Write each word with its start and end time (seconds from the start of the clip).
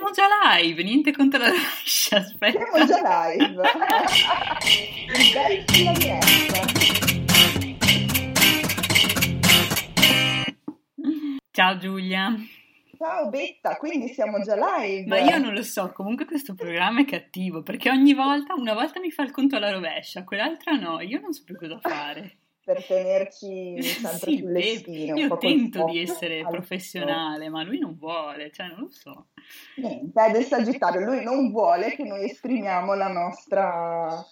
siamo 0.00 0.12
già 0.12 0.26
live, 0.56 0.82
niente 0.82 1.12
contro 1.12 1.38
la 1.38 1.48
rovescia, 1.48 2.16
aspetta. 2.16 2.58
Siamo 2.58 2.86
già 2.86 3.28
live. 3.28 3.62
Ciao 11.50 11.76
Giulia. 11.76 12.34
Ciao 12.96 13.28
Betta, 13.28 13.76
quindi 13.76 14.08
siamo 14.08 14.40
già 14.40 14.54
live. 14.54 15.06
Ma 15.06 15.18
io 15.18 15.36
non 15.36 15.52
lo 15.52 15.62
so, 15.62 15.92
comunque 15.92 16.24
questo 16.24 16.54
programma 16.54 17.00
è 17.00 17.04
cattivo 17.04 17.62
perché 17.62 17.90
ogni 17.90 18.14
volta, 18.14 18.54
una 18.54 18.72
volta 18.72 19.00
mi 19.00 19.10
fa 19.10 19.22
il 19.22 19.30
conto 19.30 19.56
alla 19.56 19.70
rovescia, 19.70 20.24
quell'altra 20.24 20.72
no, 20.72 21.00
io 21.00 21.20
non 21.20 21.32
so 21.32 21.42
più 21.44 21.58
cosa 21.58 21.78
fare. 21.78 22.39
Per 22.70 22.84
tenerci 22.86 23.82
sempre 23.82 24.30
Sì, 24.30 24.38
sulle 24.38 24.62
spine. 24.76 25.12
un 25.12 25.18
io 25.18 25.36
tento 25.38 25.84
di 25.86 26.00
essere 26.00 26.46
professionale, 26.48 27.48
ma 27.48 27.64
lui 27.64 27.80
non 27.80 27.96
vuole, 27.98 28.50
cioè 28.52 28.68
non 28.68 28.80
lo 28.80 28.90
so. 28.90 29.26
Niente, 29.76 30.24
è 30.26 30.30
del 30.30 30.44
Sagittario, 30.44 31.00
lui 31.00 31.24
non 31.24 31.50
vuole 31.50 31.96
che 31.96 32.04
noi 32.04 32.24
esprimiamo 32.24 32.94
la 32.94 33.08
nostra... 33.08 34.24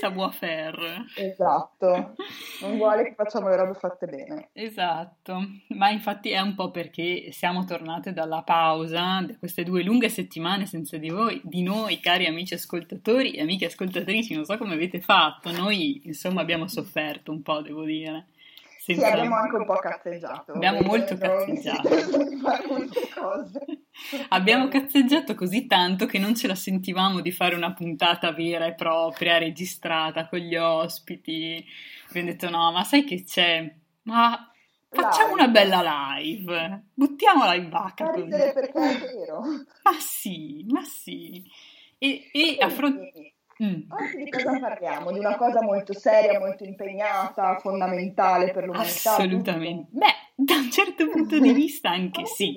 Savoir-faire. 0.00 1.06
Esatto, 1.16 2.14
non 2.60 2.76
vuole 2.76 3.04
che 3.04 3.14
facciamo 3.14 3.48
le 3.48 3.56
robe 3.56 3.74
fatte 3.74 4.06
bene. 4.06 4.50
Esatto, 4.52 5.40
ma 5.68 5.90
infatti 5.90 6.30
è 6.30 6.40
un 6.40 6.54
po' 6.54 6.70
perché 6.70 7.32
siamo 7.32 7.64
tornate 7.64 8.12
dalla 8.12 8.42
pausa, 8.42 9.24
da 9.26 9.36
queste 9.38 9.64
due 9.64 9.82
lunghe 9.82 10.08
settimane 10.08 10.66
senza 10.66 10.96
di 10.98 11.08
voi, 11.08 11.40
di 11.44 11.62
noi, 11.62 12.00
cari 12.00 12.26
amici 12.26 12.54
ascoltatori 12.54 13.32
e 13.32 13.42
amiche 13.42 13.66
ascoltatrici, 13.66 14.34
non 14.34 14.44
so 14.44 14.56
come 14.58 14.74
avete 14.74 15.00
fatto, 15.00 15.50
noi 15.50 16.02
insomma 16.04 16.40
abbiamo 16.42 16.68
sofferto 16.68 17.32
un 17.32 17.42
po', 17.42 17.60
devo 17.62 17.84
dire. 17.84 18.26
Sì, 18.88 18.94
Senza- 18.94 19.12
abbiamo 19.12 19.34
anche 19.36 19.56
un 19.56 19.66
po' 19.66 19.74
cazzeggiato. 19.74 20.52
Abbiamo 20.52 20.80
molto 20.80 21.14
cazzeggiato. 21.18 21.88
Abbiamo 24.30 24.68
cazzeggiato 24.68 25.34
così 25.34 25.66
tanto 25.66 26.06
che 26.06 26.18
non 26.18 26.34
ce 26.34 26.46
la 26.46 26.54
sentivamo 26.54 27.20
di 27.20 27.30
fare 27.30 27.54
una 27.54 27.72
puntata 27.74 28.32
vera 28.32 28.64
e 28.66 28.74
propria, 28.74 29.36
registrata 29.38 30.26
con 30.28 30.38
gli 30.38 30.56
ospiti. 30.56 31.62
Abbiamo 32.08 32.28
detto 32.28 32.48
no, 32.48 32.72
ma 32.72 32.82
sai 32.84 33.04
che 33.04 33.24
c'è? 33.24 33.70
Ma 34.04 34.50
facciamo 34.88 35.34
Live. 35.34 35.42
una 35.42 35.48
bella 35.48 36.14
live, 36.16 36.84
buttiamola 36.94 37.54
in 37.56 37.68
vacca 37.68 38.08
così. 38.10 38.22
ridere 38.22 38.52
perché 38.52 38.78
è 38.78 38.98
vero. 39.00 39.40
Ma 39.82 39.92
sì, 39.98 40.64
ma 40.68 40.82
sì. 40.84 41.44
E, 41.98 42.30
e 42.32 42.56
affron- 42.60 42.96
Quindi, 42.96 43.34
Mm. 43.62 43.90
Oggi 43.90 44.22
di 44.22 44.30
cosa 44.30 44.58
parliamo? 44.60 45.10
Di 45.10 45.18
una 45.18 45.36
cosa 45.36 45.62
molto 45.62 45.92
seria, 45.92 46.38
molto 46.38 46.64
impegnata, 46.64 47.58
fondamentale 47.58 48.52
per 48.52 48.66
l'umanità. 48.66 49.16
Assolutamente. 49.16 49.88
Beh, 49.90 50.14
da 50.36 50.54
un 50.54 50.70
certo 50.70 51.08
punto 51.08 51.40
di 51.40 51.52
vista 51.52 51.90
anche 51.90 52.24
sì. 52.24 52.56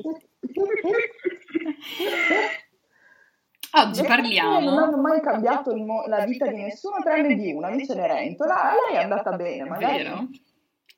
Oggi 3.74 4.02
persone 4.02 4.08
Non 4.08 4.22
parliamo... 4.22 4.78
hanno 4.78 4.98
mai 4.98 5.22
cambiato 5.22 5.76
mo- 5.76 6.06
la 6.06 6.26
vita 6.26 6.46
di 6.48 6.62
nessuno 6.62 6.98
tranne 7.02 7.36
di 7.36 7.52
una, 7.52 7.72
di 7.72 7.86
Cenerentola. 7.86 8.74
Lei 8.88 8.98
è 8.98 9.04
andata 9.04 9.32
bene, 9.32 9.64
magari. 9.64 10.04
Vero? 10.04 10.28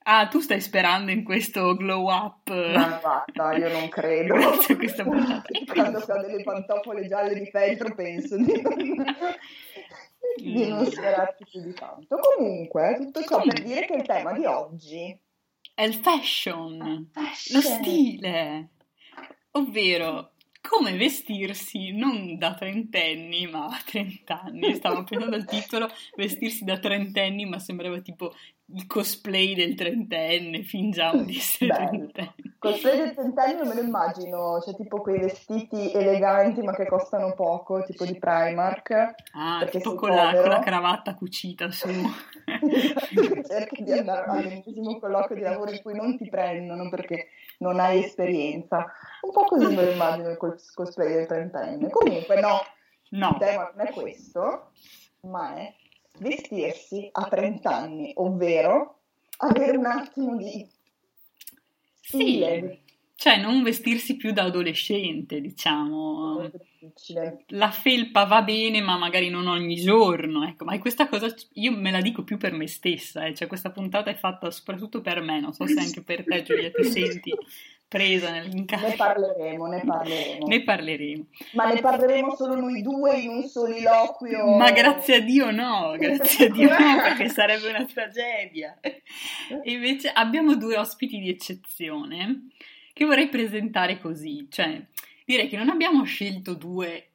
Ah, 0.05 0.27
tu 0.27 0.39
stai 0.41 0.59
sperando 0.59 1.11
in 1.11 1.23
questo 1.23 1.75
glow 1.75 2.09
up? 2.11 2.49
Ma 2.49 2.99
basta, 3.01 3.53
io 3.55 3.71
non 3.71 3.87
credo. 3.89 4.33
Grazie 4.35 4.73
a 4.73 4.77
questa 4.77 5.03
puntata. 5.03 5.43
Quando 5.73 5.99
ho 5.99 6.21
delle 6.21 6.43
pantofole 6.43 7.07
gialle 7.07 7.33
di 7.35 7.45
feltro 7.49 7.93
penso 7.95 8.35
di 8.37 8.61
non, 8.61 8.75
di 10.35 10.67
non 10.67 10.85
sperarci 10.85 11.45
più 11.49 11.61
di 11.61 11.73
tanto. 11.73 12.17
Comunque, 12.17 12.97
tutto 12.99 13.23
ciò 13.23 13.41
per 13.41 13.61
dire 13.63 13.85
che 13.85 13.93
il 13.95 14.05
tema 14.05 14.33
di 14.33 14.45
oggi 14.45 15.17
È 15.73 15.83
il 15.83 15.93
fashion, 15.95 16.77
lo 17.13 17.21
Fashion. 17.21 17.61
stile, 17.61 18.69
ovvero 19.51 20.32
come 20.67 20.95
vestirsi 20.95 21.91
non 21.91 22.37
da 22.37 22.53
trentenni 22.53 23.47
ma 23.47 23.65
a 23.65 23.81
trent'anni. 23.85 24.73
Stavo 24.75 25.03
pensando 25.03 25.35
al 25.35 25.45
titolo, 25.45 25.89
vestirsi 26.15 26.63
da 26.63 26.79
trentenni, 26.79 27.45
ma 27.45 27.59
sembrava 27.59 27.99
tipo 27.99 28.33
il 28.67 28.87
cosplay 28.87 29.53
del 29.53 29.75
trentenne, 29.75 30.63
fingiamo 30.63 31.23
di 31.23 31.35
essere 31.35 31.73
Bello. 31.73 31.89
trentenni. 31.89 32.55
Cosplay 32.57 32.97
del 32.97 33.13
trentennio 33.13 33.65
me 33.65 33.75
lo 33.75 33.81
immagino, 33.81 34.59
c'è 34.63 34.73
tipo 34.75 35.01
quei 35.01 35.19
vestiti 35.19 35.91
eleganti 35.91 36.61
ma 36.61 36.73
che 36.73 36.87
costano 36.87 37.33
poco, 37.33 37.83
tipo 37.83 38.05
di 38.05 38.17
Primark. 38.17 39.15
Ah, 39.33 39.67
tipo 39.69 39.95
con 39.95 40.11
la, 40.11 40.31
con 40.33 40.49
la 40.49 40.59
cravatta 40.59 41.13
cucita 41.13 41.69
su. 41.69 41.89
Cerchi 43.47 43.83
di 43.83 43.91
andare 43.91 44.31
all'ennesimo 44.31 44.97
colloquio 44.97 45.35
di 45.37 45.43
lavoro 45.43 45.71
in 45.71 45.81
cui 45.81 45.93
non 45.93 46.17
ti 46.17 46.27
prendono 46.29 46.89
perché 46.89 47.27
non 47.63 47.79
hai 47.79 48.03
esperienza. 48.03 48.91
Un 49.21 49.31
po' 49.31 49.45
così 49.45 49.73
me 49.73 49.85
lo 49.85 49.91
immagino 49.91 50.29
il 50.29 50.37
cos- 50.37 50.71
cosplay 50.73 51.13
del 51.13 51.27
trentenne. 51.27 51.89
Comunque 51.89 52.39
no, 52.39 52.59
No, 53.09 53.29
il 53.31 53.37
tema 53.37 53.71
non 53.75 53.87
è 53.87 53.91
questo, 53.91 54.71
ma 55.21 55.55
è 55.55 55.73
vestirsi 56.19 57.09
a 57.11 57.23
30 57.25 57.69
anni, 57.69 58.11
ovvero 58.15 58.99
avere 59.37 59.77
un 59.77 59.85
attimo 59.85 60.35
di 60.35 60.67
stile. 62.01 62.59
sì, 62.59 62.93
cioè 63.15 63.37
non 63.37 63.63
vestirsi 63.63 64.15
più 64.15 64.31
da 64.33 64.43
adolescente, 64.43 65.39
diciamo. 65.41 66.49
Difficile. 66.83 67.45
La 67.49 67.71
felpa 67.71 68.25
va 68.25 68.41
bene, 68.41 68.81
ma 68.81 68.97
magari 68.97 69.29
non 69.29 69.47
ogni 69.47 69.75
giorno, 69.75 70.45
ecco, 70.45 70.65
ma 70.65 70.77
questa 70.79 71.07
cosa 71.07 71.33
io 71.53 71.71
me 71.71 71.91
la 71.91 72.01
dico 72.01 72.23
più 72.23 72.37
per 72.37 72.51
me 72.51 72.67
stessa, 72.67 73.25
eh, 73.25 73.33
cioè 73.33 73.47
questa 73.47 73.71
puntata 73.71 74.09
è 74.09 74.15
fatta 74.15 74.51
soprattutto 74.51 74.99
per 75.01 75.21
me, 75.21 75.39
non 75.39 75.53
so 75.53 75.65
se 75.65 75.79
anche 75.79 76.01
per 76.01 76.25
te 76.25 76.43
Giulia 76.43 76.71
ti 76.71 76.83
senti 76.83 77.31
presa 77.87 78.31
Ne 78.31 78.39
nell'incarico. 78.41 78.95
parleremo, 78.97 79.67
ne 79.67 79.83
parleremo. 79.85 80.47
Ne 80.47 80.63
parleremo. 80.63 81.25
Ma 81.53 81.71
ne 81.71 81.79
parleremo 81.79 82.35
solo 82.35 82.55
noi 82.55 82.81
due 82.81 83.17
in 83.17 83.29
un 83.29 83.43
soliloquio. 83.43 84.57
Ma 84.57 84.71
grazie 84.71 85.15
a 85.15 85.19
Dio 85.19 85.51
no, 85.51 85.95
grazie 85.97 86.47
a 86.47 86.49
Dio 86.49 86.69
no, 86.69 87.01
perché 87.01 87.29
sarebbe 87.29 87.69
una 87.69 87.85
tragedia. 87.85 88.77
E 88.81 89.71
invece 89.71 90.09
abbiamo 90.09 90.55
due 90.55 90.77
ospiti 90.77 91.19
di 91.19 91.29
eccezione 91.29 92.47
che 92.91 93.05
vorrei 93.05 93.29
presentare 93.29 93.99
così, 93.99 94.47
cioè 94.49 94.81
direi 95.25 95.47
che 95.49 95.57
non 95.57 95.69
abbiamo 95.69 96.03
scelto 96.03 96.53
due 96.53 97.09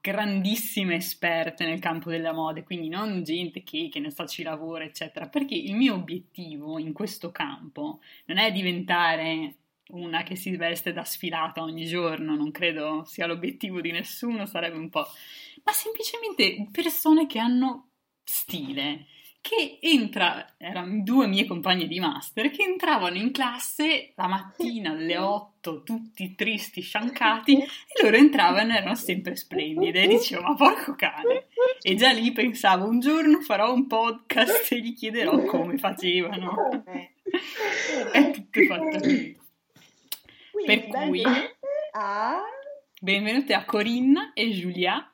grandissime 0.00 0.96
esperte 0.96 1.66
nel 1.66 1.78
campo 1.78 2.10
della 2.10 2.32
moda, 2.32 2.62
quindi 2.62 2.88
non 2.88 3.22
gente 3.22 3.62
che, 3.62 3.88
che 3.90 4.00
ne 4.00 4.10
sa 4.10 4.26
ci 4.26 4.42
lavora, 4.42 4.84
eccetera, 4.84 5.28
perché 5.28 5.54
il 5.54 5.74
mio 5.74 5.94
obiettivo 5.94 6.78
in 6.78 6.92
questo 6.92 7.30
campo 7.30 8.00
non 8.26 8.38
è 8.38 8.50
diventare 8.50 9.56
una 9.90 10.22
che 10.22 10.36
si 10.36 10.56
veste 10.56 10.92
da 10.92 11.04
sfilata 11.04 11.62
ogni 11.62 11.84
giorno, 11.84 12.34
non 12.34 12.50
credo 12.50 13.04
sia 13.04 13.26
l'obiettivo 13.26 13.80
di 13.80 13.90
nessuno, 13.90 14.46
sarebbe 14.46 14.78
un 14.78 14.88
po', 14.88 15.06
ma 15.64 15.72
semplicemente 15.72 16.68
persone 16.70 17.26
che 17.26 17.38
hanno 17.38 17.88
stile, 18.24 19.06
che 19.40 19.78
entra, 19.80 20.54
erano 20.58 21.02
due 21.02 21.26
mie 21.26 21.46
compagne 21.46 21.86
di 21.86 21.98
master, 21.98 22.50
che 22.50 22.62
entravano 22.62 23.16
in 23.16 23.32
classe 23.32 24.12
la 24.14 24.26
mattina 24.28 24.90
alle 24.90 25.16
8, 25.18 25.82
tutti 25.82 26.34
tristi, 26.34 26.82
sciancati, 26.82 27.56
e 27.56 27.66
loro 28.02 28.16
entravano 28.16 28.72
e 28.72 28.76
erano 28.76 28.94
sempre 28.94 29.36
splendide, 29.36 30.02
e 30.02 30.08
dicevo, 30.08 30.42
ma 30.42 30.54
porco 30.54 30.94
cane! 30.94 31.46
E 31.82 31.94
già 31.94 32.10
lì 32.12 32.30
pensavo, 32.32 32.86
un 32.86 33.00
giorno 33.00 33.40
farò 33.40 33.72
un 33.72 33.86
podcast 33.86 34.72
e 34.72 34.80
gli 34.80 34.94
chiederò 34.94 35.42
come 35.44 35.78
facevano. 35.78 36.84
È 38.12 38.30
tutto 38.30 38.60
fatto 38.66 38.98
così. 38.98 39.38
Per 40.66 40.86
cui-. 40.86 41.22
Benvenute 43.00 43.54
a 43.54 43.64
Corinna 43.64 44.32
e 44.34 44.50
Giulia 44.50 45.10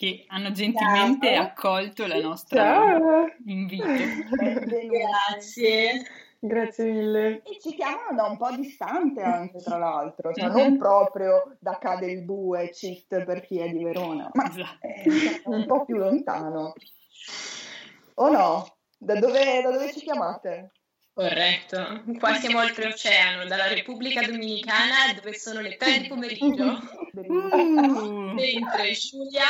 che 0.00 0.24
hanno 0.28 0.50
gentilmente 0.50 1.34
Ciao. 1.34 1.42
accolto 1.42 2.06
la 2.06 2.18
nostra 2.18 2.64
Ciao, 2.64 3.26
invito. 3.44 3.84
Grazie. 3.84 6.06
grazie 6.38 6.84
mille. 6.90 7.42
E 7.42 7.58
ci 7.60 7.74
chiamano 7.74 8.16
da 8.16 8.24
un 8.24 8.38
po' 8.38 8.50
distante 8.56 9.20
anche, 9.20 9.58
tra 9.58 9.76
l'altro, 9.76 10.32
cioè 10.32 10.48
non 10.48 10.78
proprio 10.78 11.54
da 11.58 11.76
Cade 11.78 12.10
il 12.10 12.22
Bue, 12.22 12.70
per 13.08 13.42
chi 13.42 13.58
è 13.58 13.68
di 13.68 13.84
Verona, 13.84 14.30
ma 14.32 14.48
Esatto. 14.48 15.50
un 15.50 15.66
po' 15.66 15.84
più 15.84 15.96
lontano. 15.96 16.72
O 18.14 18.30
no? 18.30 18.76
Da 18.96 19.18
dove, 19.18 19.60
da 19.60 19.70
dove 19.70 19.92
ci 19.92 20.00
chiamate? 20.00 20.70
Corretto. 21.12 22.04
Qua 22.18 22.36
siamo 22.36 22.60
oltreoceano, 22.60 23.44
dalla 23.44 23.66
Repubblica 23.66 24.22
Dominicana, 24.22 25.12
dove 25.14 25.34
sono 25.34 25.60
le 25.60 25.76
3 25.76 26.00
di 26.00 26.08
pomeriggio. 26.08 26.78
Mentre 28.32 28.92
Giulia 28.92 29.44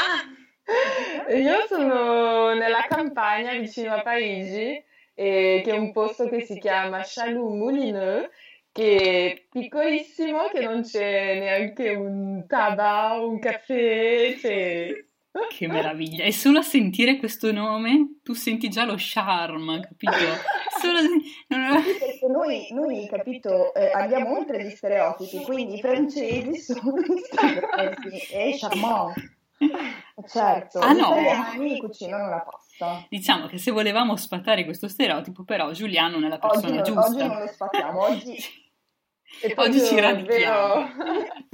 Io 1.37 1.67
sono 1.69 2.55
nella 2.55 2.87
campagna 2.89 3.55
vicino 3.55 3.95
a 3.95 4.03
Parigi, 4.03 4.83
e 5.15 5.61
che 5.65 5.71
è 5.71 5.77
un 5.77 5.93
posto 5.93 6.29
che 6.29 6.41
si 6.41 6.59
chiama 6.59 7.03
Chaloux 7.05 7.55
Moulineux, 7.55 8.29
che 8.73 8.97
è 8.97 9.43
piccolissimo, 9.51 10.49
che 10.53 10.61
non 10.61 10.83
c'è 10.83 11.39
neanche 11.39 11.91
un 11.91 12.45
tabac, 12.47 13.23
un 13.23 13.39
caffè, 13.39 14.35
c'è 14.39 15.05
Che 15.49 15.69
meraviglia! 15.69 16.25
E 16.25 16.33
solo 16.33 16.59
a 16.59 16.63
sentire 16.63 17.17
questo 17.17 17.53
nome 17.53 18.19
tu 18.23 18.33
senti 18.33 18.69
già 18.69 18.85
lo 18.85 18.95
charme, 18.97 19.81
capito? 19.81 20.13
Solo... 20.81 20.99
non- 21.49 21.83
perché 21.83 22.27
noi, 22.27 22.67
noi, 22.73 23.07
capito, 23.07 23.73
eh, 23.75 23.91
andiamo 23.93 24.37
oltre 24.37 24.65
gli 24.65 24.71
stereotipi, 24.71 25.43
quindi 25.45 25.77
i 25.77 25.81
francesi 25.81 26.57
sono 26.57 26.95
stereotipi 27.23 28.19
e 28.33 28.57
charmant. 28.59 29.39
Certo, 30.27 30.79
Ah, 30.81 30.93
no? 30.93 31.11
italiani 31.13 31.79
cucinano 31.79 32.29
la 32.29 32.41
pasta. 32.41 33.07
Diciamo 33.09 33.47
che 33.47 33.59
se 33.59 33.71
volevamo 33.71 34.17
sfatare 34.17 34.65
questo 34.65 34.89
stereotipo, 34.89 35.45
però 35.45 35.71
Giuliano 35.73 36.19
non 36.19 36.25
è 36.25 36.29
la 36.29 36.39
Oggi, 36.41 36.61
persona 36.61 36.75
non- 36.75 36.83
giusta. 36.85 37.01
oggi 37.11 37.27
non 37.27 37.39
lo 37.41 37.47
sfatiamo, 37.47 38.01
oggi 38.01 38.37
E 39.43 39.55
Oggi 39.57 39.81
ci 39.85 39.99
radichiamo. 40.01 40.89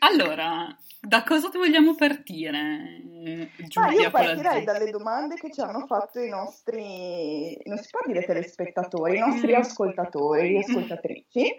Allora, 0.00 0.66
da 1.00 1.24
cosa 1.24 1.48
vogliamo 1.52 1.94
partire, 1.96 3.02
eh, 3.24 3.50
Ah, 3.58 3.66
Giulia 3.66 4.00
io 4.02 4.10
partirei 4.10 4.62
dalle 4.64 4.90
domande 4.92 5.34
che 5.34 5.50
ci 5.52 5.60
hanno 5.60 5.86
fatto 5.86 6.20
i 6.20 6.28
nostri, 6.28 7.58
non 7.64 7.78
si 7.78 7.88
può 7.90 8.00
dire 8.06 8.24
telespettatori, 8.24 9.16
i 9.16 9.20
nostri 9.20 9.54
ascoltatori 9.54 10.54
e 10.54 10.58
ascoltatrici, 10.58 11.52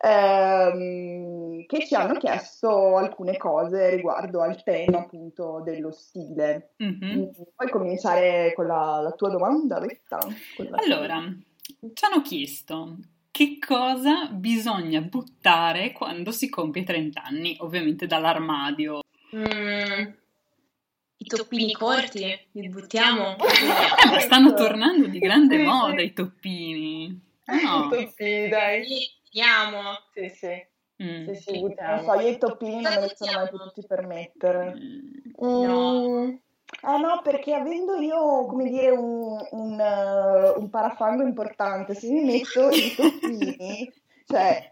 ehm, 0.00 1.66
che 1.66 1.86
ci 1.86 1.94
hanno 1.94 2.14
chiesto 2.14 2.96
alcune 2.96 3.36
cose 3.36 3.90
riguardo 3.94 4.40
al 4.42 4.62
tema 4.62 4.98
appunto 4.98 5.60
dello 5.64 5.90
stile. 5.90 6.74
Mhm. 6.78 7.30
Puoi 7.54 7.70
cominciare 7.70 8.52
con 8.54 8.66
la, 8.66 9.00
la 9.02 9.12
tua 9.12 9.30
domanda, 9.30 9.78
Retta? 9.78 10.18
Allora, 10.72 11.20
ci 11.94 12.04
hanno 12.04 12.22
chiesto 12.22 12.96
che 13.32 13.58
cosa 13.58 14.26
bisogna 14.26 15.00
buttare 15.00 15.92
quando 15.92 16.32
si 16.32 16.50
compie 16.50 16.84
30 16.84 17.22
anni, 17.22 17.56
ovviamente 17.60 18.06
dall'armadio. 18.06 19.00
Mm, 19.34 20.10
I 21.16 21.24
toppini 21.24 21.72
corti, 21.72 22.38
li 22.52 22.68
buttiamo? 22.68 23.36
Eh, 24.04 24.10
ma 24.10 24.18
stanno 24.18 24.52
tornando 24.52 25.06
di 25.06 25.18
grande 25.18 25.56
moda 25.58 26.02
i 26.02 26.12
toppini. 26.12 27.20
No. 27.46 27.88
Sì, 28.14 28.48
dai. 28.48 28.84
Tiriamo. 29.32 29.98
Sì, 30.12 30.28
sì. 30.28 30.70
Mm. 31.02 31.24
Sì, 31.26 31.34
sì, 31.40 31.52
Non 31.52 31.60
buttiamo. 31.68 32.02
so, 32.02 32.20
io 32.20 32.28
i 32.28 32.38
toppini 32.38 32.80
non 32.82 32.94
me 32.94 33.00
li 33.06 33.12
sono 33.16 33.32
mai 33.32 33.48
potuti 33.48 33.86
permettere. 33.86 34.74
Mm. 34.76 35.62
No. 35.62 36.26
Mm, 36.26 36.34
Ah 36.84 36.96
no, 36.96 37.20
perché 37.22 37.52
avendo 37.54 37.96
io, 38.00 38.46
come 38.46 38.68
dire, 38.68 38.90
un, 38.90 39.46
un, 39.50 39.78
eh, 39.80 40.50
un 40.56 40.70
parafango 40.70 41.22
importante, 41.22 41.94
se 41.94 42.08
mi 42.10 42.24
metto 42.24 42.70
i 42.70 42.92
toppini, 42.96 43.92
cioè, 44.26 44.70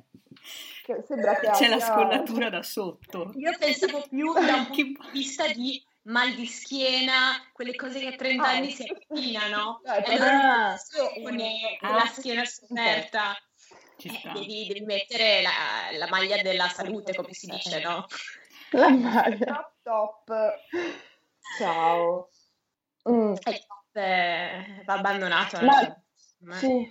che 0.82 1.04
sembra 1.06 1.38
che 1.38 1.50
C'è 1.50 1.68
la 1.68 1.74
abbia- 1.76 1.86
scollatura 1.92 2.48
da 2.48 2.62
sotto. 2.62 3.32
Io 3.36 3.54
pensavo 3.58 4.02
più 4.08 4.32
da 4.32 4.54
un 4.56 4.66
punto 4.66 4.82
di 4.82 4.96
vista 5.12 5.46
di 5.52 5.82
mal 6.04 6.32
di 6.34 6.46
schiena, 6.46 7.34
quelle 7.52 7.74
cose 7.76 8.00
che 8.00 8.06
a 8.08 8.16
30 8.16 8.44
Ah, 8.44 8.50
anni 8.56 8.70
si 8.70 8.90
affinano. 8.90 9.82
Ah, 9.84 9.96
E 9.96 10.14
allora 10.14 10.30
ah, 10.30 10.66
adesso 10.70 11.10
con, 11.22 11.36
con 11.78 11.88
Ah. 11.90 11.94
la 11.96 12.06
schiena 12.06 12.44
sofferta 12.44 13.36
eh, 14.08 14.30
devi, 14.32 14.66
devi 14.66 14.80
mettere 14.84 15.42
la, 15.42 15.96
la 15.96 16.08
maglia 16.08 16.40
della 16.42 16.68
salute, 16.68 17.14
come 17.14 17.32
si 17.32 17.46
dice, 17.46 17.80
no? 17.80 18.06
La 18.72 18.88
maglia. 18.88 19.46
Top, 19.46 19.72
top. 19.82 20.54
Ciao. 21.58 22.28
Mm, 23.08 23.34
E 23.34 23.52
top 23.66 23.96
eh, 23.96 24.82
va 24.84 24.94
abbandonato. 24.94 25.56
Ma- 25.64 25.80
cioè, 25.80 25.96
ma- 26.38 26.58
sì. 26.58 26.90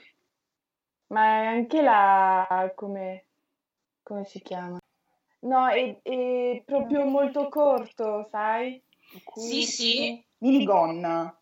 Ma 1.08 1.42
è 1.42 1.46
anche 1.48 1.82
la... 1.82 2.72
come... 2.76 3.26
come 4.04 4.26
si 4.26 4.42
chiama? 4.42 4.78
No, 5.42 5.68
è, 5.68 6.02
è 6.02 6.62
proprio 6.66 7.06
molto 7.06 7.48
corto, 7.50 8.28
sai? 8.30 8.82
Sì, 9.36 9.64
sì. 9.64 10.24
Minigonna. 10.40 11.34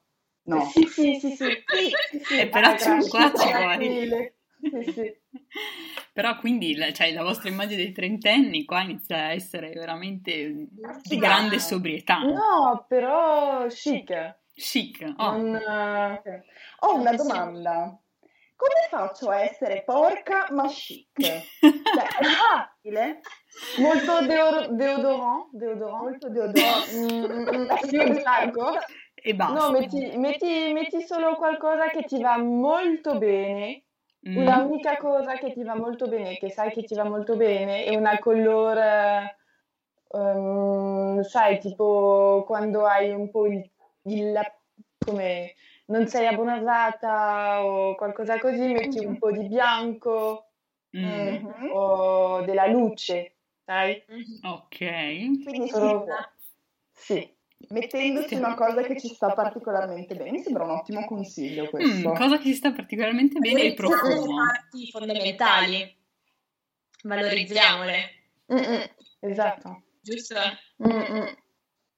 No. 0.44 0.66
Sì, 0.66 0.88
sì, 0.88 1.20
sì, 1.20 1.36
sì. 1.36 1.64
sì, 1.68 2.20
sì. 2.24 2.38
Eh, 2.40 2.48
però 2.48 2.70
grazie. 2.70 3.10
qua 3.10 3.34
ci 3.34 3.48
Grazie 3.50 3.54
vuoi. 3.58 3.78
mille. 3.78 4.34
Sì, 4.62 4.92
sì. 4.94 5.16
Però 6.14 6.38
quindi 6.38 6.76
la, 6.76 6.92
cioè, 6.92 7.14
la 7.14 7.24
vostra 7.24 7.50
immagine 7.50 7.84
dei 7.84 7.92
trentenni 7.92 8.66
qua 8.66 8.82
inizia 8.82 9.18
a 9.18 9.32
essere 9.34 9.70
veramente 9.70 10.68
di 11.04 11.18
grande 11.18 11.60
sobrietà. 11.60 12.20
No, 12.20 12.86
però 12.88 13.68
chic. 13.68 14.36
Chic. 14.56 15.14
Oh. 15.18 15.38
Non, 15.38 15.56
eh, 15.56 16.44
Ho 16.80 16.96
una 16.96 17.14
domanda. 17.14 18.00
Come 18.56 18.88
faccio 18.90 19.30
a 19.30 19.42
essere 19.42 19.84
porca 19.86 20.48
ma 20.50 20.68
chic? 20.68 21.08
Cioè, 21.20 21.44
è 21.60 22.24
facile? 22.24 23.22
molto 23.78 24.26
deo- 24.26 24.68
deodorant, 24.72 25.50
deodorant. 25.52 26.02
Molto 26.02 26.30
deodorante. 26.30 26.96
Mm, 26.96 27.24
mm, 27.24 27.48
mm, 27.56 27.70
sì, 27.86 27.98
bianco. 27.98 28.74
E 29.14 29.36
basta. 29.36 29.54
No, 29.54 29.72
metti, 29.72 30.18
metti, 30.18 30.72
metti 30.74 31.02
solo 31.02 31.36
qualcosa 31.36 31.90
che 31.90 32.04
ti 32.04 32.22
va 32.22 32.38
molto 32.38 33.18
bene. 33.18 33.84
Mm. 34.28 34.36
Una 34.38 34.58
unica 34.64 34.98
cosa 34.98 35.38
che 35.38 35.54
ti 35.54 35.64
va 35.64 35.76
molto 35.76 36.08
bene, 36.08 36.38
che 36.38 36.50
sai 36.52 36.72
che 36.72 36.84
ti 36.84 36.96
va 36.96 37.04
molto 37.06 37.36
bene, 37.38 37.84
è 37.86 37.96
una 37.96 38.18
colore, 38.20 39.38
ehm, 40.10 41.22
sai, 41.22 41.60
tipo 41.60 42.44
quando 42.46 42.86
hai 42.86 43.12
un 43.12 43.30
po' 43.30 43.46
il, 43.48 43.70
il- 44.04 44.40
come 45.06 45.54
non 45.88 46.08
sei 46.08 46.28
abbronzata 46.28 47.64
o 47.64 47.96
qualcosa 47.96 48.38
così, 48.40 48.74
metti 48.74 49.06
un 49.06 49.18
po' 49.18 49.32
di 49.32 49.48
bianco 49.48 50.42
Mm. 50.96 51.28
Mhm. 51.28 51.70
o 51.74 52.42
della 52.42 52.66
luce, 52.68 53.36
sai? 53.66 54.04
Ok. 54.44 54.78
Quindi 55.44 55.70
può. 55.70 56.06
Sì. 56.92 57.37
Mettendosi 57.70 58.36
una 58.36 58.54
cosa 58.56 58.82
che 58.84 59.00
ci 59.00 59.08
sta 59.10 59.32
particolarmente 59.34 60.16
bene. 60.16 60.32
Mi 60.32 60.42
sembra 60.44 60.64
un 60.64 60.72
ottimo 60.72 61.06
consiglio 61.06 61.64
Mm, 61.64 61.68
questo. 61.68 62.12
cosa 62.14 62.38
che 62.38 62.44
ci 62.44 62.54
sta 62.54 62.72
particolarmente 62.72 63.40
bene 63.40 63.62
è 63.62 63.64
il 63.66 63.76
Sono 63.76 63.90
le 63.90 63.98
profumo. 64.00 64.36
parti 64.36 64.92
fondamentali. 64.92 65.96
Valorizziamole, 67.04 68.12
Mm, 68.52 68.58
mm, 68.58 68.82
Esatto. 69.20 69.84
giusto? 70.02 70.36
Mm, 70.88 70.90
mm. 71.18 71.26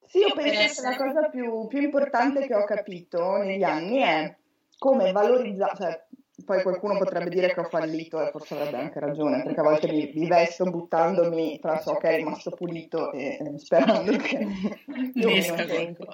Sì, 0.07 0.17
io 0.17 0.33
penso 0.33 0.81
che 0.81 0.89
la 0.89 0.95
cosa 0.97 1.29
più, 1.29 1.67
più 1.67 1.79
importante 1.81 2.47
che 2.47 2.56
ho 2.56 2.63
capito 2.63 3.38
negli 3.38 3.61
anni 3.61 3.97
è 4.00 4.35
come 4.79 5.11
valorizzare, 5.11 5.75
cioè, 5.77 6.06
poi 6.44 6.62
qualcuno 6.62 6.97
potrebbe 6.97 7.30
dire 7.30 7.53
che 7.53 7.59
ho 7.59 7.63
fallito 7.63 8.21
e 8.21 8.31
forse 8.31 8.56
avrebbe 8.56 8.77
anche 8.77 9.00
ragione, 9.00 9.44
perché 9.44 9.59
a 9.59 9.63
volte 9.63 9.91
mi, 9.91 10.12
mi 10.13 10.27
vesto 10.27 10.65
buttandomi 10.65 11.59
tra 11.59 11.80
ciò 11.80 11.97
che 11.97 12.09
è 12.09 12.15
rimasto 12.15 12.51
pulito 12.51 13.12
e 13.12 13.38
eh, 13.39 13.57
sperando 13.57 14.15
che 14.18 14.38
o 15.25 15.41
sempre. 15.41 16.07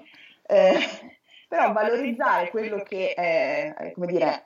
Eh, 0.47 0.79
però 1.47 1.71
valorizzare 1.71 2.49
quello 2.49 2.83
che 2.83 3.13
è, 3.13 3.73
è, 3.73 3.91
come 3.91 4.07
dire, 4.07 4.43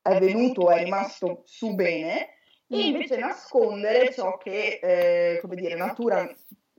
è 0.00 0.18
venuto, 0.18 0.70
è 0.70 0.82
rimasto 0.82 1.42
su 1.44 1.74
bene 1.74 2.28
e 2.68 2.86
invece 2.86 3.18
nascondere 3.18 4.12
ciò 4.12 4.38
che, 4.38 4.78
eh, 4.82 5.38
come 5.40 5.56
dire, 5.56 5.74
natura 5.74 6.28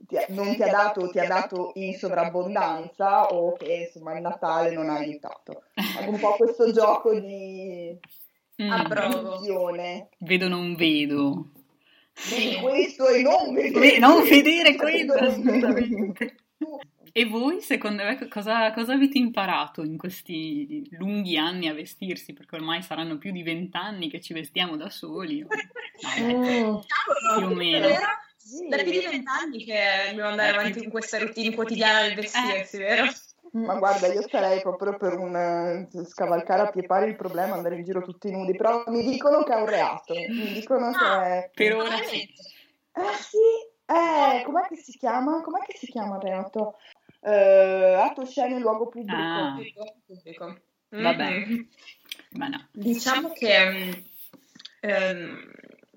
ti 0.06 0.16
ha- 0.16 0.26
non 0.28 0.54
ti 0.54 0.62
ha 0.62 0.70
dato, 0.70 1.08
ti 1.10 1.18
ha 1.18 1.26
dato 1.26 1.72
in 1.74 1.94
sovrabbondanza 1.94 3.26
o 3.28 3.52
che 3.56 3.86
insomma 3.86 4.14
il 4.14 4.22
Natale 4.22 4.72
non 4.72 4.88
ha 4.90 4.94
aiutato. 4.96 5.64
È 5.74 6.06
un 6.06 6.18
po' 6.18 6.36
questo 6.36 6.70
gioco 6.72 7.18
di 7.18 7.98
Mm. 8.62 8.70
Vedo 10.18 10.46
non 10.48 10.76
vedo. 10.76 11.48
Vedi 12.30 12.56
questo 12.60 13.08
e 13.08 13.22
non 13.22 13.52
vedere, 13.52 13.90
Ve- 13.90 13.98
non 13.98 14.22
vedere 14.22 14.74
Capito? 14.76 15.12
quello, 15.14 15.28
assolutamente. 15.28 16.36
E 17.10 17.24
voi, 17.26 17.60
secondo 17.60 18.04
me, 18.04 18.28
cosa, 18.28 18.72
cosa 18.72 18.92
avete 18.94 19.18
imparato 19.18 19.82
in 19.82 19.96
questi 19.98 20.86
lunghi 20.92 21.36
anni 21.36 21.66
a 21.66 21.74
vestirsi? 21.74 22.32
Perché 22.32 22.54
ormai 22.54 22.80
saranno 22.82 23.18
più 23.18 23.32
di 23.32 23.42
vent'anni 23.42 24.08
che 24.08 24.20
ci 24.20 24.32
vestiamo 24.32 24.76
da 24.76 24.88
soli. 24.88 25.44
Mm. 26.20 26.76
più 27.38 27.46
o 27.46 27.54
meno. 27.54 27.86
Vero? 27.88 28.00
Sì. 28.44 28.68
Da 28.68 28.76
più 28.76 28.90
di 28.90 29.00
vent'anni 29.00 29.64
che 29.64 29.80
dobbiamo 30.08 30.28
andare 30.28 30.50
avanti 30.50 30.80
con 30.80 30.90
questa 30.90 31.18
routine 31.18 31.54
quotidiana 31.54 32.02
del 32.02 32.14
vestirsi, 32.14 32.76
vero? 32.76 33.06
Ma 33.52 33.76
guarda, 33.76 34.12
io 34.12 34.26
sarei 34.28 34.60
proprio 34.60 34.96
per 34.96 35.14
un 35.16 35.34
eh, 35.34 35.88
scavalcare 36.04 36.62
a 36.62 36.70
pie 36.70 36.82
pari 36.84 37.08
il 37.08 37.16
problema, 37.16 37.54
andare 37.54 37.76
in 37.76 37.84
giro 37.84 38.02
tutti 38.02 38.30
nudi, 38.30 38.54
però 38.54 38.84
mi 38.88 39.02
dicono 39.02 39.44
che 39.44 39.52
è 39.54 39.56
un 39.56 39.66
reato, 39.66 40.12
mi 40.14 40.52
dicono 40.52 40.90
che 40.90 41.04
è... 41.04 41.50
Per 41.54 41.74
ora 41.74 41.96
sì. 42.02 42.20
Eh 42.20 43.16
sì, 43.18 43.38
eh, 43.86 44.42
com'è 44.44 44.66
che 44.68 44.76
si 44.76 44.98
chiama? 44.98 45.40
Com'è 45.40 45.64
che 45.66 45.78
si 45.78 45.86
chiama 45.86 46.16
il 46.16 46.22
reato? 46.22 46.76
Eh, 47.20 47.94
atto 47.94 48.26
sceno 48.26 48.56
in 48.56 48.60
luogo 48.60 48.88
pubblico. 48.88 49.16
Ah. 49.16 49.52
Pubblico, 49.54 49.94
pubblico. 50.04 50.60
Vabbè. 50.90 51.30
Mhm. 51.30 51.68
Ma 52.32 52.48
no. 52.48 52.68
Diciamo 52.72 53.32
che 53.32 53.70
mm, 53.70 53.92
ehm, 54.80 55.50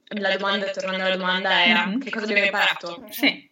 la 0.10 0.36
domanda, 0.38 0.70
tornando 0.72 1.04
alla 1.06 1.16
domanda, 1.18 1.66
era 1.66 1.86
Mhm. 1.86 2.00
che 2.00 2.10
cosa 2.10 2.26
abbiamo 2.26 2.46
imparato? 2.46 3.06
Sì. 3.10 3.50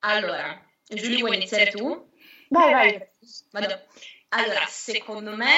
Allora, 0.00 0.60
Giulia, 0.84 1.18
vuoi 1.18 1.36
iniziare 1.36 1.70
tu? 1.70 2.10
Vai, 2.48 2.72
vai. 2.72 3.08
Vado. 3.50 3.86
Allora, 4.30 4.64
secondo 4.66 5.34
me 5.36 5.50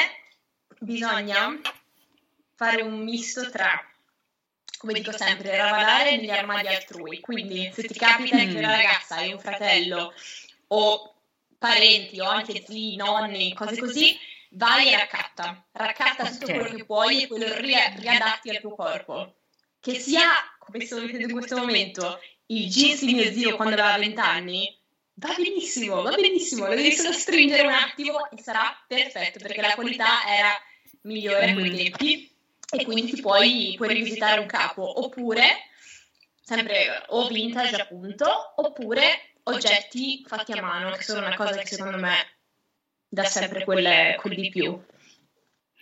bisogna 0.80 1.58
fare 2.54 2.82
un 2.82 2.98
misto 3.02 3.50
tra, 3.50 3.82
come 4.78 4.92
dico 4.94 5.12
sempre, 5.12 5.56
ravanare 5.56 6.16
negli 6.16 6.30
armadi 6.30 6.68
altrui. 6.68 7.20
Quindi, 7.20 7.70
se 7.72 7.82
ti 7.84 7.94
capita 7.98 8.36
che 8.36 8.46
Mm. 8.46 8.56
una 8.56 8.70
ragazza 8.76 9.16
hai 9.16 9.32
un 9.32 9.40
fratello 9.40 10.12
o 10.68 11.14
parenti 11.58 12.20
o 12.20 12.28
anche 12.28 12.64
zii, 12.66 12.96
nonni, 12.96 13.52
cose 13.54 13.76
così, 13.78 14.16
vai 14.50 14.92
e 14.92 14.96
raccatta. 14.96 15.66
Raccatta 15.72 16.30
tutto 16.30 16.44
Ok. 16.46 16.54
quello 16.54 16.74
che 16.76 16.84
puoi 16.84 17.22
e 17.22 17.26
quello 17.26 17.54
ri- 17.56 17.74
riadatti 17.96 18.50
al 18.50 18.60
tuo 18.60 18.74
corpo. 18.74 19.34
Che 19.80 19.94
sia, 19.98 20.30
come 20.58 20.84
sto 20.84 21.00
dicendo 21.00 21.26
in 21.26 21.32
questo 21.32 21.56
momento, 21.56 22.20
il 22.46 22.68
jeans 22.68 23.04
di 23.04 23.14
mio 23.14 23.32
zio 23.32 23.56
quando 23.56 23.74
aveva 23.74 23.96
20 23.98 24.20
anni, 24.20 24.78
va 25.14 25.34
benissimo, 25.36 26.02
va 26.02 26.14
benissimo, 26.14 26.66
lo 26.66 26.74
devi 26.74 26.92
solo 26.92 27.12
stringere 27.12 27.62
un 27.62 27.72
attimo 27.72 28.30
e 28.30 28.40
sarà 28.40 28.76
perfetto 28.86 29.38
perché 29.40 29.60
la 29.60 29.74
qualità 29.74 30.26
era 30.26 30.50
migliore 31.02 31.50
a 31.50 31.54
quei 31.54 31.76
tempi 31.76 32.36
e 32.70 32.84
quindi 32.84 33.12
ti 33.12 33.20
puoi, 33.20 33.74
puoi 33.76 33.88
rivisitare 33.88 34.40
un 34.40 34.46
capo 34.46 35.04
oppure 35.04 35.68
sempre 36.40 37.04
o 37.08 37.28
vintage 37.28 37.76
appunto 37.76 38.52
oppure 38.56 39.32
oggetti 39.44 40.24
fatti 40.26 40.52
a 40.52 40.62
mano 40.62 40.90
che 40.92 41.02
sono 41.02 41.20
una 41.20 41.36
cosa 41.36 41.58
che 41.58 41.66
secondo 41.66 41.98
me 41.98 42.14
dà 43.08 43.24
sempre 43.24 43.64
quelle, 43.64 44.16
quel 44.20 44.34
di 44.34 44.48
più. 44.50 44.80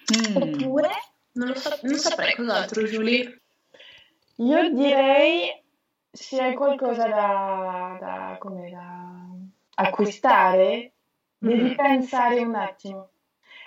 Mm. 0.07 0.37
oppure 0.37 0.91
non 1.33 1.49
lo 1.49 1.55
so, 1.57 1.77
non 1.83 1.99
saprei 1.99 2.35
cos'altro 2.37 2.85
Giulia 2.85 3.29
Io 4.39 4.71
direi 4.75 5.63
se 6.13 6.41
hai 6.43 6.55
qualcosa 6.55 7.07
da, 7.09 7.97
da, 7.99 8.37
come 8.39 8.71
da 8.71 9.85
acquistare, 9.85 10.93
devi 11.39 11.69
Mhm. 11.71 11.75
pensare 11.75 12.41
un 12.43 12.55
attimo. 12.55 13.09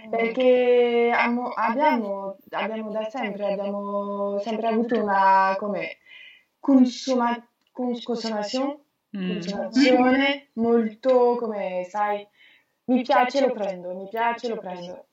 Perché 0.10 1.12
amo- 1.14 1.50
abbiamo, 1.50 2.38
abbiamo 2.52 2.90
da 2.92 3.04
sempre, 3.10 3.52
abbiamo 3.52 4.40
sempre 4.40 4.68
avuto 4.68 5.02
una 5.02 5.56
come 5.60 5.98
consuma, 6.60 7.36
cons- 7.72 8.04
consumazione, 8.04 8.80
Mm. 9.18 9.28
consumazione 9.28 10.50
molto 10.54 11.36
come 11.36 11.84
sai, 11.90 12.26
mi 12.86 13.02
piace 13.02 13.42
lo 13.46 13.52
prendo, 13.52 13.94
mi 13.96 14.08
piace 14.08 14.48
lo 14.48 14.58
prendo. 14.58 15.06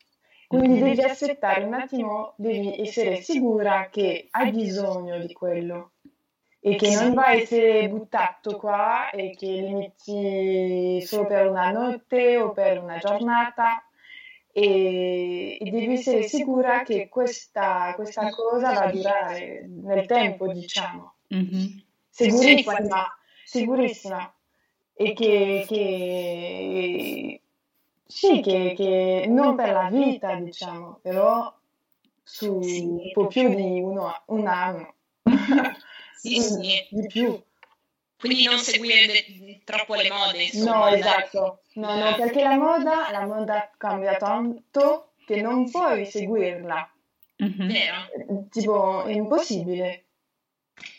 Quindi 0.47 0.79
devi 0.81 1.03
aspettare 1.03 1.65
un 1.65 1.75
attimo, 1.75 2.35
devi 2.37 2.81
essere 2.81 3.21
sicura 3.23 3.89
che 3.91 4.29
hai 4.31 4.51
bisogno 4.53 5.19
di 5.19 5.33
quello. 5.33 5.93
e 6.61 6.75
che 6.77 6.95
non 6.95 7.15
va 7.15 7.27
a 7.27 7.35
essere 7.35 7.89
buttato 7.89 8.57
qua 8.57 9.11
e 9.11 9.37
che 9.37 9.47
li 9.47 9.69
inizi 9.69 11.07
solo 11.07 11.27
per 11.27 11.47
una 11.49 11.71
notte 11.71 12.39
o 12.39 12.51
per 12.53 12.83
una 12.83 12.99
giornata. 12.99 13.83
e, 14.53 15.59
e 15.61 15.71
devi 15.71 15.93
essere 15.93 16.23
sicura 16.23 16.83
che 16.83 17.09
questa, 17.09 17.93
questa 17.95 18.31
cosa 18.31 18.73
va 18.73 18.81
a 18.85 18.91
durare 18.91 19.67
nel 19.69 20.07
tempo, 20.07 20.51
diciamo. 20.53 21.17
Mhm. 21.29 21.83
Sicurissima, 22.09 23.17
sicurissima. 23.45 24.35
E 24.95 25.13
che, 25.13 25.65
che 25.69 27.43
sì, 28.07 28.41
che, 28.41 28.73
che 28.77 29.27
non 29.29 29.55
per 29.57 29.71
la 29.73 29.89
vita, 29.91 30.35
diciamo, 30.37 30.99
però 31.03 31.53
su 32.23 32.55
un 32.55 33.11
po' 33.13 33.27
più 33.27 33.55
di 33.55 33.81
uno, 33.81 34.23
un 34.27 34.47
anno. 34.47 34.95
sì 36.15 36.41
sì 36.41 36.87
Di 36.91 37.07
più. 37.07 37.43
quindi 38.19 38.45
non 38.45 38.59
seguire 38.59 39.07
de- 39.07 39.61
troppo 39.65 39.95
le 39.95 40.09
mode 40.11 40.43
insomma 40.43 40.89
No, 40.91 40.95
esatto. 40.97 41.61
No, 41.75 41.95
no, 41.97 42.15
perché 42.17 42.43
la 42.43 42.57
moda, 42.57 43.11
la 43.11 43.27
moda 43.27 43.71
cambia 43.77 44.17
tanto 44.17 45.13
che 45.27 45.41
non 45.43 45.71
puoi 45.71 46.07
seguirla. 46.07 46.91
Mhm. 47.39 47.67
vero 47.69 48.49
Tipo, 48.51 49.03
è 49.05 49.13
impossibile. 49.13 50.06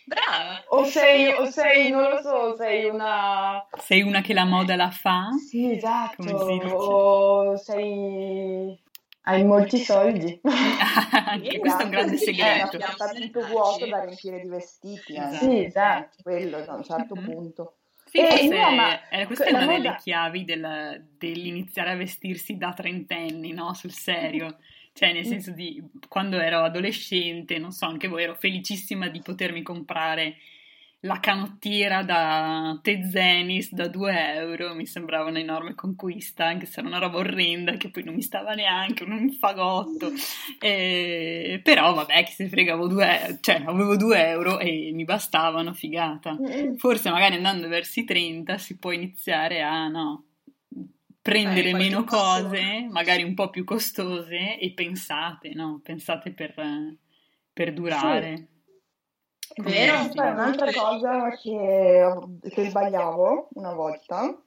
Brava 0.07 0.63
O 0.69 0.85
sei, 0.85 1.33
o 1.33 1.45
sei, 1.45 1.91
non 1.91 2.09
lo 2.09 2.21
so, 2.21 2.55
sei 2.55 2.85
una... 2.89 3.65
Sei 3.77 4.01
una 4.01 4.21
che 4.21 4.33
la 4.33 4.45
moda 4.45 4.75
la 4.75 4.89
fa? 4.89 5.27
Sì, 5.47 5.73
esatto. 5.73 6.15
Come 6.23 6.37
si 6.39 6.57
dice? 6.59 6.73
O 6.75 7.57
sei... 7.57 8.79
Hai 9.23 9.43
molti 9.43 9.77
soldi. 9.79 10.39
Anche 11.27 11.59
questo 11.59 11.81
è 11.81 11.83
un 11.83 11.89
grande 11.91 12.13
Eh, 12.15 12.17
segreto. 12.17 12.77
ma 12.79 12.91
sta 12.93 13.09
tutto 13.09 13.45
vuoto 13.45 13.85
da 13.85 13.99
riempire 14.05 14.39
di 14.39 14.47
vestiti. 14.47 15.13
eh. 15.13 15.19
Esatto. 15.19 15.45
Sì, 15.45 15.63
esatto. 15.65 16.15
Quello 16.23 16.61
da 16.61 16.73
un 16.73 16.83
certo 16.83 17.15
Mhm. 17.15 17.23
punto. 17.25 17.73
Sì, 18.05 18.19
Eh, 18.19 18.25
forse 18.27 18.47
no, 18.47 18.71
ma 18.73 19.09
eh, 19.09 19.25
questa 19.25 19.43
è 19.43 19.51
una 19.51 19.65
delle 19.65 19.95
chiavi 19.97 20.45
del- 20.45 21.05
dell'iniziare 21.17 21.91
a 21.91 21.95
vestirsi 21.95 22.55
da 22.55 22.71
trentenni, 22.71 23.51
no? 23.51 23.73
Sul 23.73 23.91
serio. 23.91 24.57
Cioè, 24.97 25.13
nel 25.13 25.27
senso 25.27 25.51
di 25.51 25.79
quando 26.07 26.39
ero 26.39 26.63
adolescente, 26.63 27.59
non 27.59 27.71
so, 27.71 27.85
anche 27.85 28.07
voi 28.07 28.23
ero 28.23 28.33
felicissima 28.33 29.09
di 29.09 29.21
potermi 29.21 29.61
comprare 29.61 30.37
la 31.01 31.19
canottiera 31.19 32.01
da 32.01 32.79
Tezenis 32.81 33.73
da 33.73 33.87
2 33.87 34.33
euro, 34.33 34.73
mi 34.73 34.87
sembrava 34.87 35.29
un'enorme 35.29 35.75
conquista, 35.75 36.45
anche 36.45 36.65
se 36.65 36.79
era 36.79 36.89
una 36.89 36.97
roba 36.97 37.19
orrenda 37.19 37.73
che 37.73 37.91
poi 37.91 38.05
non 38.05 38.15
mi 38.15 38.23
stava 38.23 38.53
neanche, 38.53 39.03
un 39.03 39.31
fagotto. 39.33 40.11
Eh, 40.59 41.59
però 41.61 41.93
vabbè, 41.93 42.23
che 42.23 42.31
se 42.31 42.47
fregavo 42.47 42.87
2 42.87 43.37
cioè 43.41 43.61
avevo 43.67 43.95
2 43.97 44.27
euro 44.27 44.57
e 44.57 44.89
mi 44.93 45.03
bastavano, 45.03 45.75
figata. 45.75 46.35
Forse 46.77 47.11
magari 47.11 47.35
andando 47.35 47.67
verso 47.67 47.99
i 47.99 48.03
30 48.03 48.57
si 48.57 48.77
può 48.77 48.89
iniziare 48.89 49.61
a 49.61 49.87
no, 49.87 50.23
prendere 51.27 51.74
meno 51.74 52.05
cose, 52.05 52.88
magari 52.89 53.24
un 53.24 53.34
po' 53.34 53.50
più 53.50 53.65
costose 53.65 54.57
e 54.57 54.72
pensate, 54.74 55.53
no? 55.53 55.81
Pensate 55.84 56.31
per, 56.31 56.53
per 57.51 57.74
durare. 57.74 58.48
Vero? 59.57 60.03
Sì. 60.03 60.12
Poi 60.13 60.29
un'altra 60.29 60.72
cosa 60.72 61.29
che, 61.41 62.13
che 62.50 62.69
sbagliavo 62.69 63.50
una 63.55 63.74
volta 63.74 64.41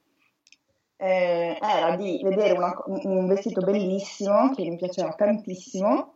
eh, 0.97 1.57
era 1.61 1.95
di 1.95 2.19
vedere 2.23 2.57
una 2.57 2.73
un 2.85 3.27
vestito 3.27 3.61
bellissimo 3.61 4.51
che 4.55 4.63
mi 4.63 4.77
piaceva 4.77 5.13
tantissimo 5.13 6.15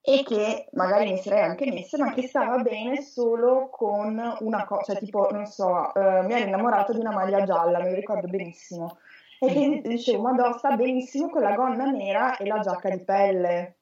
e 0.00 0.24
che 0.24 0.68
magari 0.72 1.10
mi 1.12 1.18
sarei 1.18 1.42
anche 1.42 1.70
messa, 1.70 1.98
ma 1.98 2.12
che 2.14 2.26
stava 2.26 2.58
bene 2.58 3.02
solo 3.02 3.68
con 3.70 4.18
una 4.40 4.64
cosa, 4.64 4.92
cioè 4.92 4.98
tipo, 4.98 5.28
non 5.30 5.46
so, 5.46 5.94
eh, 5.94 6.22
mi 6.22 6.32
ero 6.32 6.46
innamorata 6.46 6.92
di 6.92 6.98
una 6.98 7.12
maglia 7.12 7.44
gialla, 7.44 7.78
me 7.78 7.90
lo 7.90 7.94
ricordo 7.94 8.26
benissimo. 8.26 8.98
E 9.42 9.52
che 9.52 9.80
dicevo, 9.88 10.22
Madonna, 10.22 10.58
sta 10.58 10.76
benissimo 10.76 11.30
con 11.30 11.40
la 11.40 11.54
gonna 11.54 11.90
nera 11.90 12.36
e 12.36 12.46
la 12.46 12.58
giacca 12.58 12.90
di 12.90 13.02
pelle. 13.02 13.76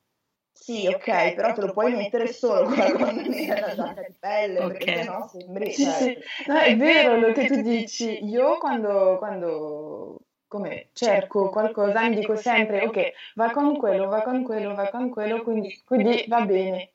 Sì, 0.53 0.87
ok, 0.87 1.35
però 1.35 1.53
te 1.53 1.61
lo 1.61 1.73
puoi 1.73 1.95
mettere 1.95 2.33
solo 2.33 2.65
con 2.65 2.77
la 2.77 2.93
gonna 2.93 3.23
nera 3.23 3.57
e 3.57 3.61
la 3.61 3.75
giacca 3.75 4.03
di 4.03 4.15
pelle, 4.19 4.67
perché 4.67 4.85
Ok. 4.85 4.99
sennò 4.99 5.27
sembri... 5.27 5.73
Sì, 5.73 5.83
cioè, 5.83 5.93
sì. 5.93 6.19
No, 6.47 6.59
è 6.59 6.77
vero 6.77 7.17
lo 7.19 7.33
che 7.33 7.47
tu 7.47 7.61
dici. 7.61 8.25
Io 8.25 8.59
quando, 8.59 9.17
quando 9.19 10.21
come, 10.47 10.89
cerco 10.93 11.49
qualcosa 11.51 12.09
mi 12.09 12.17
dico 12.17 12.37
sempre, 12.37 12.87
ok, 12.87 13.13
va 13.35 13.51
con 13.51 13.77
quello, 13.77 14.07
va 14.09 14.23
con 14.23 14.43
quello, 14.45 14.75
va 14.75 14.89
con 14.89 15.11
quello, 15.11 15.43
quindi, 15.43 15.83
quindi 15.85 16.25
va 16.29 16.45
bene. 16.45 16.93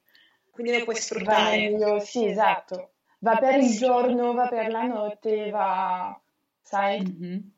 quindi 0.51 0.77
lo 0.77 0.83
puoi 0.83 0.95
sfruttare 0.95 1.57
meglio, 1.57 1.99
sì, 1.99 2.25
esatto. 2.27 2.91
Va 3.19 3.37
per 3.37 3.59
il 3.59 3.75
giorno, 3.77 4.33
va 4.33 4.47
per 4.47 4.69
la 4.69 4.83
notte, 4.83 5.49
va, 5.49 6.19
sai? 6.61 7.01
Mhm. 7.01 7.51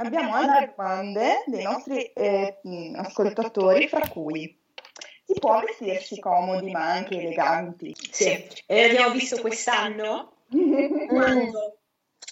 Abbiamo 0.00 0.34
altre 0.34 0.72
domande 0.74 1.42
dei 1.46 1.62
nostri 1.62 2.04
eh, 2.12 2.58
mh, 2.62 2.94
ascoltatori, 2.96 3.86
fra 3.86 4.08
cui 4.08 4.58
si 5.26 5.34
può 5.38 5.60
vestirsi 5.60 6.18
comodi 6.18 6.70
ma 6.70 6.90
anche 6.90 7.18
eleganti? 7.18 7.94
sì. 8.10 8.46
E 8.66 8.86
l'abbiamo 8.86 9.12
visto 9.12 9.40
quest'anno? 9.40 10.32
Quando 11.06 11.78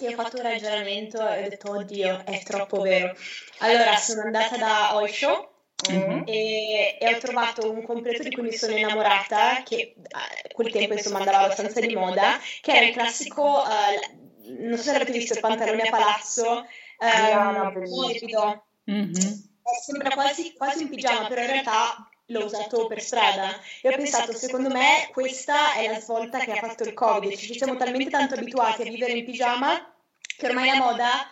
io 0.01 0.09
ho 0.11 0.15
fatto 0.15 0.37
un 0.37 0.43
ragionamento 0.43 1.19
e 1.29 1.45
ho 1.45 1.49
detto 1.49 1.71
oddio 1.73 2.25
è 2.25 2.43
troppo 2.43 2.81
vero. 2.81 3.15
Allora 3.59 3.97
sono 3.97 4.23
andata 4.23 4.57
da 4.57 4.97
Oisho 4.97 5.53
Mhm. 5.89 6.25
e, 6.27 6.99
e 6.99 7.15
ho 7.15 7.19
trovato 7.19 7.71
un 7.71 7.85
completo 7.85 8.25
di 8.25 8.33
cui 8.33 8.43
mi 8.43 8.53
sono 8.53 8.75
innamorata 8.77 9.63
che 9.63 9.95
a 10.11 10.53
quel 10.53 10.73
tempo 10.73 10.95
insomma 10.95 11.19
andava 11.19 11.45
abbastanza 11.45 11.79
di 11.79 11.95
moda 11.95 12.37
che 12.61 12.73
era 12.73 12.87
il 12.87 12.93
classico 12.93 13.63
eh, 13.63 14.57
non 14.59 14.77
so 14.77 14.83
se 14.83 14.97
avete 14.97 15.13
visto 15.13 15.35
il 15.35 15.41
pantalone 15.41 15.83
a 15.83 15.91
palazzo 15.91 16.67
ehm, 16.99 17.89
morbido 17.89 18.63
Mhm. 18.89 19.15
Eh, 19.15 19.83
sembra 19.85 20.11
quasi, 20.11 20.55
quasi 20.55 20.85
un 20.85 20.89
pigiama 20.89 21.29
però 21.29 21.43
in 21.43 21.49
realtà 21.49 22.09
l'ho 22.27 22.45
usato 22.45 22.87
per 22.87 23.03
strada 23.03 23.61
e 23.83 23.89
ho 23.89 23.97
pensato 23.97 24.33
secondo 24.33 24.71
me 24.71 25.09
questa 25.13 25.75
è 25.75 25.89
la 25.89 26.01
svolta 26.01 26.39
che 26.39 26.53
ha 26.53 26.67
fatto 26.67 26.85
il 26.85 26.95
covid 26.95 27.37
ci 27.37 27.55
siamo 27.55 27.77
talmente 27.77 28.09
tanto 28.11 28.35
abituati 28.35 28.83
a 28.83 28.91
vivere 28.91 29.13
in 29.13 29.25
pigiama 29.27 29.95
che 30.39 30.47
ormai 30.47 30.69
la 30.69 30.77
moda 30.77 31.29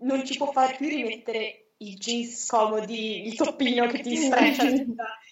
non 0.00 0.24
ci 0.26 0.36
può 0.36 0.50
far 0.52 0.76
più 0.76 0.88
rimettere 0.88 1.72
i 1.78 1.94
jeans 1.94 2.46
comodi, 2.46 3.26
il 3.26 3.36
toppino 3.36 3.86
che 3.86 4.00
ti 4.00 4.16
streccia. 4.16 4.64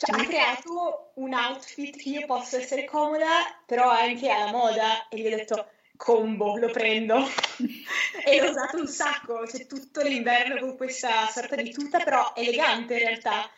Cioè, 0.00 0.18
ha 0.18 0.24
creato 0.24 1.12
un 1.16 1.34
outfit 1.34 1.94
che 1.94 2.08
io 2.08 2.24
posso 2.24 2.56
essere 2.56 2.86
comoda, 2.86 3.60
però 3.66 3.90
anche 3.90 4.30
alla 4.30 4.50
moda. 4.50 5.06
E 5.10 5.18
gli 5.18 5.26
ho 5.26 5.36
detto, 5.36 5.66
combo, 6.00 6.56
lo 6.56 6.70
prendo. 6.70 7.18
e 8.24 8.40
l'ho 8.40 8.48
usato 8.48 8.78
un 8.78 8.86
sacco, 8.86 9.46
cioè 9.46 9.66
tutto 9.66 10.00
l'inverno 10.00 10.58
con 10.58 10.76
questa 10.76 11.26
sorta 11.26 11.56
di 11.56 11.70
tuta, 11.70 11.98
però 11.98 12.32
elegante 12.34 12.94
in 12.94 13.00
realtà. 13.00 13.50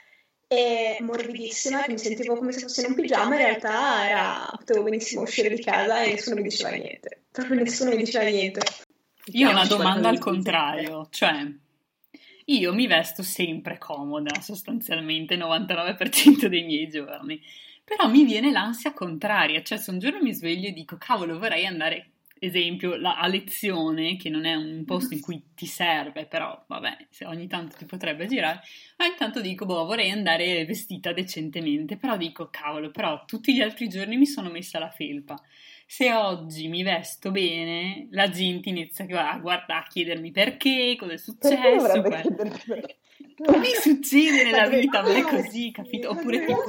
E 0.49 0.99
morbidissima, 1.01 1.83
che 1.83 1.93
mi 1.93 1.99
sentivo 1.99 2.37
come 2.37 2.53
se 2.53 2.61
fosse 2.61 2.83
in 2.83 2.89
un 2.89 2.95
pigiama, 2.95 3.37
in 3.37 3.43
realtà 3.43 4.07
era, 4.07 4.53
potevo 4.55 4.83
benissimo 4.83 5.23
uscire 5.23 5.49
di 5.49 5.63
casa 5.63 6.03
e 6.03 6.11
nessuno 6.11 6.37
mi 6.37 6.43
diceva 6.43 6.71
niente. 6.71 7.23
Proprio 7.31 7.63
nessuno 7.63 7.91
mi 7.91 7.97
diceva 7.97 8.25
niente. 8.25 8.61
Io 9.27 9.49
ho 9.49 9.53
una 9.53 9.65
domanda 9.65 10.09
al 10.09 10.19
contrario, 10.19 11.07
cioè 11.11 11.47
io 12.47 12.75
mi 12.75 12.87
vesto 12.87 13.23
sempre 13.23 13.79
comoda, 13.79 14.41
sostanzialmente 14.41 15.35
il 15.35 15.41
99% 15.41 16.47
dei 16.47 16.65
miei 16.65 16.89
giorni, 16.89 17.41
però 17.85 18.09
mi 18.09 18.25
viene 18.25 18.51
l'ansia 18.51 18.93
contraria, 18.93 19.63
cioè 19.63 19.79
se 19.79 19.91
un 19.91 20.01
giorno 20.01 20.21
mi 20.21 20.35
sveglio 20.35 20.69
e 20.69 20.73
dico 20.73 20.97
cavolo 20.99 21.39
vorrei 21.39 21.65
andare, 21.65 22.12
esempio, 22.43 22.97
la- 22.97 23.19
a 23.19 23.29
lezione, 23.29 24.17
che 24.17 24.29
non 24.29 24.45
è 24.45 24.55
un 24.55 24.85
posto 24.85 25.15
in 25.15 25.21
cui 25.21 25.51
ti 25.55 25.67
serve, 25.67 26.27
però 26.27 26.65
vabbè, 26.67 27.07
se 27.09 27.25
ogni 27.25 27.47
tanto 27.47 27.77
ti 27.77 27.85
potrebbe 27.85 28.27
girare, 28.27 28.61
ma 28.97 29.07
intanto 29.07 29.41
dico 29.41 29.65
boh 29.65 29.85
vorrei 29.85 30.11
andare 30.11 30.65
vestita 30.65 31.13
decentemente, 31.13 31.97
però 31.97 32.17
dico 32.17 32.49
cavolo, 32.51 32.91
però 32.91 33.25
tutti 33.27 33.55
gli 33.55 33.61
altri 33.61 33.89
giorni 33.89 34.17
mi 34.17 34.27
sono 34.27 34.51
messa 34.51 34.81
la 34.81 34.91
felpa. 34.91 35.41
Se 35.87 36.13
oggi 36.13 36.69
mi 36.69 36.83
vesto 36.83 37.31
bene, 37.31 38.09
la 38.11 38.29
gente 38.29 38.71
inizia 38.71 39.05
a 39.05 39.39
guardare, 39.39 39.81
a 39.81 39.87
chiedermi 39.87 40.33
perché, 40.33 40.97
cosa 40.99 41.13
è 41.13 41.19
successo. 41.19 42.01
perché? 42.03 42.97
Mi 43.37 43.75
succede 43.81 44.45
nella 44.45 44.69
vita, 44.69 45.03
ma 45.03 45.15
è 45.15 45.23
così, 45.23 45.71
capito? 45.71 46.11
Oppure 46.11 46.45
tipo... 46.45 46.63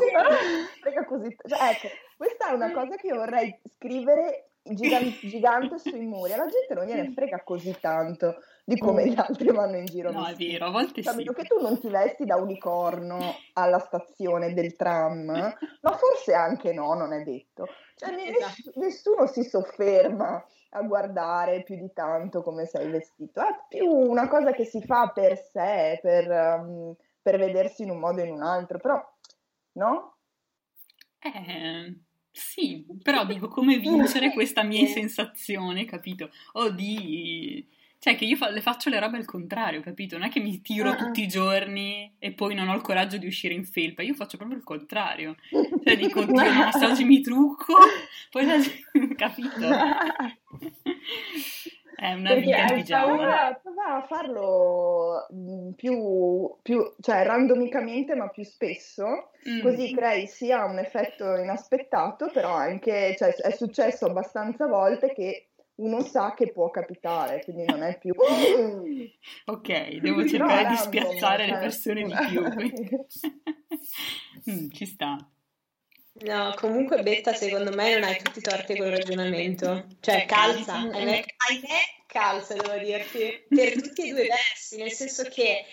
così. 1.08 1.36
Cioè, 1.48 1.70
ecco, 1.70 1.88
questa 2.18 2.50
è 2.50 2.54
una 2.54 2.72
cosa 2.72 2.96
che 2.96 3.08
io 3.08 3.16
vorrei 3.16 3.58
scrivere 3.76 4.53
gigan- 4.64 5.12
gigante 5.22 5.78
sui 5.78 6.06
muri. 6.06 6.34
Alla 6.34 6.48
gente 6.48 6.74
non 6.74 6.86
gliene 6.86 7.12
frega 7.12 7.44
così 7.44 7.76
tanto 7.80 8.42
di 8.66 8.78
come 8.78 9.08
gli 9.08 9.16
altri 9.18 9.52
vanno 9.52 9.78
in 9.78 9.86
giro. 9.86 10.12
No, 10.12 10.26
è 10.26 10.34
vero, 10.36 10.66
a 10.68 10.72
volte 10.72 11.02
Cioè, 11.04 11.12
sì. 11.12 11.20
meno 11.20 11.34
che 11.34 11.44
tu 11.44 11.60
non 11.62 11.80
ti 11.80 11.90
vesti 11.90 12.26
da 12.26 12.38
unicorno 12.38 13.20
alla 13.54 13.80
stazione 13.80 14.54
del 14.54 14.76
tram, 14.76 15.26
ma 15.26 15.92
forse 15.98 16.34
anche 16.34 16.72
no, 16.74 16.94
non 16.94 17.14
è 17.14 17.24
detto. 17.24 17.68
Cioè, 17.96 18.10
Esatto. 18.14 18.40
ness- 18.40 18.76
nessuno 18.76 19.28
si 19.28 19.44
sofferma 19.44 20.46
a 20.76 20.82
guardare 20.82 21.62
più 21.62 21.76
di 21.76 21.92
tanto 21.94 22.42
come 22.42 22.66
sei 22.66 22.90
vestito, 22.90 23.42
è 23.42 23.56
più 23.68 23.86
una 23.86 24.28
cosa 24.28 24.54
che 24.54 24.66
si 24.66 24.82
fa 24.82 25.12
per 25.14 25.38
sé, 25.38 26.00
per, 26.02 26.28
um, 26.30 26.96
per 27.22 27.38
vedersi 27.38 27.84
in 27.84 27.92
un 27.92 28.00
modo 28.00 28.22
o 28.22 28.26
in 28.26 28.32
un 28.32 28.42
altro, 28.42 28.80
però 28.80 29.00
no? 29.74 30.16
Eh, 31.20 31.96
sì, 32.36 32.84
però 33.04 33.28
dico 33.28 33.48
come 33.48 33.78
vincere 33.78 34.34
questa 34.34 34.64
mia 34.64 34.88
sensazione, 34.88 35.86
capito? 35.86 36.32
O 36.54 36.72
di... 36.72 37.64
Cioè 38.00 38.18
che 38.18 38.26
io 38.26 38.36
fa- 38.36 38.50
le 38.50 38.60
faccio 38.60 38.90
le 38.90 39.00
robe 39.00 39.18
al 39.18 39.26
contrario, 39.26 39.80
capito? 39.80 40.18
Non 40.18 40.28
è 40.28 40.32
che 40.32 40.42
mi 40.42 40.62
tiro 40.62 40.90
ah. 40.90 40.96
tutti 40.96 41.22
i 41.22 41.28
giorni 41.28 42.16
e 42.18 42.34
poi 42.34 42.54
non 42.54 42.68
ho 42.68 42.76
il 42.76 42.82
coraggio 42.82 43.18
di 43.18 43.28
uscire 43.28 43.54
in 43.54 43.64
felpa, 43.64 44.02
io 44.02 44.16
faccio 44.16 44.36
proprio 44.36 44.58
il 44.58 44.64
contrario. 44.64 45.38
Cioè 45.50 45.96
dico, 45.96 46.22
oddio, 46.22 46.54
no, 46.54 46.70
oggi 46.88 47.06
mi 47.06 47.22
trucco, 47.22 47.76
poi 48.32 48.46
la... 48.46 48.56
capito? 49.16 49.68
È 52.04 52.12
una 52.12 52.34
Perché 52.34 52.44
vita 52.44 52.66
hai 52.66 52.84
paura? 53.08 53.60
Prova, 53.64 53.96
a 53.96 54.06
farlo 54.06 55.26
mm, 55.34 55.72
più, 55.72 56.54
più, 56.62 56.94
cioè 57.00 57.24
randomicamente 57.24 58.14
ma 58.14 58.28
più 58.28 58.44
spesso, 58.44 59.30
Mm. 59.48 59.62
così 59.62 59.94
crei 59.94 60.28
sia 60.28 60.64
un 60.66 60.80
effetto 60.80 61.36
inaspettato, 61.36 62.30
però 62.34 62.54
anche, 62.54 63.14
cioè, 63.18 63.34
è 63.36 63.52
successo 63.52 64.06
abbastanza 64.06 64.68
volte 64.68 65.14
che 65.14 65.50
uno 65.76 66.02
sa 66.02 66.34
che 66.34 66.52
può 66.52 66.70
capitare, 66.70 67.42
quindi 67.44 67.66
non 67.66 67.84
è 67.84 67.98
più... 67.98 68.14
Ok, 69.46 69.98
devo 70.00 70.22
No, 70.22 70.28
cercare 70.28 70.58
di 70.60 70.64
random, 70.64 70.78
spiazzare 70.78 71.46
le 71.46 71.52
cioè. 71.52 71.60
persone 71.60 72.04
di 72.04 72.14
più. 72.30 72.44
Mm, 74.50 74.70
ci 74.72 74.86
sta. 74.86 75.16
No, 76.16 76.54
comunque 76.56 77.02
Betta 77.02 77.34
secondo 77.34 77.74
me 77.74 77.96
non 77.96 78.04
hai 78.04 78.22
tutti 78.22 78.40
i 78.40 78.42
torti 78.42 78.78
col 78.78 78.90
ragionamento. 78.90 79.88
Cioè 80.00 80.26
calza, 80.26 80.76
ahimè, 80.76 81.24
calza 82.06 82.54
devo 82.54 82.78
dirti, 82.78 83.46
per 83.50 83.82
tutti 83.82 84.10
e 84.10 84.12
due 84.12 84.24
i 84.26 84.28
versi, 84.28 84.78
nel 84.78 84.92
senso 84.92 85.24
che 85.24 85.66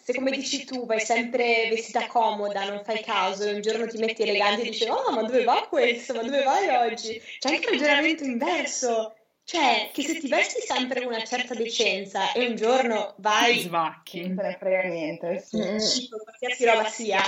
se 0.00 0.14
come 0.14 0.30
dici 0.30 0.64
tu 0.64 0.86
vai 0.86 1.00
sempre 1.00 1.68
vestita 1.68 2.06
comoda, 2.06 2.68
non 2.68 2.82
fai 2.84 3.02
caso, 3.02 3.44
e 3.44 3.54
un 3.54 3.60
giorno 3.60 3.86
ti 3.86 3.98
metti 3.98 4.22
elegante 4.22 4.62
e 4.62 4.70
dici 4.70 4.84
oh 4.88 5.10
ma 5.10 5.22
dove 5.22 5.44
va 5.44 5.66
questo, 5.68 6.14
ma 6.14 6.22
dove 6.22 6.42
vai 6.42 6.68
oggi? 6.90 7.20
C'è 7.38 7.48
anche 7.50 7.70
il 7.70 7.80
ragionamento 7.80 8.24
inverso, 8.24 9.16
cioè 9.44 9.90
che 9.92 10.02
se 10.02 10.18
ti 10.18 10.28
vesti 10.28 10.60
sempre 10.60 11.02
con 11.02 11.12
una 11.12 11.24
certa 11.24 11.54
decenza 11.54 12.32
e 12.32 12.46
un 12.46 12.54
giorno 12.54 13.14
vai 13.18 13.60
Svacchi. 13.60 14.28
Non 14.28 14.36
te 14.36 14.42
ne 14.42 14.56
frega 14.58 14.82
niente, 14.82 15.44
sì. 15.44 15.58
Mm. 15.58 15.76
qualsiasi 16.22 16.64
roba 16.64 16.84
sia, 16.88 17.20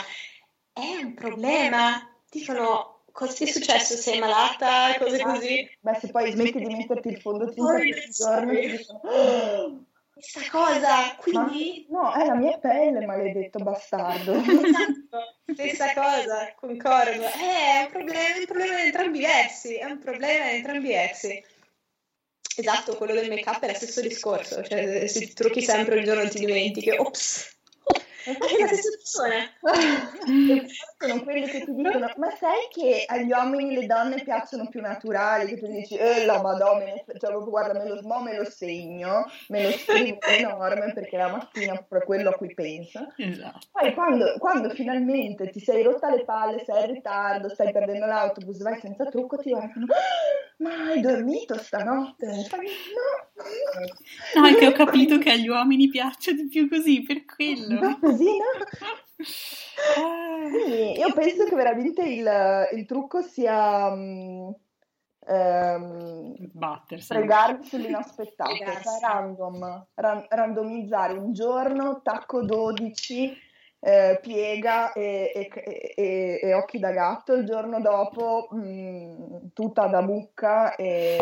è 0.73 1.03
un 1.03 1.15
problema. 1.15 2.09
Dicono, 2.35 3.03
cosa 3.13 3.33
ti 3.33 3.45
è 3.45 3.47
successo? 3.47 3.97
Sei 3.97 4.19
malata? 4.19 4.95
Cose 4.99 5.23
così. 5.23 5.71
Beh, 5.81 5.95
se 6.01 6.11
poi 6.11 6.33
smetti 6.33 6.59
di 6.59 6.75
metterti 6.75 7.09
il 7.09 7.21
fondotinta 7.21 7.73
Poi 7.73 7.93
tutti 7.93 8.09
i 8.09 8.11
giorni, 8.11 8.61
ti 8.61 8.77
dicono, 8.77 9.01
"Oh, 9.05 9.85
Questa 10.13 10.41
cosa, 10.51 11.17
quindi... 11.19 11.87
no, 11.91 12.13
è 12.13 12.25
la 12.25 12.35
mia 12.35 12.59
pelle, 12.59 13.05
maledetto 13.07 13.59
bastardo. 13.61 14.33
Esatto, 15.15 15.53
stessa 15.53 15.93
cosa, 15.95 16.53
concordo. 16.57 17.23
Eh, 17.23 17.79
È 17.79 17.83
un 17.85 17.91
problema, 17.91 18.35
è 18.35 18.39
un 18.39 18.45
problema 18.47 18.79
in 18.81 18.87
entrambi 18.87 19.19
i 19.19 19.23
versi, 19.23 19.75
è 19.77 19.85
un 19.85 19.99
problema 19.99 20.49
in 20.51 20.57
entrambi 20.57 20.89
i 20.89 20.93
versi. 20.93 21.45
Esatto, 22.57 22.97
quello 22.97 23.13
del 23.15 23.29
make-up 23.29 23.61
è 23.63 23.69
lo 23.69 23.75
stesso 23.75 24.01
discorso, 24.01 24.63
cioè 24.63 25.07
se 25.07 25.21
ti 25.27 25.33
trucchi 25.33 25.63
sempre 25.63 25.99
un 25.99 26.05
giorno 26.05 26.29
ti 26.29 26.39
dimentichi, 26.39 26.91
ops, 26.91 27.57
è 28.25 28.61
la 28.61 28.67
stessa 28.67 28.91
persona. 28.97 29.35
Sono 30.99 31.23
quelli 31.23 31.47
che 31.47 31.65
ti 31.65 31.75
dicono, 31.75 32.11
ma 32.17 32.31
sai 32.31 32.69
che 32.73 33.05
agli 33.07 33.31
uomini 33.31 33.75
le 33.75 33.87
donne 33.87 34.23
piacciono 34.23 34.69
più 34.69 34.81
naturali? 34.81 35.47
Che 35.47 35.59
tu 35.59 35.67
dici, 35.67 35.97
eh 35.97 36.25
la 36.25 36.41
madonna, 36.41 36.85
cioè, 37.19 37.33
guarda, 37.33 37.79
me 37.79 37.89
lo 37.89 37.99
smo, 37.99 38.21
me 38.21 38.37
lo 38.37 38.49
segno, 38.49 39.25
me 39.49 39.65
lo 39.65 39.71
scrivo 39.73 40.19
enorme 40.39 40.93
perché 40.93 41.17
la 41.17 41.29
mattina 41.29 41.75
è 41.75 41.77
proprio 41.77 42.03
quello 42.05 42.31
a 42.31 42.35
cui 42.35 42.55
penso. 42.55 43.13
Esatto. 43.17 43.67
Poi 43.73 43.95
quando, 43.95 44.35
quando 44.39 44.71
finalmente 44.71 45.51
ti 45.51 45.61
sei 45.61 45.83
rotta 45.83 46.11
le 46.11 46.25
palle, 46.25 46.63
sei 46.65 46.85
in 46.85 46.95
ritardo, 46.95 47.49
stai 47.49 47.73
perdendo 47.73 48.07
l'autobus, 48.07 48.63
vai 48.63 48.79
senza 48.81 49.05
trucco, 49.07 49.37
ti 49.37 49.51
guardano, 49.51 49.87
"Ah, 49.89 50.55
ma 50.59 50.91
hai 50.91 51.01
dormito 51.01 51.59
stanotte? 51.59 52.27
No. 52.27 54.41
No, 54.41 54.47
è 54.47 54.55
che 54.55 54.67
ho 54.67 54.73
capito 54.73 55.19
che 55.19 55.33
agli 55.33 55.49
uomini 55.49 55.89
piace 55.89 56.35
di 56.35 56.47
più 56.47 56.69
così, 56.69 57.03
per 57.03 57.25
quello. 57.25 57.99
Così 58.17 58.37
no? 58.39 58.45
Quindi 60.51 60.99
io 60.99 61.13
penso 61.13 61.45
che 61.45 61.55
veramente 61.55 62.03
il, 62.03 62.69
il 62.73 62.87
trucco 62.87 63.23
sia 63.23 63.93
ehm, 65.27 66.37
Battersi. 66.53 67.07
fregarmi 67.07 67.65
sull'inaspettato, 67.65 68.55
cioè 68.57 69.01
random, 69.01 69.87
ran- 69.95 70.27
randomizzare 70.29 71.15
un 71.15 71.33
giorno, 71.33 72.01
tacco 72.03 72.43
12, 72.45 73.37
eh, 73.81 74.19
piega 74.23 74.93
e, 74.93 75.31
e- 75.35 75.95
e- 75.95 76.41
e 76.43 76.55
occhi 76.55 76.79
da 76.79 76.91
gatto, 76.91 77.35
il 77.35 77.45
giorno 77.45 77.81
dopo 77.81 78.49
mm, 78.55 79.47
tutta 79.53 79.87
da 79.87 80.01
mucca 80.01 80.75
e... 80.75 81.21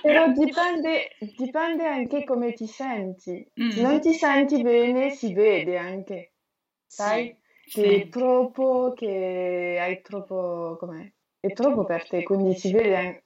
Però 0.00 0.28
dipende, 0.32 1.16
dipende 1.36 1.86
anche 1.86 2.24
come 2.24 2.52
ti 2.52 2.66
senti. 2.66 3.46
Se 3.66 3.80
Mm. 3.80 3.84
non 3.84 4.00
ti 4.00 4.12
senti 4.12 4.60
bene, 4.62 5.10
si 5.10 5.32
vede 5.32 5.78
anche, 5.78 6.32
sai? 6.86 7.36
Che 7.64 7.70
Sì. 7.70 7.84
è 7.84 8.08
troppo, 8.08 8.92
che 8.94 9.78
hai 9.80 10.00
troppo, 10.02 10.76
com'è? 10.78 11.10
È 11.40 11.52
troppo 11.52 11.84
per 11.84 12.06
te, 12.08 12.22
quindi 12.22 12.54
si 12.54 12.70
vede 12.72 12.96
anche. 12.96 13.24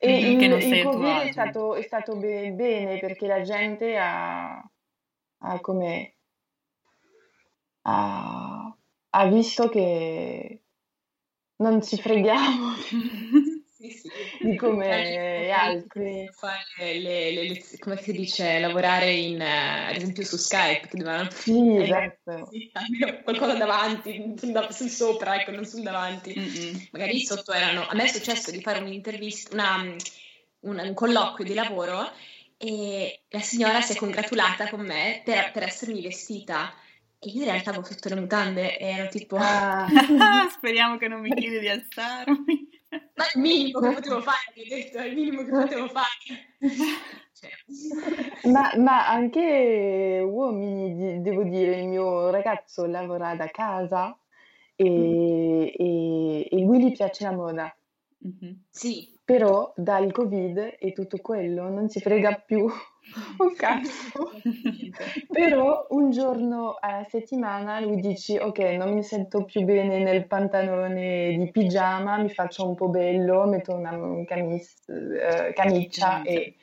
E 0.00 0.10
il, 0.30 0.36
che 0.38 0.46
non 0.48 0.60
sei 0.60 0.80
tuo 0.80 0.90
Covid 0.92 1.04
è 1.04 1.10
agio. 1.10 1.32
stato, 1.32 1.74
è 1.74 1.82
stato 1.82 2.16
be- 2.16 2.52
bene 2.52 2.98
perché 2.98 3.26
la 3.26 3.40
gente 3.42 3.96
ha, 3.96 4.58
ha 5.38 5.60
come 5.60 6.14
ha, 7.82 8.76
ha 9.10 9.26
visto 9.26 9.68
che 9.68 10.62
non 11.56 11.82
ci 11.82 11.96
freghiamo 11.96 12.74
Sì, 13.78 13.90
sì. 13.90 14.10
di 14.40 14.56
come 14.56 15.52
altri. 15.52 16.28
fare 16.32 16.98
le, 16.98 17.30
le 17.30 17.48
lez- 17.48 17.78
come 17.78 17.96
si 18.02 18.10
dice, 18.10 18.58
lavorare 18.58 19.12
in, 19.12 19.40
eh, 19.40 19.90
ad 19.90 19.94
esempio 19.94 20.24
su 20.24 20.36
Skype, 20.36 20.88
che 20.88 20.96
dovevano 20.96 21.30
Sì, 21.30 21.76
esatto. 21.78 22.48
sì, 22.50 22.68
almeno 22.72 23.22
qualcosa 23.22 23.54
davanti, 23.54 24.34
sul, 24.36 24.88
sopra, 24.88 25.40
ecco, 25.40 25.52
non 25.52 25.64
sul 25.64 25.82
davanti. 25.82 26.34
Mm-mm. 26.36 26.88
Magari 26.90 27.20
sotto 27.20 27.52
erano, 27.52 27.86
a 27.86 27.94
me 27.94 28.02
è 28.04 28.08
successo 28.08 28.50
di 28.50 28.60
fare 28.60 28.80
un'intervista, 28.80 29.54
una, 29.54 29.94
un, 30.60 30.78
un 30.80 30.94
colloquio 30.94 31.46
di 31.46 31.54
lavoro 31.54 32.10
e 32.56 33.22
la 33.28 33.40
signora 33.40 33.80
si 33.80 33.92
è 33.92 33.96
congratulata 33.96 34.68
con 34.68 34.80
me 34.80 35.22
per, 35.24 35.52
per 35.52 35.62
essermi 35.62 36.02
vestita 36.02 36.74
e 37.20 37.30
io 37.30 37.42
in 37.42 37.48
realtà 37.48 37.70
avevo 37.70 37.84
sotto 37.84 38.08
le 38.08 38.18
mutande 38.18 38.76
e 38.76 38.86
ero 38.86 39.08
tipo, 39.08 39.36
Ah, 39.38 39.86
Speriamo 40.50 40.98
che 40.98 41.06
non 41.06 41.20
mi 41.20 41.32
chiedi 41.32 41.60
di 41.60 41.68
alzarmi. 41.68 42.68
Ma 42.90 43.24
è 43.24 43.30
il 43.34 43.40
minimo 43.40 43.80
che 43.80 43.94
potevo 43.94 44.20
fare, 44.20 44.52
mi 44.54 44.62
ho 44.62 44.68
detto, 44.68 44.98
è 44.98 45.04
il 45.06 45.14
minimo 45.14 45.44
che 45.44 45.50
potevo 45.50 45.88
fare. 45.88 46.08
Cioè, 47.38 48.50
ma, 48.50 48.72
ma 48.78 49.08
anche 49.08 50.20
uomini, 50.26 51.20
devo 51.20 51.44
dire, 51.44 51.80
il 51.80 51.86
mio 51.88 52.30
ragazzo 52.30 52.86
lavora 52.86 53.34
da 53.36 53.48
casa 53.48 54.18
e, 54.74 55.72
e, 55.76 56.48
e 56.50 56.60
lui 56.60 56.82
gli 56.82 56.92
piace 56.92 57.24
la 57.24 57.32
moda. 57.32 57.76
Mhm. 58.20 58.64
sì, 58.70 59.17
però 59.28 59.70
dal 59.76 60.10
Covid 60.10 60.76
e 60.78 60.92
tutto 60.92 61.18
quello 61.18 61.68
non 61.68 61.90
si 61.90 62.00
frega 62.00 62.42
più 62.46 62.60
un 62.64 63.54
cazzo. 63.54 64.40
però 65.30 65.86
un 65.90 66.10
giorno 66.10 66.78
a 66.80 67.04
settimana 67.06 67.78
lui 67.78 68.00
dice 68.00 68.40
ok, 68.40 68.58
non 68.78 68.94
mi 68.94 69.02
sento 69.02 69.44
più 69.44 69.64
bene 69.64 69.98
nel 69.98 70.26
pantalone 70.26 71.36
di 71.36 71.50
pigiama, 71.50 72.16
mi 72.16 72.30
faccio 72.30 72.66
un 72.66 72.74
po' 72.74 72.88
bello, 72.88 73.44
metto 73.44 73.74
una 73.74 73.90
camis- 74.24 74.88
eh, 74.88 75.52
camicia 75.54 76.22
e 76.22 76.56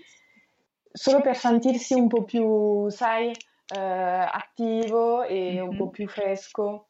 solo 0.91 1.21
per 1.21 1.38
sentirsi 1.38 1.93
un 1.93 2.08
po' 2.08 2.23
più, 2.23 2.89
sai, 2.89 3.30
eh, 3.30 3.78
attivo 3.78 5.21
e 5.21 5.60
un 5.60 5.75
po' 5.78 5.89
più 5.89 6.08
fresco. 6.08 6.88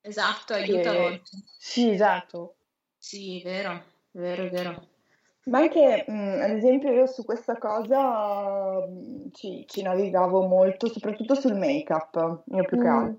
Esatto, 0.00 0.54
aiuta 0.54 0.90
Che- 0.90 0.98
molto. 0.98 1.30
Sì, 1.56 1.90
esatto. 1.90 2.56
Sì, 2.98 3.40
vero, 3.44 3.80
vero, 4.10 4.48
vero. 4.48 4.92
Ma 5.46 5.58
anche, 5.58 6.04
mh, 6.08 6.40
ad 6.42 6.50
esempio, 6.50 6.90
io 6.92 7.06
su 7.06 7.24
questa 7.24 7.58
cosa 7.58 8.86
mh, 8.86 9.30
ci, 9.32 9.64
ci 9.66 9.82
navigavo 9.82 10.46
molto, 10.46 10.88
soprattutto 10.88 11.34
sul 11.34 11.54
make-up, 11.56 12.42
io 12.46 12.64
più 12.64 12.78
che 12.78 12.88
Mm. 12.88 12.90
altro. 12.90 13.18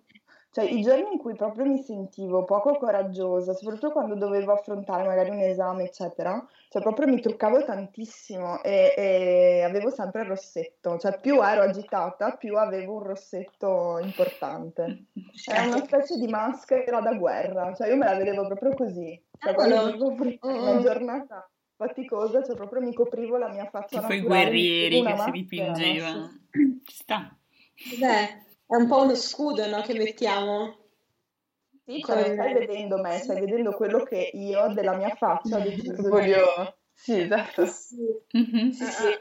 Cioè, 0.56 0.64
i 0.66 0.82
giorni 0.82 1.12
in 1.12 1.18
cui 1.20 1.36
proprio 1.36 1.66
mi 1.66 1.84
sentivo 1.84 2.46
poco 2.46 2.78
coraggiosa, 2.78 3.54
soprattutto 3.54 3.92
quando 3.92 4.16
dovevo 4.16 4.54
affrontare 4.54 5.04
magari 5.06 5.30
un 5.30 5.40
esame, 5.42 5.84
eccetera, 5.84 6.44
cioè 6.70 6.82
proprio 6.82 7.08
mi 7.08 7.20
truccavo 7.20 7.64
tantissimo 7.66 8.64
e, 8.64 8.94
e 8.96 9.62
avevo 9.64 9.90
sempre 9.90 10.22
il 10.22 10.28
rossetto. 10.30 10.98
Cioè, 10.98 11.20
più 11.20 11.42
ero 11.44 11.62
agitata, 11.64 12.38
più 12.38 12.56
avevo 12.58 12.94
un 12.96 13.04
rossetto 13.04 14.00
importante. 14.00 15.08
Era 15.46 15.64
una 15.64 15.84
specie 15.84 16.16
di 16.18 16.28
maschera 16.28 17.02
da 17.02 17.14
guerra, 17.14 17.74
cioè 17.74 17.90
io 17.90 17.98
me 17.98 18.06
la 18.06 18.16
vedevo 18.16 18.48
proprio 18.48 18.74
così. 18.74 19.22
Cioè, 19.38 19.54
avevo 19.54 19.92
proprio 19.98 20.38
Mm. 20.46 20.56
una 20.62 20.78
giornata 20.80 21.50
faticosa, 21.76 22.44
cioè 22.44 22.56
proprio 22.56 22.82
mi 22.82 22.94
coprivo 22.94 23.38
la 23.38 23.50
mia 23.50 23.66
faccia 23.70 24.00
Tipo 24.00 24.14
i 24.14 24.22
guerrieri 24.22 25.02
che 25.02 25.12
una 25.12 25.18
si 25.18 25.32
dipingevano. 25.32 26.40
Ci 26.84 26.96
sta. 26.96 27.38
Beh, 28.00 28.28
è 28.68 28.76
un 28.76 28.88
po' 28.88 29.04
uno 29.04 29.16
scudo, 29.16 29.68
no, 29.68 29.82
che 29.82 29.94
mettiamo. 29.94 30.84
Sì, 31.86 32.02
cioè 32.04 32.34
stai 32.34 32.54
vedendo 32.54 33.00
me, 33.00 33.20
stai 33.20 33.40
vedendo 33.40 33.74
quello 33.74 34.04
che 34.04 34.32
io 34.34 34.74
della 34.74 34.96
mia 34.96 35.14
faccia 35.16 35.58
ho 35.58 35.62
deciso 35.62 36.02
di 36.02 36.08
Voglio... 36.08 36.78
Sì, 36.94 37.20
esatto. 37.20 37.66
Sì, 37.68 37.98
Mhm. 38.32 38.72
sì, 38.72 38.86
sì. 38.86 39.20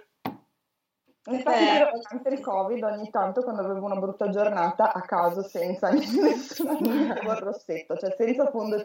Infatti 1.26 1.64
Eh. 1.64 1.78
durante 1.78 2.28
il 2.28 2.40
Covid 2.40 2.82
ogni 2.82 3.10
tanto 3.10 3.42
quando 3.42 3.62
avevo 3.62 3.86
una 3.86 3.96
brutta 3.96 4.28
giornata 4.28 4.92
a 4.92 5.00
caso 5.00 5.42
senza 5.42 5.88
nessuna 5.90 6.78
mettevo 6.80 7.32
il 7.32 7.38
rossetto, 7.38 7.96
cioè 7.96 8.14
senza 8.16 8.50
fondo 8.50 8.84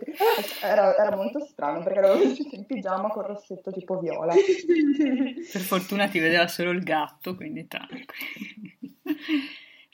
era, 0.61 0.95
era 0.95 1.15
molto 1.17 1.41
strano 1.41 1.83
perché 1.83 1.99
ero 1.99 2.13
in 2.51 2.65
pigiama 2.65 3.09
con 3.09 3.23
il 3.23 3.29
rossetto 3.29 3.71
tipo 3.71 3.99
viola. 3.99 4.33
Per 4.33 5.61
fortuna 5.61 6.07
ti 6.07 6.19
vedeva 6.19 6.47
solo 6.47 6.71
il 6.71 6.81
gatto, 6.83 7.35
quindi 7.35 7.67
tranquillo. 7.67 8.05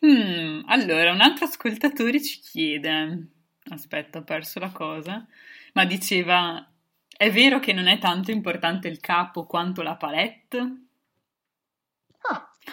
Mm, 0.06 0.64
allora, 0.68 1.12
un 1.12 1.22
altro 1.22 1.46
ascoltatore 1.46 2.22
ci 2.22 2.40
chiede, 2.40 3.28
aspetta, 3.70 4.20
ho 4.20 4.24
perso 4.24 4.60
la 4.60 4.72
cosa, 4.72 5.26
ma 5.74 5.86
diceva, 5.86 6.70
è 7.18 7.32
vero 7.32 7.60
che 7.60 7.74
non 7.74 7.88
è 7.88 7.98
tanto 7.98 8.30
importante 8.32 8.88
il 8.88 9.00
capo 9.00 9.46
quanto 9.46 9.82
la 9.82 9.96
palette? 9.96 10.85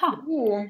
Ah, 0.00 0.22
Uh, 0.26 0.68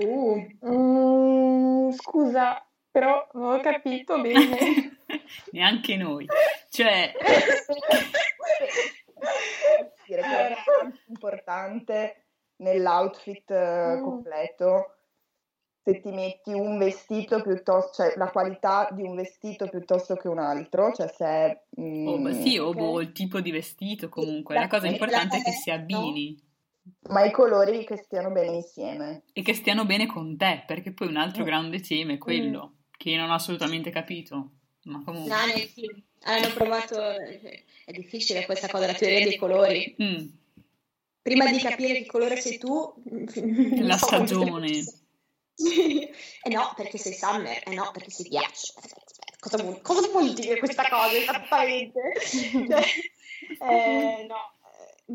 uh. 0.00 0.48
Mm, 0.66 1.90
scusa, 1.90 2.64
però 2.90 3.28
non 3.34 3.54
ho 3.54 3.60
capito 3.60 4.20
bene. 4.20 4.98
neanche 5.52 5.96
noi. 5.96 6.26
Cioè, 6.70 7.12
dire 10.06 10.22
che 10.22 10.48
è 10.48 10.54
tanto 10.78 10.98
importante 11.08 12.24
nell'outfit 12.56 13.50
eh, 13.50 13.96
Mm. 13.96 14.02
completo 14.02 14.96
se 15.84 16.00
ti 16.00 16.10
metti 16.12 16.52
un 16.52 16.78
vestito 16.78 17.42
piuttosto, 17.42 18.04
cioè 18.04 18.14
la 18.16 18.30
qualità 18.30 18.88
di 18.92 19.02
un 19.02 19.16
vestito 19.16 19.66
piuttosto 19.68 20.14
che 20.14 20.28
un 20.28 20.38
altro, 20.38 20.92
cioè 20.92 21.08
se 21.08 21.24
è, 21.26 21.62
mm, 21.80 22.06
oh, 22.06 22.32
sì, 22.32 22.56
o 22.56 22.68
ok. 22.68 22.76
boh, 22.76 23.00
il 23.00 23.10
tipo 23.12 23.40
di 23.40 23.50
vestito 23.50 24.08
comunque. 24.08 24.54
La 24.54 24.68
cosa 24.68 24.86
La- 24.86 24.92
importante 24.92 25.38
è 25.38 25.42
che 25.42 25.50
si 25.50 25.70
abbini 25.70 26.40
ma 27.10 27.24
i 27.24 27.30
colori 27.30 27.84
che 27.84 27.96
stiano 27.96 28.30
bene 28.30 28.56
insieme. 28.56 29.22
e 29.32 29.42
che 29.42 29.54
stiano 29.54 29.84
bene 29.84 30.06
con 30.06 30.36
te, 30.36 30.64
perché 30.66 30.92
poi 30.92 31.08
un 31.08 31.16
altro 31.16 31.42
Mm. 31.42 31.46
grande 31.46 31.80
tema 31.80 32.12
è 32.12 32.18
quello, 32.18 32.74
che 32.96 33.16
non 33.16 33.30
ho 33.30 33.34
assolutamente 33.34 33.90
capito. 33.90 34.50
Ma 34.84 35.02
comunque... 35.04 35.30
No, 35.34 35.46
neanche- 35.46 36.02
hanno 36.24 36.52
provato, 36.54 37.00
è 37.10 37.92
difficile 37.92 38.44
questa 38.46 38.68
cosa, 38.68 38.86
la 38.86 38.94
teoria 38.94 39.24
dei 39.26 39.36
colori. 39.36 39.94
Mm. 40.02 40.26
Prima 41.22 41.50
di 41.50 41.58
capire 41.60 41.94
che 42.02 42.06
colore 42.06 42.40
sei 42.40 42.58
tu, 42.58 42.94
La 43.80 43.96
stagione. 43.96 44.84
Eh 46.44 46.50
no, 46.50 46.72
perché 46.74 46.98
sei 46.98 47.12
summer, 47.12 47.62
eh 47.64 47.74
no, 47.74 47.90
perché 47.92 48.10
sei 48.10 48.28
ghiaccio. 48.28 48.72
Cosa 49.38 49.62
vuol, 49.62 49.80
cosa 49.82 50.08
vuol 50.08 50.32
dire 50.32 50.58
questa 50.58 50.88
cosa 50.88 51.16
esattamente? 51.16 52.00
Cioè, 52.18 52.84
eh, 53.70 54.26
no, 54.26 54.36
eh, 54.36 54.51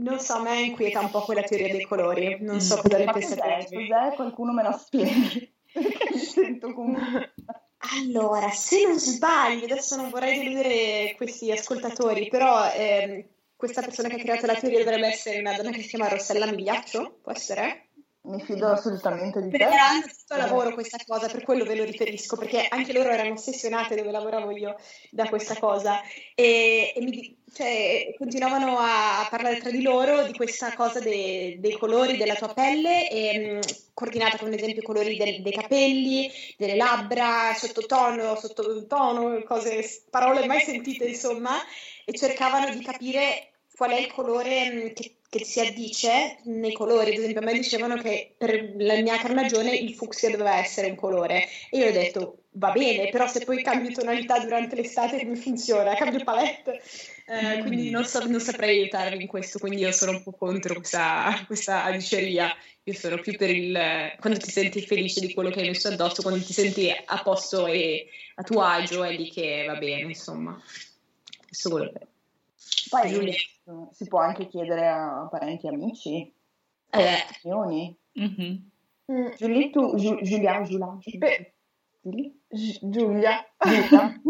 non 0.02 0.20
so, 0.20 0.34
a 0.34 0.42
me 0.42 0.62
inquieta 0.62 1.00
un 1.00 1.10
po' 1.10 1.22
quella 1.22 1.42
teoria 1.44 1.72
dei 1.72 1.86
colori, 1.86 2.38
non 2.42 2.62
so 2.62 2.82
cosa 2.82 2.98
ne 2.98 3.12
pensate 3.12 3.68
cos'è? 3.72 4.14
Qualcuno 4.16 4.54
me 4.54 4.64
la 4.64 4.72
spieghi? 4.72 5.54
Mi 6.14 6.20
sento 6.20 6.74
comunque... 6.74 7.34
Allora, 7.78 8.50
se 8.50 8.86
non 8.86 9.00
sbaglio, 9.00 9.66
adesso 9.66 9.96
non 9.96 10.10
vorrei 10.10 10.40
deludere 10.40 11.14
questi 11.16 11.52
ascoltatori, 11.52 12.28
però 12.28 12.70
ehm, 12.72 13.24
questa 13.56 13.82
persona 13.82 14.10
che 14.10 14.16
ha 14.16 14.20
creato 14.20 14.46
la 14.46 14.56
teoria 14.56 14.84
dovrebbe 14.84 15.08
essere 15.08 15.40
una 15.40 15.54
donna 15.54 15.72
che 15.72 15.82
si 15.82 15.90
chiama 15.90 16.08
Rossella 16.08 16.48
Migliaccio, 16.48 17.20
può 17.22 17.32
essere? 17.32 17.87
Mi 18.28 18.42
fido 18.42 18.68
assolutamente 18.68 19.42
di 19.42 19.50
te. 19.50 19.58
Era 19.64 20.02
tutto 20.02 20.34
a 20.34 20.38
lavoro 20.38 20.74
questa 20.74 20.98
cosa, 21.06 21.28
per 21.28 21.44
quello 21.44 21.64
ve 21.64 21.76
lo 21.76 21.86
riferisco, 21.86 22.36
perché 22.36 22.68
anche 22.68 22.92
loro 22.92 23.10
erano 23.10 23.34
ossessionate 23.34 23.96
dove 23.96 24.12
lavoravo 24.12 24.52
io 24.52 24.76
da 25.12 25.30
questa 25.30 25.56
cosa. 25.58 26.02
E, 26.36 26.92
e 26.94 27.02
mi 27.02 27.38
cioè, 27.54 28.14
continuavano 28.18 28.78
a 28.80 29.26
parlare 29.30 29.60
tra 29.60 29.72
di 29.72 29.82
loro 29.82 30.24
di 30.24 30.34
questa 30.34 30.76
cosa 30.76 31.00
de- 31.00 31.56
dei 31.60 31.78
colori 31.78 32.18
della 32.18 32.36
tua 32.36 32.54
pelle, 32.54 33.10
e, 33.10 33.40
mh, 33.40 33.60
coordinata 33.94 34.38
con 34.38 34.48
ad 34.50 34.54
esempio 34.56 34.82
i 34.82 34.86
colori 34.86 35.16
del- 35.16 35.42
dei 35.42 35.54
capelli, 35.54 36.30
delle 36.58 36.76
labbra, 36.76 37.54
sottotono, 37.56 38.36
sottotono, 38.36 39.42
cose, 39.44 40.04
parole 40.10 40.46
mai 40.46 40.60
sentite 40.60 41.06
insomma, 41.06 41.56
e 42.04 42.14
cercavano 42.14 42.70
di 42.76 42.84
capire 42.84 43.54
qual 43.74 43.92
è 43.92 44.00
il 44.00 44.12
colore 44.12 44.70
mh, 44.72 44.94
che, 44.94 45.17
che 45.30 45.44
si 45.44 45.60
addice 45.60 46.38
nei 46.46 46.72
colori. 46.72 47.12
Ad 47.12 47.18
esempio, 47.18 47.42
a 47.42 47.44
me 47.44 47.54
dicevano 47.54 47.98
che 47.98 48.34
per 48.38 48.74
la 48.78 48.96
mia 49.02 49.18
carnagione 49.18 49.76
il 49.76 49.94
fucsia 49.94 50.30
doveva 50.30 50.58
essere 50.58 50.90
un 50.90 50.96
colore. 50.96 51.48
E 51.70 51.78
io 51.78 51.88
ho 51.88 51.92
detto, 51.92 52.44
va 52.52 52.72
bene, 52.72 53.10
però 53.10 53.28
se 53.28 53.44
poi 53.44 53.62
cambio 53.62 53.92
tonalità 53.92 54.40
durante 54.40 54.76
l'estate 54.76 55.20
come 55.20 55.36
funziona? 55.36 55.96
Cambio 55.96 56.24
palette? 56.24 56.82
Eh, 57.28 57.60
quindi 57.60 57.90
non, 57.90 58.06
so- 58.06 58.26
non 58.26 58.40
saprei 58.40 58.80
aiutarvi 58.80 59.22
in 59.22 59.28
questo, 59.28 59.60
quindi 59.60 59.82
io 59.82 59.92
sono 59.92 60.12
un 60.12 60.24
po' 60.24 60.32
contro 60.32 60.76
questa, 60.76 61.44
questa 61.46 61.90
diceria. 61.92 62.56
Io 62.84 62.94
sono 62.94 63.18
più 63.18 63.36
per 63.36 63.50
il 63.50 63.78
quando 64.18 64.40
ti 64.40 64.50
senti 64.50 64.82
felice 64.82 65.20
di 65.20 65.34
quello 65.34 65.50
che 65.50 65.60
hai 65.60 65.68
messo 65.68 65.90
addosso, 65.90 66.22
quando 66.22 66.42
ti 66.42 66.54
senti 66.54 66.90
a 66.90 67.22
posto 67.22 67.68
e 67.68 68.08
a 68.36 68.44
tuo 68.44 68.62
agio, 68.62 69.04
è 69.04 69.12
lì 69.12 69.30
che 69.30 69.66
va 69.68 69.76
bene, 69.76 70.04
insomma. 70.04 70.58
Questo 71.46 71.70
quello 71.70 71.92
che... 71.92 72.08
Poi 72.90 73.10
Giulia. 73.10 73.34
si 73.92 74.08
può 74.08 74.20
anche 74.20 74.48
chiedere 74.48 74.88
a 74.88 75.28
parenti 75.30 75.66
e 75.66 75.70
amici, 75.70 76.34
Eh, 76.90 77.26
opinioni. 77.30 77.98
Mhm. 78.14 78.70
Mm, 79.12 79.28
Giulia, 79.38 79.70
tu, 79.70 79.96
Giu- 79.96 80.22
Giulia, 80.22 80.62
Giulia, 80.64 80.98
Beh, 81.18 81.54
Giulia? 82.02 82.32
Gi- 82.50 82.80
Giulia, 82.82 83.46
Giulia? 83.58 84.22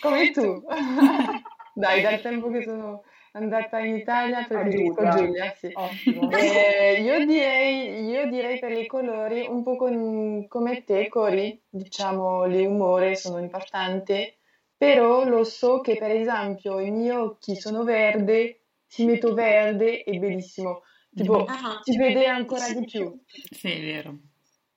come 0.00 0.30
tu. 0.32 0.62
Dai, 1.74 2.02
dal 2.02 2.20
tempo 2.20 2.50
che 2.50 2.62
sono 2.62 3.02
andata 3.32 3.78
in 3.78 3.96
Italia 3.96 4.44
preferisco 4.44 4.94
Giulia. 4.94 5.14
Giulia, 5.14 5.54
sì. 5.54 5.72
Eh, 5.72 7.00
io 7.02 7.24
direi, 7.24 8.04
io 8.04 8.28
direi 8.28 8.58
per 8.58 8.72
i 8.72 8.86
colori 8.86 9.46
un 9.48 9.62
po' 9.62 9.76
con- 9.76 10.46
come 10.48 10.82
te, 10.84 11.08
Cori, 11.08 11.60
diciamo 11.68 12.44
le 12.46 12.66
umore 12.66 13.14
sono 13.16 13.38
importanti, 13.38 14.36
però 14.78 15.24
lo 15.24 15.42
so 15.42 15.80
che 15.80 15.96
per 15.96 16.12
esempio 16.12 16.78
i 16.78 16.92
miei 16.92 17.10
occhi 17.10 17.56
sono 17.56 17.82
verde, 17.82 18.60
se 18.86 19.04
metto 19.04 19.34
verde 19.34 20.04
è 20.04 20.16
bellissimo, 20.18 20.82
tipo 21.12 21.44
ah, 21.44 21.80
si 21.82 21.96
vede 21.98 22.26
ancora 22.26 22.72
di 22.72 22.84
più. 22.84 23.20
Sì, 23.26 23.72
è 23.72 23.80
vero. 23.80 24.18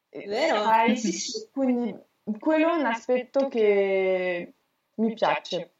vero? 0.09 0.63
Sai? 0.63 0.97
Sì, 0.97 1.11
sì. 1.11 1.47
Quindi 1.51 1.95
quello 2.39 2.69
è 2.69 2.75
un 2.75 2.85
aspetto 2.85 3.47
che 3.47 4.53
mi 4.95 5.13
piace 5.13 5.73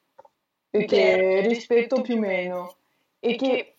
e 0.70 0.86
che 0.86 1.42
rispetto 1.42 2.02
più 2.02 2.16
o 2.16 2.20
meno 2.20 2.76
e 3.20 3.36
che, 3.36 3.76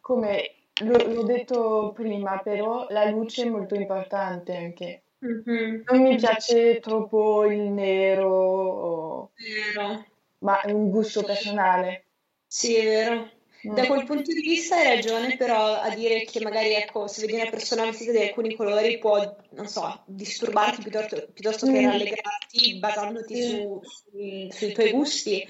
come 0.00 0.54
l'ho 0.84 1.24
detto 1.24 1.92
prima, 1.92 2.38
però 2.38 2.86
la 2.90 3.04
luce 3.10 3.42
è 3.42 3.48
molto 3.48 3.74
importante 3.74 4.56
anche. 4.56 5.02
Mhm, 5.22 5.82
Non 5.86 6.02
mi 6.02 6.16
piace 6.16 6.80
troppo 6.80 7.44
il 7.44 7.60
nero, 7.60 8.28
o- 8.30 9.30
Vero. 9.36 10.06
ma 10.38 10.60
è 10.62 10.70
un 10.72 10.90
gusto 10.90 11.22
personale. 11.22 12.06
Sì, 12.46 12.74
è 12.76 12.84
vero. 12.84 13.30
Da 13.62 13.86
quel 13.86 14.06
punto 14.06 14.32
di 14.32 14.40
vista 14.40 14.76
hai 14.76 14.94
ragione, 14.94 15.36
però 15.36 15.74
a 15.74 15.94
dire 15.94 16.24
che 16.24 16.40
magari 16.40 16.72
ecco, 16.72 17.06
se 17.06 17.20
vedi 17.26 17.34
una 17.38 17.50
persona 17.50 17.84
vestita 17.84 18.12
di 18.12 18.22
alcuni 18.22 18.54
colori 18.56 18.96
può, 18.98 19.36
non 19.50 19.66
so, 19.68 20.02
disturbarti 20.06 20.80
piuttosto, 20.80 21.28
piuttosto 21.34 21.66
che 21.66 21.80
Mm. 21.82 21.84
rallegrarti 21.84 22.78
basandoti 22.78 23.34
Sì. 23.36 23.48
su- 23.50 23.80
sui, 23.82 24.48
sui 24.50 24.72
tuoi 24.72 24.90
gusti. 24.92 25.46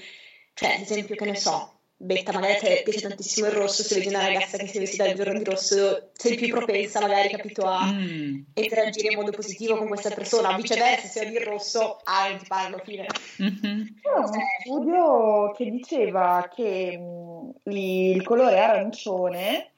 Cioè, 0.54 0.74
ad 0.74 0.80
esempio, 0.80 1.14
che 1.14 1.24
ne 1.24 1.36
so, 1.36 1.79
Betta, 2.02 2.32
magari 2.32 2.54
a 2.54 2.56
te 2.56 2.80
piace 2.82 3.06
tantissimo 3.06 3.48
il 3.48 3.52
rosso, 3.52 3.82
se 3.82 3.96
vedi 3.96 4.08
una 4.08 4.24
ragazza 4.24 4.56
che 4.56 4.66
si 4.66 4.78
è 4.78 4.80
vestita 4.80 5.04
il 5.06 5.16
giorno 5.16 5.36
di 5.36 5.44
rosso, 5.44 6.08
sei 6.14 6.34
più 6.34 6.48
propensa 6.48 6.98
magari, 6.98 7.28
capito, 7.28 7.66
a 7.66 7.92
Mm. 7.92 8.40
interagire 8.54 9.08
in 9.08 9.16
modo 9.18 9.32
positivo 9.32 9.76
con 9.76 9.86
questa 9.86 10.08
persona, 10.08 10.56
viceversa, 10.56 11.06
se 11.06 11.20
odi 11.20 11.34
il 11.34 11.42
rosso, 11.42 11.98
ah, 12.04 12.30
non 12.30 12.38
ti 12.38 12.46
parlo, 12.46 12.78
fine. 12.78 13.06
Mhm. 13.36 14.00
C'era 14.00 14.16
uno 14.16 14.40
studio 14.64 15.52
che 15.52 15.70
diceva 15.70 16.48
che 16.50 16.96
mh, 16.96 17.70
il 17.70 18.22
colore 18.22 18.58
arancione 18.58 19.72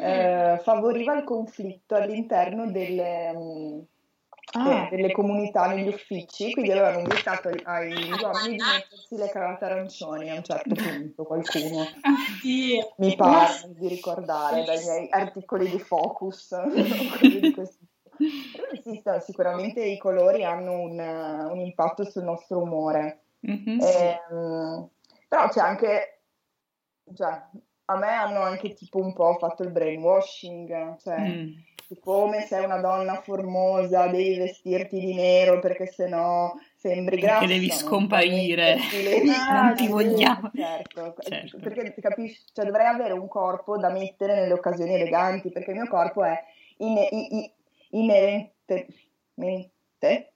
eh, 0.00 0.60
favoriva 0.60 1.16
il 1.16 1.22
conflitto 1.22 1.94
all'interno 1.94 2.68
delle, 2.72 3.32
mh, 3.32 3.86
Ah. 4.52 4.88
de- 4.88 4.96
delle 4.96 5.12
comunità, 5.12 5.66
negli 5.66 5.88
uffici, 5.88 6.52
quindi 6.52 6.70
avevano 6.70 7.00
invitato 7.00 7.48
ai- 7.48 7.60
agli 7.64 8.10
uomini 8.10 8.56
di 8.56 8.62
mettersi 8.62 9.16
le 9.16 9.28
cravatte 9.28 9.64
arancioni 9.66 10.30
a 10.30 10.34
un 10.34 10.42
certo 10.42 10.74
punto, 10.74 11.24
qualcuno. 11.24 11.80
Oddio. 12.42 12.94
Mi 12.96 13.16
pare 13.16 13.52
di 13.68 13.88
ricordare 13.88 14.64
dai 14.64 14.78
miei 14.84 15.08
articoli 15.12 15.68
di 15.68 15.78
focus. 15.78 16.54
di 17.20 17.54
esistono, 18.72 19.20
sicuramente 19.20 19.84
i 19.84 19.98
colori 19.98 20.44
hanno 20.44 20.80
un, 20.80 20.98
un 20.98 21.60
impatto 21.60 22.04
sul 22.04 22.24
nostro 22.24 22.62
umore. 22.62 23.22
Mhm. 23.40 23.80
Ehm, 23.80 24.88
però 25.28 25.48
c'è 25.48 25.60
anche, 25.60 26.20
cioè, 27.14 27.40
a 27.90 27.96
me 27.96 28.08
hanno 28.08 28.40
anche 28.40 28.74
tipo 28.74 28.98
un 28.98 29.12
po' 29.14 29.34
fatto 29.38 29.62
il 29.62 29.70
brainwashing, 29.70 30.96
cioè, 30.98 31.18
Mm. 31.18 31.52
come 32.00 32.42
sei 32.42 32.64
una 32.66 32.78
donna 32.80 33.14
formosa 33.22 34.08
devi 34.08 34.36
vestirti 34.36 34.98
di 35.00 35.14
nero 35.14 35.58
perché 35.58 35.86
sennò 35.86 36.52
sembri 36.76 37.16
Perché 37.16 37.26
grassa. 37.30 37.46
devi 37.46 37.68
non 37.68 37.76
scomparire. 37.78 38.74
righe. 38.74 39.22
Non 39.50 39.74
ti 39.74 39.86
vogliamo. 39.88 40.50
Certo, 40.54 41.14
Certo. 41.26 41.58
perché 41.60 41.94
capisci, 41.98 42.42
cioè, 42.52 42.66
dovrei 42.66 42.86
avere 42.86 43.14
un 43.14 43.26
corpo 43.26 43.78
da 43.78 43.88
mettere 43.90 44.34
nelle 44.34 44.52
occasioni 44.52 44.92
eleganti 44.94 45.50
perché 45.50 45.70
il 45.70 45.78
mio 45.78 45.88
corpo 45.88 46.24
è 46.24 46.38
ine- 46.78 47.08
i- 47.10 47.36
i- 47.38 47.52
inerente, 47.92 48.86
mente? 49.34 50.32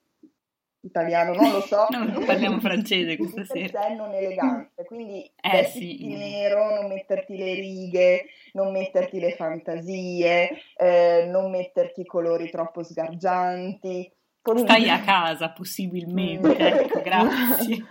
Italiano, 0.82 1.34
non 1.34 1.50
lo 1.50 1.60
so. 1.60 1.86
No, 1.90 2.24
parliamo 2.24 2.60
francese 2.60 3.16
questa 3.16 3.44
sera. 3.44 3.82
sé 3.82 3.94
non 3.94 4.12
elegante, 4.12 4.84
quindi 4.84 5.30
Eh, 5.40 5.64
sì. 5.64 5.96
di 5.96 6.14
nero, 6.16 6.74
non 6.74 6.88
metterti 6.88 7.36
le 7.36 7.54
righe, 7.54 8.26
non 8.52 8.72
metterti 8.72 9.18
le 9.20 9.32
fantasie, 9.32 10.50
eh, 10.76 11.26
non 11.28 11.50
metterti 11.50 12.02
i 12.02 12.06
colori 12.06 12.50
troppo 12.50 12.82
sgargianti. 12.82 14.10
Stai 14.56 14.90
a 14.90 15.00
casa, 15.00 15.50
possibilmente. 15.52 16.56
Ecco, 16.56 17.00
grazie. 17.00 17.84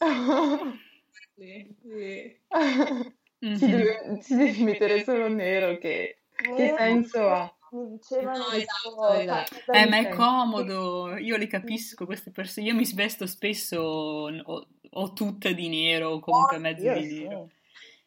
Sì, 1.36 1.74
sì. 1.82 2.36
Mhm. 3.40 3.54
si, 3.54 4.36
deve 4.36 4.64
mettere 4.64 5.02
solo 5.04 5.28
nero, 5.28 5.78
che, 5.78 6.18
che 6.36 6.74
senso 6.76 7.28
ha? 7.28 7.54
Mi 7.72 7.88
dicevano 7.96 8.38
No, 8.38 8.50
esatto, 8.50 9.12
esatto. 9.12 9.72
Eh, 9.72 9.86
ma 9.88 9.98
è 9.98 10.08
comodo, 10.08 11.16
io 11.16 11.36
le 11.36 11.46
capisco 11.46 12.04
queste 12.06 12.30
persone. 12.30 12.66
Io 12.66 12.74
mi 12.74 12.84
svesto 12.84 13.26
spesso 13.26 13.80
o, 13.80 14.66
o 14.90 15.12
tutta 15.12 15.50
di 15.52 15.68
nero 15.68 16.10
o 16.10 16.20
comunque 16.20 16.58
mezzo 16.58 16.84
Io 16.86 16.98
di 16.98 17.08
sì. 17.08 17.22
nero. 17.24 17.48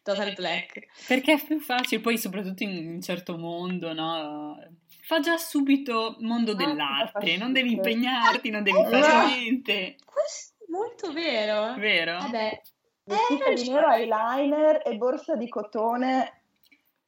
Total 0.02 0.34
black. 0.34 0.86
Perché 1.06 1.32
è 1.32 1.42
più 1.42 1.58
facile, 1.60 2.02
poi 2.02 2.18
soprattutto 2.18 2.62
in 2.62 2.88
un 2.94 3.00
certo 3.00 3.38
mondo, 3.38 3.94
no? 3.94 4.58
Fa 5.00 5.20
già 5.20 5.38
subito 5.38 6.16
mondo 6.20 6.52
Ah, 6.52 6.54
dell'arte, 6.56 7.36
non 7.38 7.52
devi 7.54 7.72
impegnarti, 7.72 8.50
non 8.50 8.62
devi 8.62 8.82
fare 8.84 9.00
no. 9.00 9.26
niente, 9.34 9.96
Questo 10.04 10.54
è 10.66 10.70
molto 10.70 11.10
vero. 11.12 11.74
vero? 11.78 12.18
Vabbè, 12.18 12.60
Vestita 13.06 13.46
Eh, 13.46 13.54
di 13.54 13.68
nero, 13.70 13.90
eyeliner 13.90 14.82
e 14.84 14.96
borsa 14.96 15.36
di 15.36 15.48
cotone. 15.48 16.43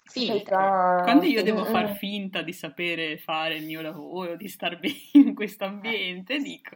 Sì. 0.09 0.43
tra- 0.43 1.03
Quando 1.05 1.27
io 1.27 1.43
devo 1.43 1.63
Mm, 1.63 1.67
far 1.67 1.91
mm. 1.91 1.95
finta 1.95 2.43
di 2.43 2.53
sapere 2.53 3.19
fare 3.19 3.57
il 3.57 3.65
mio 3.65 3.81
lavoro, 3.83 4.37
di 4.37 4.49
star 4.49 4.79
bene 4.81 4.95
in 5.13 5.35
questo 5.35 5.65
ambiente, 5.65 6.39
dico 6.39 6.75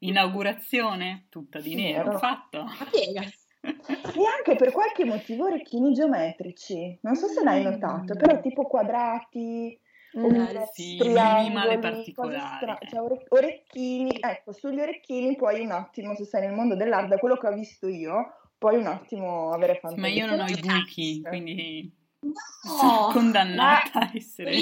inaugurazione 0.00 1.26
tutta 1.28 1.60
di 1.60 1.74
nero, 1.74 2.04
Nero. 2.06 2.18
fatto. 2.18 2.66
E 2.92 3.12
anche 4.26 4.56
per 4.56 4.72
qualche 4.72 5.04
motivo 5.04 5.44
orecchini 5.44 5.92
geometrici. 5.92 6.98
Non 7.02 7.14
so 7.14 7.28
se 7.28 7.42
l'hai 7.44 7.62
notato, 7.62 8.16
però 8.16 8.40
tipo 8.40 8.66
quadrati, 8.66 9.78
oppure 10.14 10.68
sì, 10.72 10.96
triangoli, 10.96 11.38
minimale 11.44 11.78
cose 11.78 11.90
particolari, 11.92 12.56
stra- 12.56 12.78
eh. 12.78 12.88
cioè, 12.88 13.00
ore- 13.00 13.24
orecchini, 13.28 14.16
ecco, 14.20 14.52
sugli 14.52 14.80
orecchini 14.80 15.36
puoi 15.36 15.60
un 15.64 15.70
attimo, 15.70 16.14
se 16.16 16.24
sei 16.24 16.42
nel 16.42 16.52
mondo 16.54 16.74
dell'arte, 16.74 17.08
da 17.08 17.18
quello 17.18 17.36
che 17.36 17.46
ho 17.46 17.52
visto 17.52 17.86
io, 17.86 18.50
puoi 18.58 18.76
un 18.76 18.86
attimo 18.86 19.50
avere 19.52 19.74
Sì, 19.74 19.78
fantasia. 19.80 20.00
ma 20.00 20.08
io 20.08 20.26
non 20.26 20.40
ho 20.40 20.48
i 20.48 20.60
buchi, 20.60 21.22
quindi 21.22 21.92
No, 22.22 23.08
condannata 23.12 24.00
a 24.00 24.10
essere, 24.14 24.56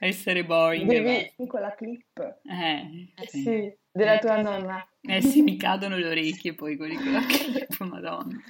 a 0.00 0.06
essere 0.06 0.44
boring. 0.44 0.86
Devi- 0.88 1.08
e 1.08 1.24
basta. 1.36 1.46
con 1.46 1.60
la 1.60 1.74
clip. 1.74 2.38
Eh, 2.44 3.12
Eh 3.14 3.26
sì. 3.28 3.42
Sì, 3.42 3.76
della 3.92 4.18
tua 4.18 4.40
nonna. 4.40 4.88
Eh 5.02 5.20
sì, 5.20 5.42
mi 5.42 5.56
cadono 5.56 5.96
le 5.96 6.08
orecchie 6.08 6.54
poi 6.54 6.76
quelli 6.76 6.96
con 6.96 7.12
la 7.12 7.20
clip, 7.26 7.78
madonna. 7.80 8.40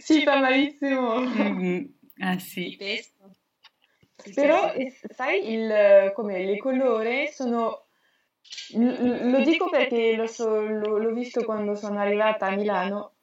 Sì, 0.00 0.22
fa 0.22 0.38
malissimo. 0.38 1.20
Mm, 1.20 1.84
eh 2.16 2.38
sì. 2.38 2.76
Però, 4.34 4.72
eh, 4.74 4.94
sai, 5.12 5.52
il, 5.52 6.12
come, 6.14 6.44
le 6.44 6.56
colore 6.58 7.32
sono... 7.32 7.86
l- 8.76 9.30
Lo 9.30 9.42
dico 9.42 9.68
perché 9.68 10.14
lo 10.14 10.28
so- 10.28 10.60
lo- 10.60 10.98
l'ho 10.98 11.12
visto 11.12 11.44
quando 11.44 11.74
sono 11.74 11.98
arrivata 11.98 12.46
a 12.46 12.54
Milano. 12.54 13.14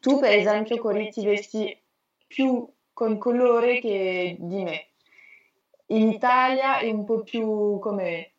Tu, 0.00 0.18
per 0.18 0.32
esempio, 0.32 0.78
Cori, 0.78 1.10
ti 1.10 1.24
vesti 1.24 1.78
più 2.26 2.66
con 2.92 3.18
colore 3.18 3.78
che 3.80 4.36
di 4.38 4.62
me. 4.62 4.86
In 5.86 6.08
Italia 6.10 6.78
è 6.78 6.90
un 6.90 7.04
po' 7.04 7.22
più 7.22 7.78
come 7.80 8.32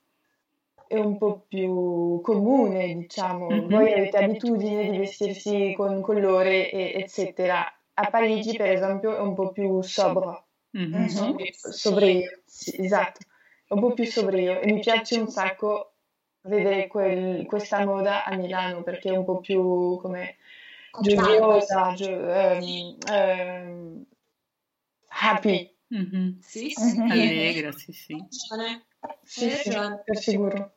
è 0.87 0.97
un 0.97 1.17
po' 1.17 1.45
più 1.47 2.19
comune, 2.21 2.93
diciamo. 2.95 3.49
Mhm. 3.49 3.69
Voi 3.69 3.93
avete 3.93 4.17
abitudine 4.17 4.89
di 4.89 4.97
vestirsi 4.97 5.73
con 5.75 6.01
colore, 6.01 6.69
e- 6.69 6.93
eccetera. 6.95 7.65
A 7.93 8.09
Parigi, 8.09 8.57
per 8.57 8.71
esempio, 8.71 9.15
è 9.15 9.19
un 9.19 9.33
po' 9.33 9.51
più 9.51 9.81
sobrio. 9.81 10.45
Mhm. 10.71 10.95
Mhm. 10.95 11.35
Sobrio, 11.51 12.41
sì, 12.45 12.81
esatto, 12.83 13.19
un 13.69 13.79
po' 13.79 13.93
più 13.93 14.05
sobrio 14.05 14.59
e 14.59 14.71
mi 14.71 14.79
piace 14.79 15.19
un 15.19 15.27
sacco 15.27 15.93
vedere 16.41 16.87
quel- 16.87 17.45
questa 17.45 17.85
moda 17.85 18.23
a 18.25 18.35
Milano 18.35 18.83
perché 18.83 19.09
è 19.09 19.17
un 19.17 19.23
po' 19.25 19.39
più 19.39 19.97
come 20.01 20.37
gioiosa, 21.01 21.93
gio- 21.93 22.33
ehm, 22.33 22.97
ehm, 23.07 24.05
happy, 25.07 25.75
Mhm. 25.91 26.39
Sì, 26.41 26.69
sì. 26.69 26.99
Mhm. 26.99 27.11
Allegra, 27.11 27.71
sì, 27.73 27.91
sì. 27.91 28.15
Sì, 29.23 29.49
sì, 29.49 29.69
per 30.05 30.17
sicuro. 30.17 30.75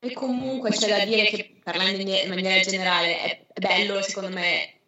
E 0.00 0.12
comunque 0.12 0.70
c'è 0.70 0.88
da 0.88 1.04
dire 1.04 1.24
che 1.26 1.60
parlando 1.62 2.00
in 2.00 2.28
maniera 2.28 2.60
generale 2.60 3.20
è 3.20 3.46
bello 3.58 4.00
secondo 4.02 4.30
me 4.30 4.80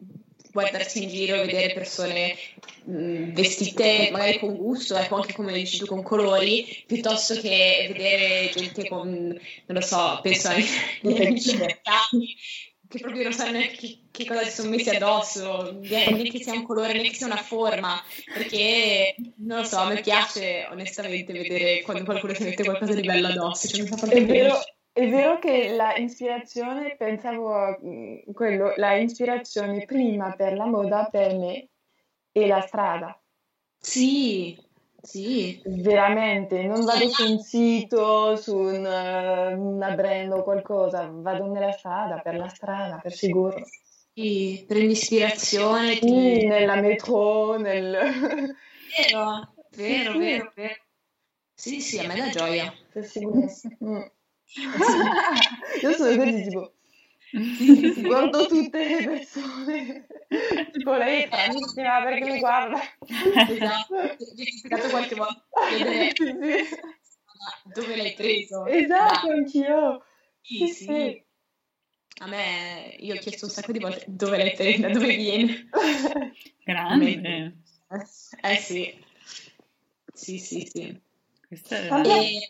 guardarsi 0.53 1.03
in 1.03 1.09
giro 1.09 1.35
e 1.37 1.47
vedere 1.47 1.73
persone 1.73 2.37
mh, 2.85 3.33
vestite 3.33 4.09
magari 4.13 4.39
con 4.39 4.57
gusto, 4.57 4.97
ecco 4.97 5.17
anche 5.17 5.33
come 5.33 5.53
dici 5.53 5.79
tu 5.79 5.87
con 5.87 6.03
colori, 6.03 6.85
piuttosto 6.87 7.35
che 7.41 7.87
vedere 7.93 8.51
gente 8.55 8.89
con, 8.89 9.11
non 9.11 9.41
lo 9.67 9.81
so, 9.81 10.21
penso 10.23 10.49
ai 10.49 10.65
miei 11.03 11.27
amici 11.27 11.55
americani 11.55 12.37
che 12.91 12.99
proprio 12.99 13.23
non 13.23 13.33
sanno 13.33 13.53
neanche 13.53 13.77
che, 13.77 13.99
che 14.11 14.27
cosa 14.27 14.43
si 14.43 14.51
sono 14.51 14.71
messi 14.71 14.91
addosso, 14.91 15.79
né 15.81 16.29
che 16.29 16.43
sia 16.43 16.55
un 16.55 16.65
colore 16.65 16.93
né 16.93 17.03
che 17.03 17.15
sia 17.15 17.27
una 17.27 17.37
forma, 17.37 18.03
perché 18.35 19.15
non 19.39 19.59
lo 19.59 19.65
so, 19.65 19.79
a 19.79 19.89
me 19.89 20.01
piace 20.01 20.67
onestamente 20.69 21.33
vedere 21.33 21.83
quando 21.83 22.03
qualcuno 22.03 22.35
si 22.35 22.43
mette 22.43 22.65
qualcosa 22.65 22.95
di 22.95 23.07
bello 23.07 23.29
addosso, 23.29 23.69
cioè 23.69 23.83
mi 23.83 23.87
fa 23.87 23.95
proprio 23.95 24.21
È 24.21 24.27
vero, 24.27 24.59
è 24.91 25.09
vero 25.09 25.39
che 25.39 25.73
la 25.73 25.95
ispirazione, 25.95 26.97
pensavo 26.97 27.55
a 27.55 27.79
mm, 27.81 28.33
quello, 28.35 28.73
la 28.75 28.97
ispirazione 28.97 29.85
prima 29.85 30.35
per 30.35 30.55
la 30.55 30.67
moda 30.67 31.07
per 31.09 31.37
me 31.37 31.69
è 32.33 32.45
la 32.45 32.61
strada. 32.61 33.17
Sì, 33.79 34.59
sì. 35.03 35.61
Veramente, 35.65 36.63
non 36.65 36.85
vado 36.85 37.09
su 37.09 37.31
un 37.31 37.39
sito, 37.41 38.37
su 38.37 38.57
un, 38.57 38.85
eh, 38.87 39.55
una 39.55 39.91
brand 39.95 40.33
o 40.33 40.43
qualcosa, 40.43 41.09
vado 41.13 41.47
nella 41.47 41.73
strada, 41.73 42.19
per 42.19 42.37
la 42.37 42.49
strada, 42.49 42.99
per 42.99 43.13
sicuro. 43.13 43.63
Sì, 44.13 44.65
prendi 44.67 44.93
ispirazione, 44.93 45.95
Sì, 45.95 46.01
ti... 46.01 46.47
nella 46.47 46.77
metro, 46.77 47.57
nel... 47.59 47.91
Vero, 48.97 49.55
vero, 49.71 50.13
Sì, 50.13 50.19
sì. 50.19 50.19
vero, 50.19 50.53
vero. 50.55 50.75
Sì, 51.55 51.81
sì, 51.81 51.99
a 51.99 52.07
me 52.07 52.17
dà 52.17 52.29
gioia. 52.31 52.75
per 52.93 53.05
sicuro. 53.05 53.47
Mm. 53.85 54.03
Io 55.83 55.93
sono 55.93 56.17
così 56.17 56.43
tipo, 56.43 56.73
Guardo 57.33 58.47
tutte 58.47 58.79
le 58.89 59.05
persone. 59.05 60.07
tipo 60.73 60.95
lei 60.95 61.23
è 61.23 61.29
bravissima 61.29 62.03
perché 62.03 62.31
mi 62.31 62.39
guarda. 62.39 62.79
Esatto, 63.49 63.95
mi 63.95 64.45
è 64.45 64.61
capitato 64.63 64.89
qualche 64.91 65.15
volta 65.15 65.45
di 65.71 65.77
chiedere 65.77 66.11
Sì, 66.17 66.25
sì. 66.27 66.81
"Ma 67.39 67.73
dove 67.73 67.97
l'hai 67.97 68.13
preso? 68.15 68.67
Esatto, 68.67 69.27
Dai, 69.29 69.39
anch'io. 69.39 70.05
sì, 70.41 70.57
Sì, 70.59 70.67
sì. 70.67 70.85
sì. 70.85 71.25
A 72.23 72.27
me, 72.27 72.97
io 72.99 73.15
ho 73.15 73.19
chiesto 73.19 73.47
un 73.47 73.51
sacco 73.51 73.73
di 73.73 73.79
volte 73.79 74.05
dove 74.09 74.37
l'hai 74.37 74.53
preso, 74.55 74.81
da 74.83 74.89
dove 74.91 75.17
viene. 75.17 75.69
Grande. 76.65 77.57
Eh 78.43 78.57
sì, 78.57 78.95
sì, 80.13 80.39
sì, 80.39 80.69
sì. 80.71 81.01
Questa 81.47 81.77
è... 81.77 81.89
Allora- 81.89 82.21
E, 82.21 82.49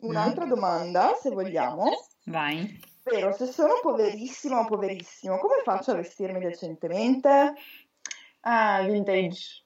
Un'altra 0.00 0.44
domanda, 0.44 1.14
se 1.20 1.28
vogliamo. 1.30 1.90
Vai. 2.26 2.80
Spero, 3.08 3.32
se 3.32 3.46
sono 3.46 3.80
poverissima 3.80 4.60
o 4.60 4.66
poverissimo, 4.66 5.38
come 5.38 5.62
faccio 5.64 5.92
a 5.92 5.94
vestirmi 5.94 6.40
decentemente? 6.40 7.54
Ah, 8.42 8.82
vintage. 8.86 9.64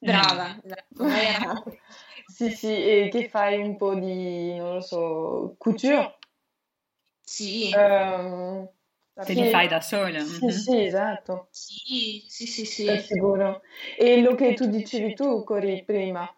brava, 0.00 0.58
esatto. 0.64 1.04
Era- 1.04 1.62
Sì, 2.28 2.50
sì, 2.50 2.66
e 2.66 3.08
che 3.10 3.28
fai 3.28 3.60
un 3.62 3.76
po' 3.76 3.94
di, 3.94 4.56
non 4.56 4.74
lo 4.74 4.80
so, 4.80 5.54
couture. 5.58 6.18
Sì, 7.24 7.70
Ehm, 7.72 8.68
Te 9.14 9.32
li 9.32 9.46
fai 9.46 9.68
da 9.68 9.80
sola. 9.80 10.20
Sì, 10.20 10.44
mhm. 10.44 10.50
sì, 10.50 10.84
esatto, 10.84 11.48
sì, 11.50 12.24
sì, 12.28 12.46
sì, 12.46 12.64
sì. 12.66 12.86
è 12.86 12.98
sicuro. 12.98 13.62
E 13.98 14.20
lo 14.20 14.34
che 14.34 14.54
tu 14.54 14.66
dicevi 14.66 15.14
tu, 15.14 15.42
Cori, 15.44 15.84
prima, 15.84 16.28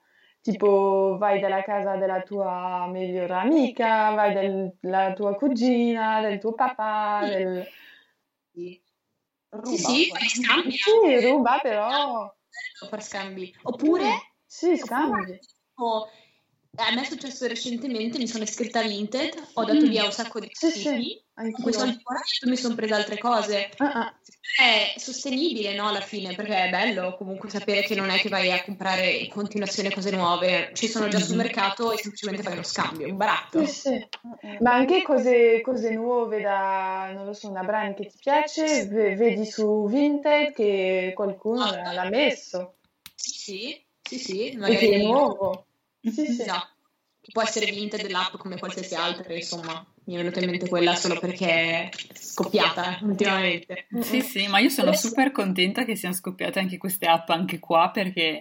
tipo 0.50 1.16
vai 1.18 1.40
dalla 1.40 1.62
casa 1.62 1.96
della 1.96 2.22
tua 2.22 2.86
migliore 2.90 3.34
amica, 3.34 4.12
vai 4.14 4.32
dalla 4.80 5.12
tua 5.12 5.34
cugina, 5.34 6.20
del 6.20 6.38
tuo 6.38 6.54
papà, 6.54 7.20
del... 7.24 7.66
Sì, 8.52 8.80
Ruba. 9.50 9.66
sì, 9.66 9.76
sì, 9.76 10.10
fai 10.10 10.28
scambi. 10.28 10.72
Sì, 10.72 11.20
ruba 11.20 11.58
però... 11.60 12.34
fare 12.88 13.02
scambi. 13.02 13.54
Oppure, 13.62 14.32
Sì, 14.44 14.76
scambi. 14.76 15.38
tipo, 15.38 16.08
a 16.76 16.92
me 16.94 17.02
è 17.02 17.04
successo 17.04 17.46
recentemente, 17.46 18.18
mi 18.18 18.28
sono 18.28 18.44
iscritta 18.44 18.80
a 18.80 18.82
Vinted, 18.82 19.34
ho 19.54 19.64
dato 19.64 19.86
Mm. 19.86 19.88
via 19.90 20.04
un 20.04 20.12
sacco 20.12 20.38
di 20.38 20.48
Sì, 20.52 20.68
vestiti, 20.70 20.82
sì, 20.82 21.22
con 21.62 21.72
qua 22.02 22.20
mi 22.46 22.56
sono 22.56 22.74
presa 22.74 22.96
altre 22.96 23.18
cose. 23.18 23.68
Ah, 23.78 23.92
ah. 23.92 24.14
È 24.56 24.94
sostenibile, 24.98 25.74
no, 25.74 25.88
alla 25.88 26.00
fine, 26.00 26.34
perché 26.34 26.64
è 26.66 26.70
bello 26.70 27.14
comunque 27.16 27.48
sapere 27.48 27.82
che 27.82 27.94
non 27.94 28.10
è 28.10 28.18
che 28.18 28.28
vai 28.28 28.50
a 28.52 28.62
comprare 28.64 29.08
in 29.10 29.30
continuazione 29.30 29.90
cose 29.92 30.10
nuove, 30.10 30.70
ci 30.74 30.88
sono 30.88 31.08
già 31.08 31.18
sul 31.18 31.36
Mhm. 31.36 31.42
mercato 31.42 31.92
e 31.92 31.96
semplicemente 31.98 32.42
fai 32.42 32.52
uno 32.54 32.62
scambio, 32.62 33.08
un 33.08 33.16
baratto. 33.16 33.60
Sì, 33.60 33.66
sì. 33.66 34.08
Ma 34.60 34.74
anche 34.74 35.02
cose, 35.02 35.60
cose 35.60 35.90
nuove 35.90 36.40
da, 36.40 37.10
non 37.12 37.24
lo 37.26 37.32
so, 37.32 37.48
una 37.48 37.62
brand 37.62 37.94
che 37.94 38.06
ti 38.06 38.16
piace, 38.18 38.86
ve- 38.86 39.14
vedi 39.16 39.44
su 39.46 39.86
Vinted 39.88 40.52
che 40.52 41.12
qualcuno 41.14 41.70
l'ha 41.70 41.92
l'ha 41.92 42.08
messo 42.08 42.74
Sì, 43.14 43.32
sì, 43.38 43.86
sì, 44.02 44.18
sì, 44.18 44.50
e 44.50 44.56
magari 44.58 44.86
che 44.88 44.94
è 44.96 44.98
nuovo. 45.02 45.67
Sì, 46.10 46.26
sì. 46.26 46.42
Esatto. 46.42 46.76
Può 47.32 47.42
essere 47.42 47.70
Vinted 47.70 48.00
dell'app 48.02 48.36
come 48.36 48.58
qualsiasi 48.58 48.94
altra, 48.94 49.34
insomma, 49.34 49.84
mi 50.04 50.14
è 50.14 50.16
venuta 50.16 50.40
in 50.40 50.48
mente 50.48 50.68
quella 50.68 50.94
solo 50.94 51.20
perché 51.20 51.46
è 51.46 51.90
scoppiata 52.14 53.00
ultimamente. 53.02 53.86
Sì, 54.00 54.22
sì, 54.22 54.46
ma 54.46 54.60
io 54.60 54.70
sono 54.70 54.94
super 54.94 55.30
contenta 55.30 55.84
che 55.84 55.94
siano 55.94 56.14
scoppiate 56.14 56.58
anche 56.58 56.78
queste 56.78 57.06
app 57.06 57.28
anche 57.28 57.58
qua 57.58 57.90
perché 57.90 58.40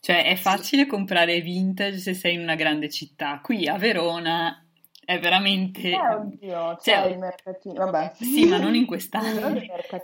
cioè, 0.00 0.24
è 0.24 0.34
facile 0.34 0.86
comprare 0.86 1.40
vintage 1.40 1.98
se 1.98 2.14
sei 2.14 2.34
in 2.34 2.40
una 2.40 2.56
grande 2.56 2.90
città. 2.90 3.40
Qui 3.40 3.68
a 3.68 3.76
Verona 3.76 4.65
è 5.06 5.18
veramente... 5.20 5.90
Eh, 5.90 6.14
oddio, 6.14 6.76
c'è 6.82 7.00
Cioè, 7.02 7.10
il 7.12 7.18
mercatino, 7.18 7.84
vabbè. 7.90 8.12
Sì, 8.16 8.44
ma 8.46 8.58
non 8.58 8.74
in 8.74 8.84
quest'anno. 8.86 9.54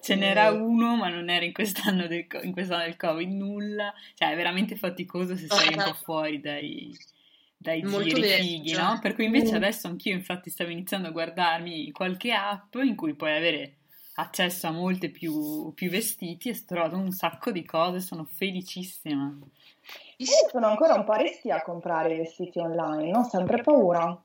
Ce 0.01 0.15
n'era 0.15 0.53
uno, 0.53 0.97
ma 0.97 1.09
non 1.09 1.29
era 1.29 1.45
in 1.45 1.53
quest'anno 1.53 2.07
del, 2.07 2.25
in 2.43 2.53
quest'anno 2.53 2.85
del 2.85 2.97
Covid, 2.97 3.29
nulla. 3.31 3.93
Cioè, 4.15 4.31
è 4.31 4.37
veramente 4.37 4.77
faticoso 4.77 5.37
se 5.37 5.49
sei 5.49 5.75
un 5.75 5.83
po' 5.83 5.95
fuori 5.95 6.41
dai, 6.41 6.97
dai 7.57 7.83
Molto 7.83 8.09
giri 8.09 8.21
vero, 8.21 8.43
fighi, 8.43 8.69
cioè. 8.69 8.83
no? 8.83 8.99
Per 9.03 9.15
cui 9.15 9.25
invece 9.25 9.53
Mm. 9.53 9.57
adesso 9.57 9.87
anch'io 9.88 10.15
infatti 10.15 10.51
stavo 10.51 10.71
iniziando 10.71 11.09
a 11.09 11.11
guardarmi 11.11 11.91
qualche 11.91 12.33
app 12.33 12.75
in 12.77 12.95
cui 12.95 13.15
puoi 13.15 13.37
avere 13.37 13.75
accesso 14.15 14.67
a 14.69 14.71
molte 14.71 15.09
più, 15.11 15.73
più 15.75 15.91
vestiti 15.91 16.49
e 16.49 16.53
ho 16.53 16.62
trovato 16.67 16.97
un 16.97 17.11
sacco 17.11 17.51
di 17.51 17.65
cose, 17.65 17.99
sono 18.01 18.25
felicissima. 18.25 19.37
Io 20.19 20.27
sono 20.51 20.67
ancora 20.69 20.95
un 20.95 21.03
po' 21.05 21.15
restia 21.15 21.57
a 21.57 21.62
comprare 21.62 22.15
i 22.15 22.19
vestiti 22.19 22.59
online, 22.61 23.17
ho 23.17 23.25
sempre 23.25 23.62
paura 23.62 24.17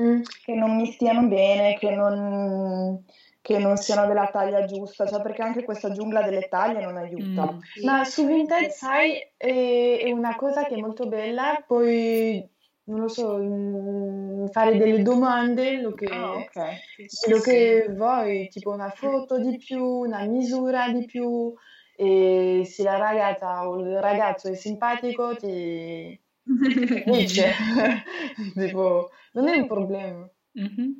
Mm. 0.00 0.20
che 0.44 0.54
non 0.54 0.76
mi 0.76 0.86
stiano 0.92 1.26
bene, 1.26 1.76
che 1.76 1.90
non, 1.90 3.04
che 3.40 3.58
non 3.58 3.76
siano 3.76 4.06
della 4.06 4.28
taglia 4.28 4.64
giusta, 4.64 5.06
cioè 5.06 5.20
perché 5.20 5.42
anche 5.42 5.64
questa 5.64 5.90
giungla 5.90 6.22
delle 6.22 6.48
taglie 6.48 6.84
non 6.84 6.96
aiuta. 6.96 7.52
Mm. 7.52 7.84
Ma 7.84 8.04
su 8.04 8.24
Vinted, 8.24 8.68
sai, 8.68 9.18
è, 9.36 9.98
è 10.04 10.10
una 10.12 10.36
cosa 10.36 10.64
che 10.64 10.74
è 10.76 10.80
molto 10.80 11.08
bella, 11.08 11.64
puoi, 11.66 12.48
non 12.84 13.00
lo 13.00 13.08
so, 13.08 13.38
mm, 13.38 14.46
fare 14.48 14.76
delle 14.76 15.02
domande, 15.02 15.80
lo 15.80 15.92
che, 15.94 16.06
Ah, 16.06 16.34
ok. 16.36 17.06
sì, 17.06 17.30
lo 17.30 17.38
sì. 17.38 17.50
che 17.50 17.86
vuoi, 17.90 18.48
tipo 18.48 18.70
una 18.70 18.90
foto 18.90 19.40
di 19.40 19.56
più, 19.56 19.82
una 19.82 20.22
misura 20.26 20.90
di 20.92 21.06
più, 21.06 21.52
e 21.96 22.62
se 22.64 22.84
la 22.84 22.96
ragazza 22.96 23.68
o 23.68 23.80
il 23.80 24.00
ragazzo 24.00 24.48
è 24.48 24.54
simpatico 24.54 25.34
ti 25.34 26.16
dice, 27.04 27.54
tipo, 28.54 29.10
non 29.32 29.48
è 29.48 29.56
un 29.56 29.66
problema. 29.66 30.30
Mhm. 30.52 30.96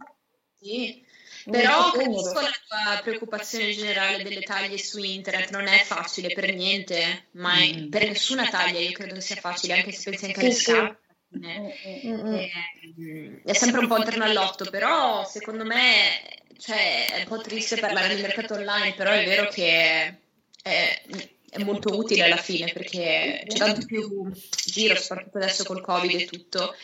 Sì. 0.54 1.06
Però 1.48 1.90
capisco 1.92 2.40
la 2.40 2.50
tua 2.66 3.00
preoccupazione 3.02 3.70
generale 3.70 4.22
delle 4.22 4.42
taglie 4.42 4.76
su 4.76 4.98
internet, 4.98 5.50
non 5.50 5.66
è 5.66 5.78
facile 5.82 6.28
per 6.34 6.52
niente, 6.54 7.28
ma 7.32 7.54
è- 7.58 7.72
Mm. 7.82 7.88
per 7.88 8.06
nessuna 8.08 8.48
taglia 8.48 8.78
io 8.80 8.92
credo 8.92 9.20
sia 9.20 9.36
facile, 9.36 9.74
anche 9.74 9.92
se 9.92 10.10
pensi 10.10 10.24
anche 10.26 10.40
Sì, 10.40 10.46
alle 10.46 10.54
sì. 10.54 10.62
scarpe. 10.64 11.06
Mm, 11.36 11.44
mm. 11.44 11.68
Mm, 12.04 12.26
mm. 12.28 12.34
Eh, 12.34 13.42
È 13.44 13.52
sempre 13.52 13.80
un 13.80 13.86
po' 13.88 13.94
un 13.96 14.04
terno 14.04 14.24
all'otto, 14.24 14.68
però 14.70 15.24
secondo 15.24 15.64
me 15.64 16.20
cioè, 16.58 17.06
è 17.12 17.18
un 17.20 17.26
po' 17.28 17.40
triste 17.40 17.76
parlare 17.78 18.08
del 18.08 18.20
mercato 18.22 18.54
online, 18.54 18.94
però 18.94 19.10
è 19.12 19.24
vero 19.24 19.46
che 19.48 20.18
è, 20.62 21.02
è 21.50 21.62
molto 21.62 21.96
utile 21.96 22.24
alla 22.24 22.36
fine 22.36 22.70
perché 22.72 23.44
c'è 23.46 23.56
tanto 23.56 23.86
più 23.86 24.30
giro, 24.66 24.94
soprattutto 24.96 25.38
adesso 25.38 25.64
col 25.64 25.80
Covid 25.80 26.20
e 26.20 26.24
tutto. 26.26 26.74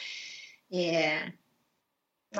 E... 0.69 1.39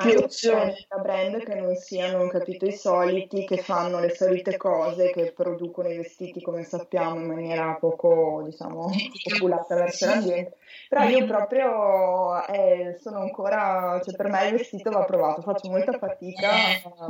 Più 0.01 0.09
io 0.09 0.23
opzioni. 0.25 0.73
da 0.89 0.97
brand 0.97 1.41
che 1.41 1.55
non 1.55 1.73
siano, 1.75 2.27
capito, 2.27 2.65
i 2.65 2.73
soliti, 2.73 3.45
che 3.45 3.57
fanno 3.57 4.01
le 4.01 4.13
solite 4.13 4.57
cose, 4.57 5.09
che 5.11 5.31
producono 5.31 5.87
i 5.87 5.95
vestiti, 5.95 6.41
come 6.41 6.63
sappiamo, 6.63 7.15
in 7.15 7.27
maniera 7.27 7.77
poco, 7.79 8.41
diciamo, 8.43 8.89
oculata 9.35 9.75
verso 9.75 10.05
l'ambiente. 10.05 10.57
Però 10.89 11.07
io 11.07 11.25
proprio 11.25 12.45
eh, 12.47 12.97
sono 13.01 13.19
ancora, 13.19 14.01
cioè 14.03 14.15
per 14.15 14.27
me 14.27 14.47
il 14.47 14.57
vestito 14.57 14.89
va 14.89 15.05
provato, 15.05 15.41
faccio 15.41 15.69
molta 15.69 15.97
fatica 15.97 16.49
a, 16.97 17.07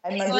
È 0.00 0.16
molto 0.16 0.32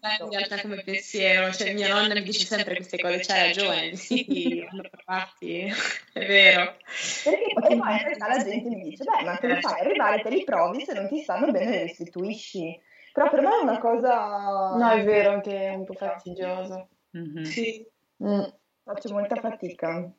bello 0.00 0.24
in 0.24 0.30
realtà 0.30 0.60
come 0.60 0.82
pensiero, 0.82 1.50
cioè 1.52 1.72
mia 1.72 1.88
nonna 1.88 2.14
mi 2.14 2.22
dice 2.22 2.44
sempre 2.44 2.76
queste 2.76 2.98
cose, 2.98 3.20
c'hai 3.20 3.46
ragione, 3.46 3.96
sì, 3.96 4.66
provati, 4.92 5.62
è 6.12 6.26
vero. 6.26 6.76
Perché 7.24 7.52
poi 7.54 7.72
in 7.72 7.82
realtà 7.82 8.28
la 8.28 8.44
gente 8.44 8.68
mi 8.68 8.82
dice, 8.90 9.04
beh, 9.04 9.24
ma 9.24 9.36
te 9.36 9.46
li 9.46 9.60
fai 9.60 9.80
arrivare, 9.80 10.20
te 10.20 10.28
li 10.28 10.44
provi, 10.44 10.84
se 10.84 10.92
non 10.92 11.08
ti 11.08 11.22
stanno 11.22 11.50
bene 11.50 11.70
li 11.70 11.78
restituisci. 11.78 12.78
Però 13.12 13.30
per 13.30 13.40
me 13.40 13.48
è 13.48 13.62
una 13.62 13.78
cosa... 13.78 14.76
No, 14.76 14.90
è 14.90 15.02
vero 15.02 15.40
che 15.40 15.68
è 15.68 15.74
un 15.74 15.84
po' 15.86 15.94
fastidioso. 15.94 16.88
Mhm. 17.12 17.44
Sì, 17.44 17.86
Mm. 18.22 18.44
Faccio 18.82 19.10
molta 19.10 19.36
fatica. 19.36 20.10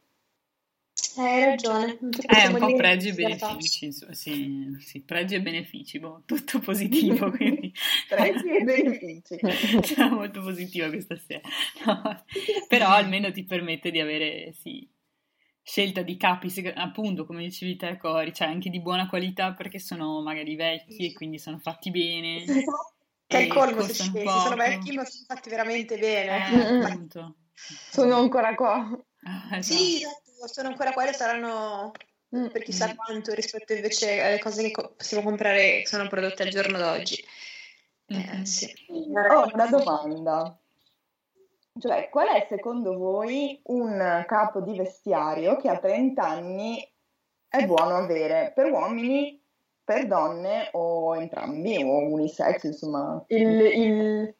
Hai 1.21 1.45
ragione. 1.45 1.97
ti 1.97 2.21
È 2.27 2.45
un 2.47 2.57
po' 2.57 2.73
pregi 2.73 3.09
e 3.09 3.13
benefici, 3.13 3.91
sì, 4.11 4.77
sì, 4.79 5.01
pregi 5.01 5.35
e 5.35 5.41
benefici, 5.41 5.99
boh, 5.99 6.23
tutto 6.25 6.59
positivo, 6.59 7.29
quindi 7.35 7.73
Pregi 8.07 8.49
e 8.49 8.63
benefici. 8.63 9.37
sarà 9.83 10.09
molto 10.09 10.41
positiva 10.41 10.87
questa 10.89 11.17
sera. 11.17 11.41
No, 11.85 12.23
Però 12.67 12.89
almeno 12.89 13.31
ti 13.31 13.43
permette 13.43 13.91
di 13.91 13.99
avere, 13.99 14.53
sì, 14.53 14.87
scelta 15.61 16.01
di 16.01 16.15
capi, 16.17 16.51
appunto, 16.75 17.25
come 17.25 17.43
dicevi 17.43 17.75
te, 17.75 17.97
Cori, 17.97 18.33
cioè 18.33 18.47
anche 18.47 18.69
di 18.69 18.79
buona 18.79 19.07
qualità 19.07 19.53
perché 19.53 19.79
sono 19.79 20.21
magari 20.21 20.55
vecchi 20.55 21.07
e 21.07 21.13
quindi 21.13 21.39
sono 21.39 21.59
fatti 21.59 21.91
bene. 21.91 22.45
Che 23.27 23.37
il 23.39 23.47
colmo 23.47 23.81
se 23.81 23.93
ci 23.93 24.09
pensi, 24.11 24.39
sono 24.39 24.55
vecchi 24.55 24.93
ma 24.93 25.03
sono 25.03 25.25
fatti 25.27 25.49
veramente 25.49 25.97
bene. 25.97 26.77
Eh. 26.81 27.35
Sono 27.91 28.15
ancora 28.15 28.55
qua. 28.55 28.87
Ah, 29.23 29.61
Sì, 29.61 29.95
esatto. 29.95 30.26
Sono 30.45 30.69
ancora 30.69 30.91
qua 30.91 31.07
e 31.07 31.13
saranno 31.13 31.91
Mm. 32.35 32.47
per 32.47 32.61
chissà 32.61 32.93
quanto 32.93 33.33
rispetto 33.33 33.71
invece 33.71 34.19
alle 34.19 34.39
cose 34.39 34.61
che 34.63 34.71
co- 34.71 34.93
possiamo 34.97 35.23
comprare 35.23 35.79
che 35.79 35.87
sono 35.87 36.09
prodotte 36.09 36.43
al 36.43 36.49
giorno 36.49 36.77
d'oggi. 36.77 37.23
Eh, 38.07 38.45
sì. 38.45 38.73
Ho 38.89 39.49
una 39.53 39.67
domanda. 39.67 40.59
Cioè, 41.79 42.09
qual 42.09 42.27
è 42.27 42.45
secondo 42.49 42.97
voi 42.97 43.61
un 43.65 44.23
capo 44.27 44.61
di 44.61 44.75
vestiario 44.75 45.55
che 45.57 45.69
a 45.69 45.77
30 45.77 46.21
anni 46.21 46.91
è 47.47 47.65
buono 47.65 47.95
avere 47.95 48.51
per 48.53 48.71
uomini 48.71 49.41
per 49.83 50.07
donne 50.07 50.69
o 50.73 51.15
entrambi 51.15 51.81
o 51.81 52.09
unisex, 52.09 52.63
insomma. 52.63 53.23
Il, 53.27 53.61
il, 53.61 54.35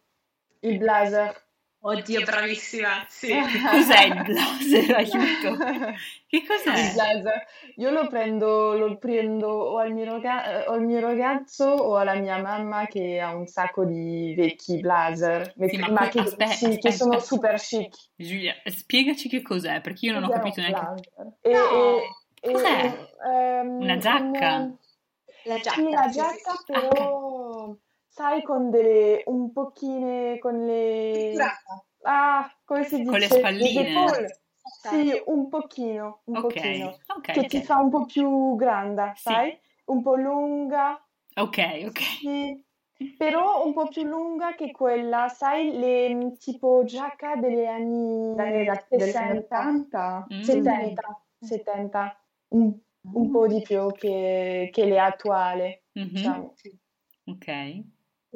il 0.59 0.77
blazer. 0.77 1.46
Oddio, 1.79 2.21
bravissima. 2.23 3.05
Sì. 3.07 3.27
Che 3.37 3.59
cos'è 3.69 4.03
il 4.05 4.23
blazer? 4.23 4.95
Aiuto. 4.95 5.57
Che 6.27 6.37
Il 6.37 6.45
cos'è? 6.47 6.93
blazer. 6.93 7.45
Io 7.75 7.91
lo 7.91 8.07
prendo, 8.07 8.73
lo 8.77 8.97
prendo 8.97 9.47
o 9.47 9.77
al, 9.77 9.93
mio 9.93 10.03
raga- 10.05 10.65
o 10.67 10.73
al 10.73 10.81
mio 10.83 10.99
ragazzo 10.99 11.65
o 11.65 11.95
alla 11.95 12.15
mia 12.15 12.41
mamma 12.41 12.87
che 12.87 13.19
ha 13.19 13.33
un 13.35 13.45
sacco 13.45 13.85
di 13.85 14.33
vecchi 14.35 14.79
blazer, 14.79 15.53
Sì, 15.67 15.77
ma 15.77 15.89
ma, 15.89 15.99
que- 16.09 16.09
che, 16.09 16.19
aspetta, 16.27 16.51
sì, 16.51 16.65
che 16.65 16.73
aspetta. 16.89 16.95
sono 16.95 17.19
super 17.19 17.55
chic. 17.59 17.95
Giulia, 18.15 18.53
spiegaci 18.65 19.29
che 19.29 19.41
cos'è, 19.41 19.79
perché 19.81 20.07
io 20.07 20.13
non 20.13 20.23
ho 20.23 20.27
Cos'è 20.27 20.39
capito 20.39 20.59
un 20.59 20.65
neanche. 20.67 21.11
E, 21.41 21.51
No. 21.53 21.97
e- 22.41 22.51
Cos'è? 22.51 22.85
e, 22.85 23.29
ehm, 23.31 23.81
Una 23.81 23.97
giacca? 23.97 24.55
un- 24.55 24.75
La 25.43 25.59
giacca. 25.59 25.81
La 25.89 26.09
giacca 26.09 26.51
sì. 26.51 26.63
però, 26.65 27.46
sai, 28.17 28.41
con 28.41 28.69
delle, 28.71 29.21
un 29.27 29.51
pochine, 29.51 30.39
con 30.39 30.65
le... 30.65 31.31
Ah, 32.01 32.49
come 32.65 32.83
si 32.85 32.97
dice? 32.97 33.11
Con 33.11 33.19
le 33.19 33.27
spalline? 33.29 34.27
Sì, 34.81 35.21
un 35.27 35.49
pochino, 35.49 36.21
un 36.25 36.39
Ok, 36.39 36.55
pochino. 36.55 36.97
ok, 37.17 37.29
Che 37.31 37.45
ti 37.45 37.57
ok. 37.57 37.65
fa 37.65 37.77
un 37.79 37.89
po' 37.89 38.05
più 38.05 38.55
grande, 38.55 39.11
Sì. 39.15 39.23
sai? 39.23 39.59
Un 39.85 40.01
po' 40.01 40.15
lunga, 40.15 40.99
Ok, 41.37 41.57
ok. 41.87 42.01
sì. 42.19 42.65
Però 43.15 43.65
un 43.65 43.73
po' 43.73 43.87
più 43.87 44.03
lunga 44.03 44.53
che 44.55 44.71
quella, 44.71 45.27
sai, 45.27 45.71
le 45.77 46.35
tipo 46.37 46.83
giacca 46.83 47.35
degli 47.35 47.65
anni 47.65 48.35
Dai, 48.35 48.65
da- 48.65 48.85
degli 48.89 49.15
anni 49.15 49.37
60, 49.39 49.45
80? 49.47 50.27
Mm. 50.31 50.41
70, 50.43 51.21
70, 51.39 52.19
un, 52.49 52.77
un 53.11 53.31
po' 53.31 53.47
di 53.47 53.61
più 53.61 53.91
che, 53.91 54.69
che 54.71 54.85
le 54.85 54.99
attuali, 54.99 55.81
Mhm, 55.95 56.13
diciamo. 56.13 56.55
Ok. 57.27 57.47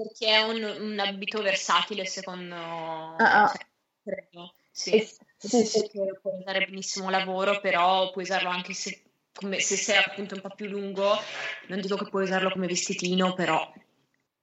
Perché 0.01 0.27
è 0.27 0.41
un, 0.41 0.63
un 0.63 0.99
abito 0.99 1.41
versatile, 1.41 2.05
secondo 2.05 2.55
ah. 2.55 3.47
cioè, 3.47 3.65
credo. 4.03 4.55
Sì. 4.71 4.91
E- 4.93 5.09
sì, 5.37 5.57
Nel 5.57 5.65
sì. 5.65 5.89
lo 5.93 6.19
puoi 6.21 6.39
usare 6.39 6.65
benissimo 6.65 7.09
lavoro, 7.09 7.59
però 7.59 8.11
puoi 8.11 8.23
usarlo 8.23 8.49
anche 8.49 8.73
se, 8.73 9.01
come- 9.33 9.59
se 9.59 9.75
sei 9.75 9.97
appunto 9.97 10.35
un 10.35 10.41
po' 10.41 10.53
più 10.55 10.67
lungo. 10.67 11.19
Non 11.67 11.81
dico 11.81 11.95
che 11.97 12.09
puoi 12.09 12.23
usarlo 12.23 12.51
come 12.51 12.67
vestitino, 12.67 13.33
però 13.33 13.71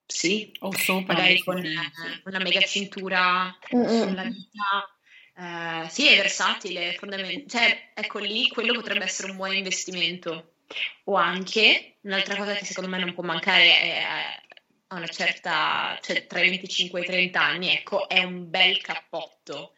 sì, 0.05 0.51
O 0.61 0.75
sopra 0.75 1.15
magari 1.15 1.43
con 1.45 1.59
eh, 1.59 1.71
sì. 1.71 2.23
una 2.25 2.39
mega 2.39 2.61
cintura 2.63 3.57
Mm, 3.75 3.81
mm. 3.81 3.87
sulla 3.87 4.23
vita. 4.23 4.99
Eh, 5.37 5.89
sì, 5.91 6.09
è 6.09 6.17
versatile, 6.17 6.95
fondament- 6.95 7.49
cioè, 7.49 7.93
ecco 7.95 8.19
lì, 8.19 8.49
quello 8.49 8.73
potrebbe 8.73 9.05
essere 9.05 9.31
un 9.31 9.37
buon 9.37 9.55
investimento. 9.55 10.55
O 11.05 11.15
anche, 11.15 11.99
un'altra 12.03 12.37
cosa 12.37 12.55
che 12.55 12.65
secondo 12.65 12.91
me 12.91 12.99
non 12.99 13.15
può 13.15 13.23
mancare 13.23 13.79
è, 13.81 14.43
a 14.89 14.97
una 14.97 15.07
certa, 15.07 15.99
cioè 16.01 16.27
tra 16.27 16.41
i 16.41 16.49
25 16.49 17.01
e 17.01 17.03
i 17.03 17.07
30 17.07 17.43
anni, 17.43 17.69
ecco, 17.71 18.09
è 18.09 18.23
un 18.23 18.49
bel 18.49 18.81
cappotto. 18.81 19.75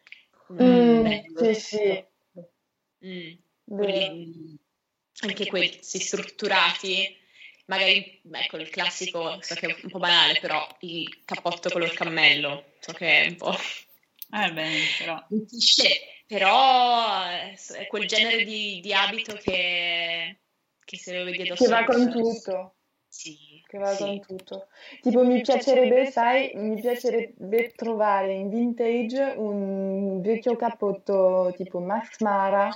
Mm, 0.53 1.03
bello. 1.03 1.53
sì, 1.53 1.55
sì, 1.55 2.05
Mm, 3.05 3.33
quelli- 3.65 4.59
anche 5.23 5.47
questi 5.47 5.99
strutturati, 6.01 7.17
magari, 7.67 8.21
ecco, 8.31 8.57
il 8.59 8.69
classico, 8.69 9.41
so 9.41 9.55
che 9.55 9.67
è 9.69 9.77
un 9.85 9.91
po' 9.91 9.99
banale, 9.99 10.39
però 10.39 10.67
il 10.81 11.23
cappotto 11.25 11.71
color 11.71 11.93
cammello, 11.95 12.73
so 12.81 12.93
che 12.93 13.23
è 13.23 13.29
un 13.29 13.37
po' 13.37 13.55
Eh 14.33 14.53
beh, 14.53 14.79
però. 14.99 15.27
un 15.31 15.45
cliché, 15.47 16.23
però 16.27 17.29
eh, 17.31 17.59
è 17.79 17.87
quel 17.89 18.07
genere 18.07 18.45
di, 18.45 18.81
di 18.81 18.93
abito 18.93 19.35
che, 19.35 20.41
che 20.85 20.97
se 20.97 21.19
lo 21.19 21.25
vedi 21.25 21.43
addosso 21.43 21.65
Che 21.65 21.71
va 21.71 21.85
con 21.85 22.11
tutto, 22.11 22.77
Sì, 23.11 23.61
che 23.67 23.77
va 23.77 23.93
sì. 23.93 24.05
con 24.05 24.21
tutto. 24.21 24.69
Tipo 25.01 25.25
mi 25.25 25.41
piacerebbe, 25.41 26.07
sai, 26.11 26.53
mi 26.55 26.81
piacerebbe 26.81 27.73
trovare 27.75 28.35
in 28.35 28.49
vintage 28.49 29.35
un 29.37 30.21
vecchio 30.23 30.55
cappotto 30.57 31.53
tipo 31.57 31.81
Max 31.81 32.21
Mara 32.21 32.73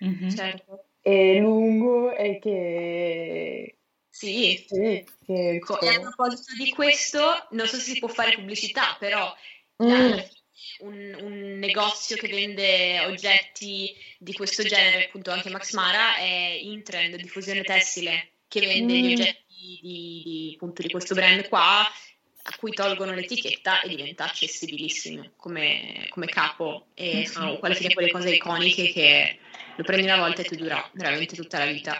Mhm. 0.00 0.30
Certo. 0.30 0.84
e 1.00 1.38
lungo 1.38 2.14
e 2.14 2.38
che... 2.38 3.78
Sì, 4.10 4.64
Sì, 4.66 5.04
che... 5.24 5.50
Ecco, 5.54 5.80
e 5.80 5.88
a 5.88 6.00
proposito 6.00 6.54
di 6.56 6.70
questo, 6.70 7.20
non 7.50 7.66
so 7.66 7.76
se 7.76 7.92
si 7.92 7.98
può 7.98 8.08
fare 8.08 8.34
pubblicità, 8.34 8.96
però 8.98 9.32
Mm, 9.80 10.18
un, 10.80 11.16
un 11.20 11.58
negozio 11.60 12.16
che 12.16 12.26
vende 12.26 12.98
oggetti 13.06 13.94
di 14.18 14.32
questo 14.32 14.64
genere, 14.64 15.06
appunto 15.06 15.30
anche 15.30 15.50
Max 15.50 15.72
Mara, 15.72 16.16
è 16.16 16.58
Intrend, 16.60 17.14
diffusione 17.14 17.62
tessile, 17.62 18.37
che 18.48 18.60
vende 18.60 18.94
gli 18.94 19.08
Mm. 19.08 19.12
oggetti 19.12 19.44
di, 19.80 20.22
di, 20.24 20.52
appunto, 20.54 20.82
di 20.82 20.88
questo 20.88 21.14
brand 21.14 21.46
qua, 21.48 21.80
a 21.80 22.56
cui 22.58 22.72
tolgono 22.72 23.12
l'etichetta 23.12 23.82
e 23.82 23.88
diventa 23.88 24.24
accessibilissimo 24.24 25.32
come, 25.36 26.06
come 26.08 26.26
capo. 26.26 26.86
E 26.94 27.26
sono 27.26 27.58
quelle 27.58 27.74
fine 27.74 27.92
quelle 27.92 28.10
cose 28.10 28.34
iconiche 28.34 28.90
che 28.90 29.38
lo 29.76 29.84
prendi 29.84 30.06
una 30.06 30.18
volta 30.18 30.40
e 30.40 30.44
ti 30.46 30.56
dura 30.56 30.88
veramente 30.94 31.36
tutta 31.36 31.58
la 31.58 31.66
vita. 31.66 31.98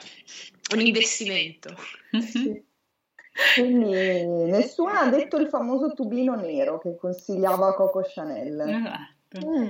Un 0.72 0.80
investimento. 0.80 1.76
Mhm. 2.12 2.20
sì. 2.20 2.66
Quindi 3.54 3.92
nessuno 4.50 4.98
ha 4.98 5.08
detto 5.08 5.36
il 5.36 5.48
famoso 5.48 5.92
tubino 5.92 6.34
nero 6.34 6.80
che 6.80 6.96
consigliava 6.96 7.74
Coco 7.74 8.02
Chanel. 8.02 8.60
Esatto. 8.60 9.46
Mm. 9.46 9.68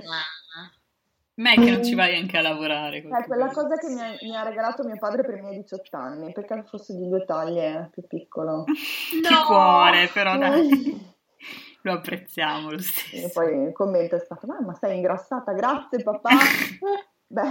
Ma 1.39 1.53
è 1.53 1.55
che 1.55 1.71
non 1.71 1.85
ci 1.85 1.95
vai 1.95 2.17
anche 2.17 2.37
a 2.37 2.43
lavorare. 2.43 2.99
È 2.99 3.25
quella 3.27 3.47
cosa 3.49 3.77
che 3.77 3.89
mi 3.89 4.01
ha, 4.01 4.17
mi 4.23 4.37
ha 4.37 4.43
regalato 4.43 4.83
mio 4.85 4.97
padre 4.99 5.23
per 5.23 5.37
i 5.37 5.41
miei 5.41 5.57
18 5.59 5.97
anni, 5.97 6.33
perché 6.33 6.65
fosse 6.67 6.95
di 6.97 7.09
due 7.09 7.25
taglie 7.25 7.91
più 7.93 8.07
piccolo. 8.07 8.65
Che 9.23 9.29
No! 9.31 9.45
cuore, 9.47 10.09
però 10.13 10.37
dai. 10.37 11.17
Lo 11.83 11.93
apprezziamo 11.93 12.71
lo 12.71 12.77
E 12.77 12.83
stesso. 12.83 13.31
poi 13.33 13.63
il 13.69 13.73
commento 13.73 14.17
è 14.17 14.19
stato: 14.19 14.47
"Ah, 14.51 14.61
Ma 14.61 14.75
sei 14.75 14.97
ingrassata, 14.97 15.53
grazie 15.53 16.03
papà. 16.03 16.31
Beh, 17.31 17.43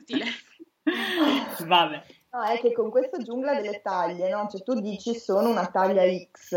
Stile. 0.00 0.24
Vabbè. 1.66 2.02
no, 2.30 2.42
è 2.44 2.58
che 2.58 2.72
con 2.72 2.90
questa 2.90 3.18
giungla 3.18 3.54
delle 3.60 3.82
taglie, 3.82 4.30
no? 4.30 4.48
Cioè 4.50 4.62
tu 4.62 4.80
dici 4.80 5.14
sono 5.14 5.50
una 5.50 5.66
taglia 5.66 6.02
X, 6.32 6.56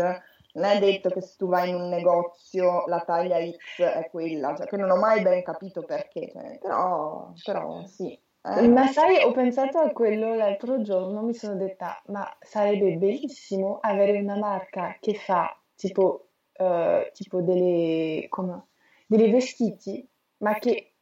non 0.54 0.64
è 0.64 0.78
detto 0.78 1.10
che 1.10 1.20
se 1.20 1.34
tu 1.36 1.46
vai 1.46 1.70
in 1.70 1.76
un 1.76 1.88
negozio 1.88 2.86
la 2.86 3.00
taglia 3.00 3.38
X 3.38 3.82
è 3.82 4.08
quella, 4.10 4.54
cioè 4.56 4.66
che 4.66 4.76
non 4.76 4.90
ho 4.90 4.96
mai 4.96 5.22
ben 5.22 5.42
capito 5.42 5.82
perché, 5.82 6.30
cioè, 6.30 6.58
però, 6.60 7.32
però 7.42 7.84
sì. 7.86 8.12
eh. 8.42 8.68
Ma 8.68 8.86
sai, 8.86 9.22
ho 9.22 9.32
pensato 9.32 9.78
a 9.78 9.90
quello 9.90 10.34
l'altro 10.34 10.80
giorno, 10.82 11.22
mi 11.22 11.34
sono 11.34 11.56
detta, 11.56 12.00
ma 12.06 12.24
sarebbe 12.40 12.96
bellissimo 12.96 13.78
avere 13.80 14.20
una 14.20 14.36
marca 14.36 14.96
che 15.00 15.14
fa 15.14 15.56
tipo, 15.74 16.28
eh, 16.52 17.10
tipo 17.12 17.40
delle, 17.40 18.26
come, 18.28 18.66
delle 19.06 19.30
vestiti, 19.30 20.08
ma 20.38 20.54
che 20.58 20.94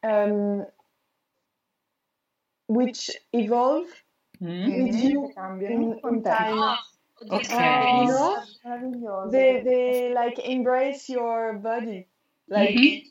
ehm, 0.00 0.72
which 2.66 3.26
evolve 3.30 3.88
Mm? 4.42 4.64
Mhm, 4.64 4.84
with 4.84 5.02
you 5.02 5.26
che 5.26 5.34
cambiano 5.34 5.74
in, 5.74 6.00
in 6.02 6.22
time. 6.22 6.78
Oddio, 7.20 7.36
Ok. 7.36 7.44
sarebbe 7.44 7.78
bellissimo. 7.78 8.58
Meraviglioso. 8.62 9.30
They, 9.30 9.62
they 9.62 10.12
like 10.14 10.38
embrace 10.42 11.08
your 11.12 11.58
body. 11.58 12.08
Like 12.48 12.74
Mhm. 12.74 13.02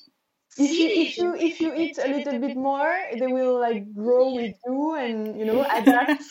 if 0.58 0.72
you 0.72 0.88
if 0.90 1.18
you 1.18 1.36
if 1.36 1.60
you 1.62 1.74
eat 1.76 1.98
a 2.00 2.08
little 2.08 2.40
bit 2.40 2.56
more, 2.58 2.92
they 3.18 3.28
will 3.28 3.60
like 3.60 3.86
grow 3.94 4.34
with 4.34 4.56
you 4.66 4.96
and 4.96 5.38
you 5.38 5.46
know 5.46 5.64
adapt. 5.70 6.24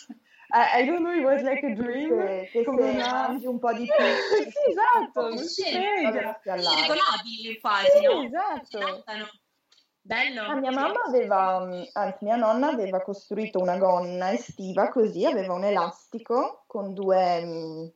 I, 0.50 0.80
I 0.80 0.86
don't 0.86 1.02
know, 1.02 1.12
it 1.12 1.22
was 1.24 1.42
like 1.42 1.62
a 1.62 1.74
dream. 1.74 2.16
Che, 2.16 2.48
che 2.52 2.64
come 2.64 2.82
una- 2.82 3.28
un 3.42 3.58
po' 3.58 3.72
di 3.72 3.84
più 3.86 4.04
sì, 4.40 4.70
esatto, 4.70 5.28
non 5.28 5.38
Sì, 5.38 5.62
si 5.62 5.72
vabbè, 6.02 6.38
si 6.42 6.48
allarga. 6.48 6.86
Diagonali 6.86 7.60
quasi, 7.60 7.98
Sì, 7.98 8.04
no? 8.04 8.22
esatto. 8.22 9.04
Bello. 10.08 10.40
Ah, 10.40 10.54
mia 10.54 10.70
Sì. 10.70 10.76
mamma 10.76 11.02
aveva, 11.06 11.66
mm, 11.66 11.82
anzi 11.92 12.24
mia 12.24 12.36
nonna 12.36 12.68
aveva 12.68 13.02
costruito 13.02 13.58
una 13.58 13.76
gonna 13.76 14.32
estiva 14.32 14.88
così, 14.88 15.26
aveva 15.26 15.52
un 15.52 15.64
elastico 15.64 16.64
con 16.66 16.94
due 16.94 17.44
mm, 17.44 17.86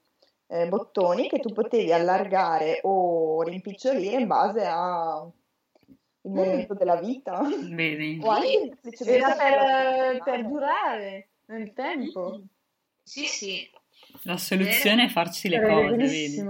eh, 0.48 0.68
bottoni 0.68 1.26
che 1.26 1.38
tu 1.38 1.54
potevi 1.54 1.90
allargare 1.90 2.80
o 2.82 3.40
rimpicciolire 3.40 4.20
in 4.20 4.26
base 4.26 4.62
al 4.62 5.32
momento 6.20 6.74
della 6.74 6.96
vita. 6.96 7.40
Vedi? 7.40 8.20
O 8.22 8.28
anche 8.28 8.76
semplicemente 8.82 9.14
Era 9.14 9.34
per, 9.34 10.22
per 10.22 10.22
per 10.22 10.46
durare 10.46 11.28
nel 11.46 11.72
tempo. 11.72 12.42
Sì, 13.02 13.24
sì. 13.24 13.70
La 14.24 14.36
soluzione 14.36 15.06
è 15.06 15.08
farci 15.08 15.48
le 15.48 15.66
cose, 15.66 15.96
vedi? 15.96 16.44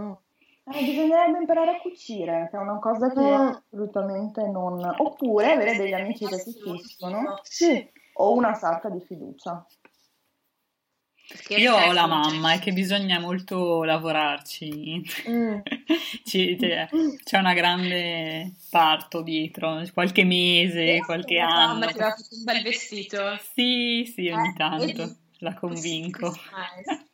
Eh, 0.64 0.84
bisognerebbe 0.84 1.38
imparare 1.38 1.76
a 1.76 1.80
cucire, 1.80 2.48
che 2.50 2.56
è 2.56 2.60
una 2.60 2.78
cosa 2.78 3.10
che 3.12 3.20
Mm. 3.20 3.48
assolutamente 3.48 4.46
non... 4.46 4.78
Oppure 4.98 5.52
avere 5.52 5.76
degli 5.76 5.92
amici 5.92 6.24
che 6.26 6.42
ti 6.42 6.52
tessono 6.62 7.40
Sì. 7.42 7.90
o 8.14 8.32
una 8.34 8.54
sarta 8.54 8.88
di 8.88 9.00
fiducia. 9.00 9.66
Io 11.56 11.74
ho 11.74 11.92
la 11.92 12.06
mamma, 12.06 12.52
è 12.52 12.58
che 12.58 12.72
bisogna 12.72 13.18
molto 13.18 13.82
lavorarci. 13.84 15.02
Mm. 15.28 15.58
C'è, 16.24 16.88
c'è 17.24 17.38
una 17.38 17.54
grande 17.54 18.52
parto 18.70 19.22
dietro, 19.22 19.82
qualche 19.92 20.24
mese, 20.24 21.00
qualche 21.04 21.38
La 21.38 21.46
anno. 21.46 21.72
mamma 21.74 21.86
ti 21.86 21.98
aveva 21.98 22.10
fatto 22.14 22.34
un 22.36 22.44
bel 22.44 22.62
vestito. 22.62 23.36
Sì, 23.54 24.10
sì, 24.14 24.28
ogni 24.28 24.50
Eh, 24.50 24.54
tanto. 24.56 25.16
La 25.43 25.55
convinco. 25.55 26.32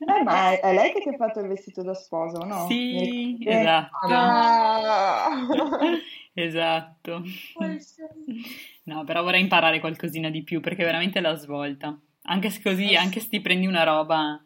Eh, 0.01 0.22
ma 0.22 0.51
è, 0.53 0.61
è 0.61 0.72
lei 0.74 0.93
che 0.93 1.01
ti 1.01 1.09
ha 1.09 1.16
fatto 1.16 1.41
il 1.41 1.49
vestito 1.49 1.83
da 1.83 1.95
sposo, 1.95 2.45
no? 2.45 2.66
Sì, 2.66 3.37
Mi 3.39 3.47
esatto. 3.47 3.97
Ah. 4.14 5.47
Esatto. 6.35 7.22
No, 8.85 9.03
però 9.05 9.22
vorrei 9.24 9.41
imparare 9.41 9.81
qualcosina 9.81 10.31
di 10.31 10.45
più 10.45 10.61
perché 10.61 10.85
veramente 10.85 11.18
è 11.18 11.22
la 11.22 11.35
svolta. 11.35 11.99
Anche 12.22 12.51
se 12.51 12.62
così, 12.62 12.95
anche 12.95 13.18
se 13.20 13.29
ti 13.29 13.41
prendi 13.41 13.66
una 13.66 13.83
roba 13.83 14.41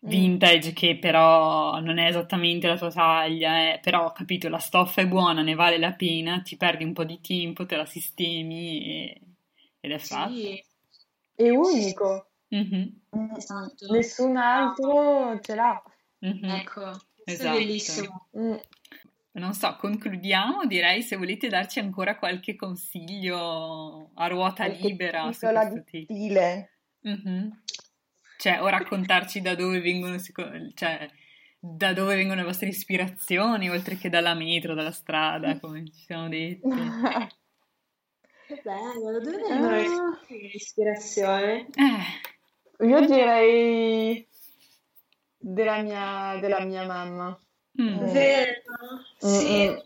vintage 0.00 0.72
che 0.72 0.98
però 0.98 1.78
non 1.80 1.98
è 1.98 2.08
esattamente 2.08 2.66
la 2.66 2.76
tua 2.76 2.90
taglia, 2.90 3.74
eh, 3.74 3.78
però 3.80 4.12
capito, 4.12 4.48
la 4.48 4.58
stoffa 4.58 5.02
è 5.02 5.06
buona, 5.06 5.42
ne 5.42 5.54
vale 5.54 5.78
la 5.78 5.92
pena, 5.92 6.42
ci 6.42 6.56
perdi 6.56 6.84
un 6.84 6.92
po' 6.92 7.04
di 7.04 7.20
tempo, 7.20 7.64
te 7.64 7.76
la 7.76 7.86
sistemi 7.86 8.84
e- 8.84 9.20
ed 9.80 9.92
è 9.92 9.98
fatto. 9.98 10.32
Sì, 10.32 10.62
È 11.36 11.48
unico, 11.48 12.26
Mhm, 12.56 13.36
esatto. 13.36 13.92
nessun 13.92 14.36
altro 14.36 15.38
ce 15.40 15.54
l'ha. 15.54 15.82
mhm. 16.20 16.44
Ecco, 16.50 16.90
Esatto. 17.24 17.56
è 17.56 17.58
bellissimo. 17.58 18.28
Mm. 18.38 18.54
Non 19.32 19.52
so, 19.54 19.74
concludiamo, 19.76 20.64
direi 20.66 21.02
se 21.02 21.16
volete 21.16 21.48
darci 21.48 21.80
ancora 21.80 22.16
qualche 22.16 22.54
consiglio 22.54 24.10
a 24.14 24.28
ruota 24.28 24.66
Qualche 24.66 24.86
libera 24.86 25.32
su 25.32 25.46
questo 25.46 25.82
di 25.90 26.02
stile. 26.04 26.70
Mhm. 27.00 27.62
Cioè, 28.38 28.62
o 28.62 28.68
raccontarci 28.68 29.40
da 29.40 29.54
dove 29.56 29.80
vengono, 29.80 30.16
cioè, 30.74 31.08
da 31.58 31.92
dove 31.92 32.14
vengono 32.14 32.40
le 32.40 32.46
vostre 32.46 32.68
ispirazioni, 32.68 33.68
oltre 33.68 33.96
che 33.96 34.08
dalla 34.08 34.34
metro, 34.34 34.74
dalla 34.74 34.92
strada, 34.92 35.58
come 35.58 35.84
ci 35.86 36.02
siamo 36.04 36.28
detti. 36.28 36.60
Che 38.46 38.60
bello, 38.62 39.10
da 39.10 39.18
dove 39.20 39.36
vengono 39.38 39.70
le 39.70 39.86
Ah, 39.86 40.18
ispirazioni? 40.52 41.60
Eh, 41.60 42.33
Io 42.80 43.00
direi 43.06 44.26
della 45.38 45.82
mia, 45.82 46.38
della 46.40 46.60
mia 46.64 46.84
mamma. 46.86 47.38
mm. 47.80 47.86
Mm. 47.88 48.12
Vero? 48.12 48.52
Sì, 49.18 49.66
Mm-mm. 49.66 49.82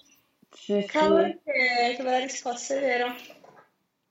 Sì, 0.51 0.85
cavolo, 0.87 1.27
sì. 1.27 1.41
che, 1.45 1.95
che 1.97 2.03
bella 2.03 2.19
risposta, 2.19 2.75
è 2.75 2.81
vero. 2.81 3.15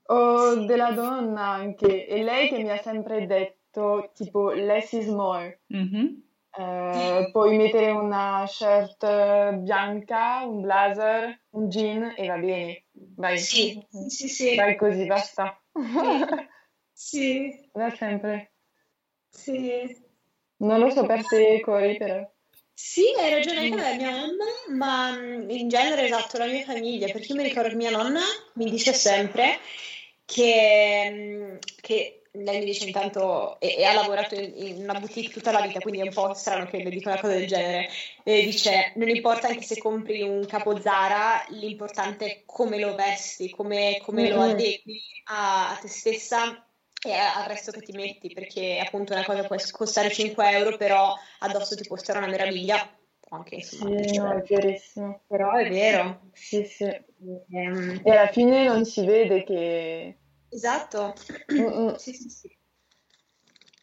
O 0.10 0.66
della 0.66 0.92
donna 0.92 1.48
anche. 1.48 2.06
È 2.06 2.22
lei 2.22 2.48
che 2.50 2.60
mi 2.60 2.70
ha 2.70 2.78
sempre 2.82 3.26
detto, 3.26 4.12
tipo, 4.14 4.52
less 4.52 4.92
is 4.94 5.08
more. 5.08 5.60
Mhm. 5.68 6.24
Eh, 6.58 7.30
puoi 7.32 7.56
mettere 7.58 7.92
una 7.92 8.46
shirt 8.48 9.04
eh, 9.04 9.54
bianca, 9.60 10.44
un 10.46 10.62
blazer, 10.62 11.42
un 11.52 11.68
jean 11.70 12.14
e 12.16 12.28
va 12.28 12.38
bene. 12.38 12.86
Vai, 12.94 13.38
Sì, 13.38 13.86
sì, 14.08 14.28
sì, 14.28 14.56
vai 14.56 14.76
così, 14.76 15.06
basta. 15.06 15.62
sì, 16.92 17.70
Da 17.74 17.90
sempre. 17.92 18.54
Sì. 19.30 20.06
Non 20.58 20.80
lo 20.80 20.90
so 20.90 21.06
per 21.06 21.26
te, 21.26 21.60
Cori, 21.62 21.98
però. 21.98 22.30
Sì, 22.74 23.06
hai 23.18 23.32
ragione 23.32 23.60
anche 23.60 23.82
la 23.82 23.94
mia 23.96 24.12
nonna, 24.12 24.46
ma 24.76 25.12
mm, 25.12 25.50
in 25.50 25.68
genere 25.68 26.06
esatto, 26.06 26.38
la 26.38 26.46
mia 26.46 26.64
famiglia, 26.64 27.08
perché 27.08 27.32
io 27.32 27.36
mi 27.36 27.48
ricordo 27.48 27.70
che 27.70 27.76
mia 27.76 27.90
nonna 27.90 28.22
mi 28.54 28.70
dice 28.70 28.94
sempre 28.94 29.60
che, 30.26 31.10
mm, 31.12 31.56
che 31.82 32.22
lei 32.34 32.60
mi 32.60 32.66
dice 32.66 32.86
intanto, 32.86 33.60
e, 33.60 33.78
e 33.78 33.84
ha 33.84 33.94
lavorato 33.94 34.36
in, 34.36 34.54
in 34.56 34.84
una 34.84 35.00
boutique 35.00 35.34
tutta 35.34 35.52
la 35.52 35.62
vita, 35.62 35.80
quindi 35.80 36.02
è 36.02 36.04
un 36.04 36.14
po' 36.14 36.34
strano 36.36 36.68
che 36.68 36.84
le 36.84 36.92
dica 36.92 37.10
una 37.10 37.20
cosa 37.20 37.34
del 37.34 37.48
genere, 37.48 37.90
e 38.24 38.44
dice 38.44 38.94
non 38.96 39.10
importa 39.10 39.48
anche 39.48 39.64
se 39.64 39.80
compri 39.80 40.22
un 40.22 40.46
capo 40.46 40.80
Zara, 40.80 41.46
l'importante 41.50 42.26
è 42.26 42.42
come 42.46 42.80
lo 42.80 42.94
vesti, 42.94 43.50
come, 43.50 44.00
come 44.04 44.30
lo 44.30 44.42
adegui 44.42 45.02
a, 45.26 45.72
a 45.72 45.76
te 45.78 45.88
stessa 45.88 46.67
e 47.06 47.14
al 47.14 47.46
resto 47.46 47.72
che 47.72 47.82
ti 47.82 47.92
metti, 47.92 48.34
perché 48.34 48.80
appunto 48.84 49.14
una 49.14 49.24
cosa 49.26 49.44
può 49.44 49.56
costare 49.72 50.10
5 50.12 50.50
euro, 50.52 50.78
però 50.78 51.14
addosso 51.40 51.76
ti 51.76 51.86
può 51.88 51.96
stare 51.98 52.18
una 52.20 52.28
meraviglia, 52.28 52.98
anche 53.30 53.62
Sì, 53.62 53.76
insomma 53.76 53.96
10 53.96 54.18
no, 54.18 54.32
è 54.32 54.42
verissimo. 54.42 55.22
Però 55.28 55.52
è 55.54 55.70
vero. 55.70 56.22
Sì, 56.34 56.64
sì. 56.66 56.84
Ehm, 56.86 58.02
E 58.04 58.12
alla 58.12 58.28
fine 58.28 58.66
non 58.66 58.86
si 58.86 59.06
vede 59.06 59.44
che... 59.44 60.18
esatto. 60.50 61.14
Mm-mm. 61.54 61.96
Sì, 61.98 62.14
sì, 62.14 62.30
sì. 62.30 62.58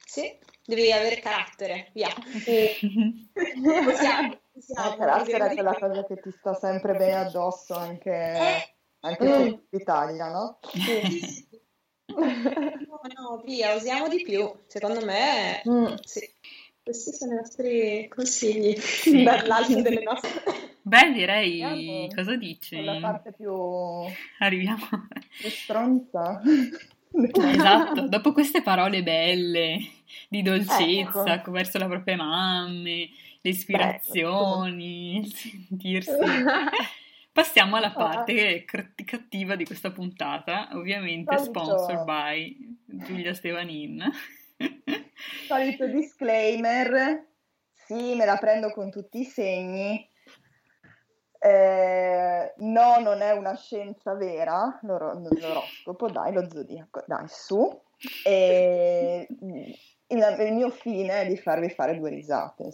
Sì, 0.07 0.39
devi 0.65 0.93
avere 0.93 1.19
carattere, 1.19 1.91
via. 1.93 2.09
Sì. 2.43 3.29
Il 3.35 3.85
possiamo. 3.85 4.97
carattere 4.97 5.51
è 5.51 5.55
quella 5.55 5.75
cosa 5.75 6.05
che 6.07 6.21
ti 6.21 6.31
sta 6.31 6.55
sempre 6.55 6.95
bene 6.95 7.15
addosso 7.17 7.75
anche, 7.75 8.11
Eh, 8.13 8.75
anche 9.01 9.25
Mm. 9.25 9.31
se 9.33 9.61
l'Italia, 9.71 10.29
no? 10.31 10.59
sì. 10.63 11.63
No, 12.07 13.01
no, 13.17 13.43
via, 13.45 13.75
usiamo 13.75 14.09
di 14.09 14.23
più. 14.23 14.51
Secondo 14.67 15.05
me, 15.05 15.63
Mm. 15.69 15.95
sì. 16.03 16.21
Questi 16.83 17.13
sono 17.15 17.33
i 17.33 17.37
nostri 17.37 18.09
consigli 18.15 18.77
Sì. 18.77 19.23
dall'alto 19.25 19.81
delle 19.81 20.03
nostre. 20.03 20.43
Beh, 20.83 21.13
direi, 21.13 21.63
Andiamo 21.63 22.09
cosa 22.15 22.37
dici? 22.37 22.83
La 22.85 22.99
parte 23.01 23.33
più, 23.33 23.51
Arriviamo. 24.41 24.87
più 25.39 25.49
stronza. 25.49 26.43
Esatto, 27.11 28.09
dopo 28.09 28.33
queste 28.33 28.61
parole 28.61 29.03
belle 29.03 29.79
di 30.29 30.43
dolcezza 30.43 31.25
Ecco. 31.35 31.53
verso 31.53 31.79
le 31.79 31.87
proprie 31.87 32.17
mamme, 32.17 33.09
le 33.41 33.51
ispirazioni, 33.51 35.19
il 35.21 35.33
sentirsi. 35.33 36.11
Passiamo 37.35 37.75
alla 37.75 37.91
parte 37.91 38.65
cr- 38.65 38.95
cattiva 39.05 39.57
di 39.57 39.65
questa 39.65 39.91
puntata, 39.91 40.69
ovviamente 40.75 41.37
Solito. 41.37 41.65
sponsored 41.65 42.05
by 42.05 42.77
Giulia 42.85 43.35
Stevanin. 43.35 44.09
Solito 45.49 45.89
disclaimer, 45.89 47.27
sì, 47.73 48.15
me 48.15 48.25
la 48.25 48.37
prendo 48.37 48.71
con 48.71 48.89
tutti 48.89 49.19
i 49.19 49.25
segni. 49.25 50.09
Eh, 51.41 52.55
no, 52.57 52.99
non 53.01 53.21
è 53.21 53.33
una 53.33 53.57
scienza 53.57 54.15
vera, 54.15 54.79
l'oro- 54.83 55.19
l'oroscopo, 55.19 56.09
dai, 56.09 56.33
lo 56.33 56.49
zodiaco, 56.49 57.03
dai, 57.05 57.27
su. 57.27 57.69
E, 58.25 59.27
mm, 59.45 59.71
il, 60.09 60.37
il 60.41 60.53
mio 60.53 60.71
fine 60.71 61.23
è 61.23 61.27
di 61.27 61.37
farvi 61.37 61.69
fare 61.71 61.97
due 61.99 62.11
risate. 62.11 62.69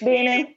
Bene, 0.00 0.56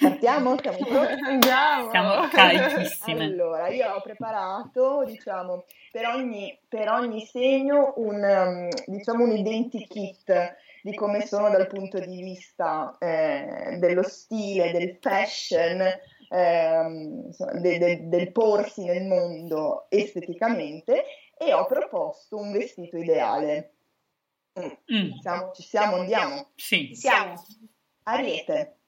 partiamo? 0.00 0.56
Siamo 0.60 0.78
pronti? 0.84 1.22
Andiamo. 1.24 1.90
Siamo 1.90 2.28
carichissime. 2.28 3.24
Allora, 3.24 3.68
io 3.68 3.92
ho 3.92 4.00
preparato, 4.00 5.04
diciamo, 5.04 5.64
per 5.90 6.06
ogni, 6.06 6.58
per 6.68 6.88
ogni 6.88 7.24
segno 7.26 7.92
un, 7.96 8.22
um, 8.22 8.68
diciamo, 8.86 9.24
un 9.24 9.32
identikit 9.32 10.56
di 10.82 10.94
come 10.94 11.24
sono 11.26 11.48
dal 11.48 11.68
punto 11.68 11.98
di 12.00 12.22
vista 12.22 12.96
eh, 12.98 13.76
dello 13.78 14.02
stile, 14.02 14.72
del 14.72 14.96
fashion, 15.00 15.80
ehm, 16.28 17.22
insomma, 17.26 17.52
de- 17.52 17.78
de- 17.78 18.08
del 18.08 18.32
porsi 18.32 18.84
nel 18.84 19.04
mondo 19.04 19.86
esteticamente 19.88 21.04
e 21.38 21.52
ho 21.52 21.64
proposto 21.66 22.36
un 22.36 22.50
vestito 22.50 22.96
ideale. 22.96 23.74
Mm, 24.60 24.70
Mm, 24.94 25.18
Siamo- 25.20 25.50
ci 25.52 25.62
siamo, 25.62 25.96
andiamo. 25.96 26.50
sì, 26.56 26.90
Siamo. 26.94 27.42
Ariete. 28.04 28.78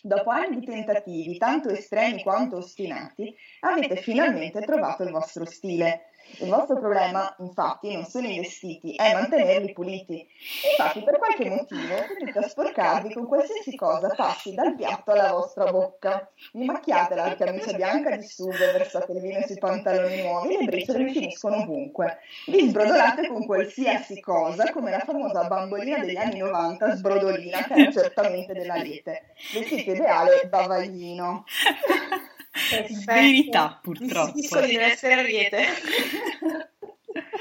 Dopo 0.00 0.30
anni 0.30 0.60
di 0.60 0.66
tentativi, 0.66 1.36
tanto 1.38 1.68
estremi 1.70 2.22
quanto 2.22 2.56
ostinati, 2.58 3.34
avete 3.60 3.96
finalmente 3.96 4.60
trovato 4.60 5.02
il 5.02 5.10
vostro 5.10 5.44
stile. 5.44 6.04
Il 6.40 6.48
vostro 6.48 6.78
problema, 6.78 7.34
infatti, 7.38 7.92
non 7.92 8.04
sono 8.04 8.28
i 8.28 8.38
vestiti, 8.38 8.94
è 8.94 9.12
mantenerli 9.12 9.72
puliti. 9.72 10.26
Infatti, 10.70 11.02
per 11.02 11.18
qualche 11.18 11.48
motivo, 11.48 11.94
potete 12.06 12.48
sporcarvi 12.48 13.12
con 13.12 13.26
qualsiasi 13.26 13.74
cosa 13.74 14.08
passi 14.14 14.54
dal 14.54 14.74
piatto 14.76 15.10
alla 15.10 15.32
vostra 15.32 15.70
bocca. 15.70 16.30
Vi 16.52 16.64
macchiate 16.64 17.14
la 17.14 17.34
camicia 17.34 17.72
bianca 17.72 18.16
di 18.16 18.26
sugo, 18.26 18.52
versate 18.52 19.12
il 19.12 19.20
vino 19.20 19.40
sui 19.46 19.58
pantaloni 19.58 20.22
nuovi 20.22 20.56
le 20.56 20.64
briciole 20.64 21.10
finiscono 21.10 21.56
ovunque. 21.56 22.18
Vi 22.46 22.68
sbrodolate 22.68 23.26
con 23.28 23.44
qualsiasi 23.44 24.20
cosa, 24.20 24.70
come 24.70 24.90
la 24.90 25.00
famosa 25.00 25.44
bambolina 25.44 25.98
degli 25.98 26.16
anni 26.16 26.38
90 26.38 26.96
sbrodolina, 26.96 27.62
che 27.64 27.74
è 27.74 27.92
certamente 27.92 28.52
dell'Ariete. 28.52 29.34
Vestito 29.52 29.90
ideale 29.90 30.46
bavaglino. 30.48 31.44
Perfetto. 32.70 33.12
verità 33.12 33.68
Mi 33.68 33.94
purtroppo. 33.94 34.28
stupisco 34.28 34.60
di 34.60 34.76
essere 34.76 35.14
ariete. 35.14 35.64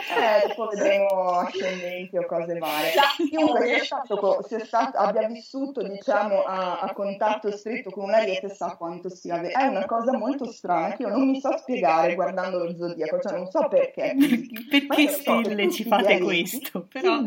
Eh, 0.09 0.47
dopo 0.47 0.67
vedremo 0.69 1.07
ascendenti 1.39 2.17
o 2.17 2.25
cose 2.25 2.57
varie. 2.57 2.91
Chiunque 3.29 3.65
sia 3.67 3.83
stato, 3.83 4.17
co- 4.17 4.43
sia 4.47 4.63
stato- 4.63 4.97
abbia 4.97 5.27
vissuto 5.27 5.83
diciamo, 5.83 6.43
a, 6.43 6.79
a 6.79 6.93
contatto 6.93 7.51
stretto 7.51 7.89
con 7.91 8.05
un 8.05 8.13
ariete 8.13 8.49
sa 8.49 8.75
quanto 8.77 9.09
sia 9.09 9.37
vero. 9.37 9.59
È 9.59 9.65
una 9.65 9.85
cosa 9.85 10.17
molto 10.17 10.51
strana 10.51 10.95
che 10.95 11.03
io 11.03 11.09
non 11.09 11.29
mi 11.29 11.39
so 11.39 11.55
spiegare 11.57 12.15
guardando 12.15 12.63
lo 12.63 12.75
zodiaco, 12.75 13.19
cioè 13.19 13.33
non 13.33 13.49
so 13.49 13.67
perché. 13.67 14.15
Perché 14.69 15.09
so 15.09 15.17
stelle 15.19 15.63
tutti 15.63 15.71
ci 15.71 15.83
fate 15.83 16.19
questo? 16.19 16.87
Si 16.91 16.99
Però... 16.99 17.21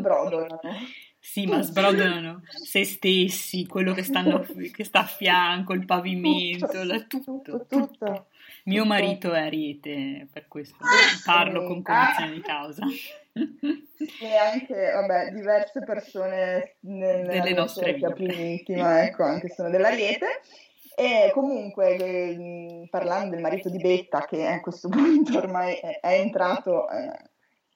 Sì, 1.31 1.45
ma 1.45 1.61
sbrodolano 1.61 2.41
se 2.61 2.83
stessi, 2.83 3.65
quello 3.65 3.93
che, 3.93 4.03
stanno, 4.03 4.45
che 4.73 4.83
sta 4.83 4.99
a 4.99 5.05
fianco, 5.05 5.71
il 5.71 5.85
pavimento, 5.85 6.83
la- 6.83 6.99
tutto, 7.03 7.39
tutto, 7.41 7.51
tutto. 7.67 7.87
tutto. 7.87 8.25
Mio 8.65 8.83
tutto. 8.83 8.93
marito 8.93 9.31
è 9.33 9.39
ariete, 9.39 10.27
per 10.29 10.47
questo 10.49 10.75
parlo 11.23 11.63
con 11.63 11.81
Ah. 11.85 12.13
cognizione 12.13 12.33
di 12.33 12.41
causa. 12.41 12.85
e 13.33 14.35
anche, 14.35 14.91
vabbè, 14.91 15.31
diverse 15.31 15.81
persone 15.85 16.75
nel, 16.81 17.25
Delle 17.27 17.53
nostre 17.53 17.93
vite. 17.93 18.11
più 18.13 18.27
intima, 18.29 19.03
ecco, 19.05 19.23
anche 19.23 19.47
sono 19.49 19.69
dell'Ariete. 19.69 20.41
E 20.95 21.31
comunque, 21.33 22.85
parlando 22.89 23.31
del 23.35 23.41
marito 23.41 23.69
di 23.69 23.77
Betta, 23.79 24.25
che 24.25 24.45
a 24.45 24.59
questo 24.59 24.89
punto 24.91 25.37
ormai 25.37 25.75
è, 25.75 25.99
entrato 26.19 26.89
eh, 26.89 27.29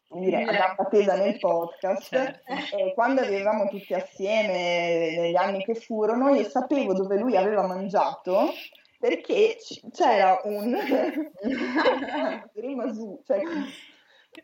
dire, 0.09 0.43
a 0.43 0.51
gamba 0.51 0.85
tesa 0.85 1.15
nel 1.15 1.37
podcast, 1.39 2.09
Certo. 2.09 2.77
e 2.77 2.93
quando 2.93 3.21
vivevamo 3.23 3.67
tutti 3.67 3.93
assieme 3.93 5.15
negli 5.17 5.35
anni 5.35 5.63
che 5.63 5.75
furono, 5.75 6.33
io 6.35 6.47
sapevo 6.47 6.93
dove 6.93 7.17
lui 7.17 7.35
aveva 7.35 7.65
mangiato 7.67 8.51
perché 8.99 9.57
c'era 9.91 10.39
un 10.45 10.75
rimasù, 12.53 13.21
cioè 13.25 13.41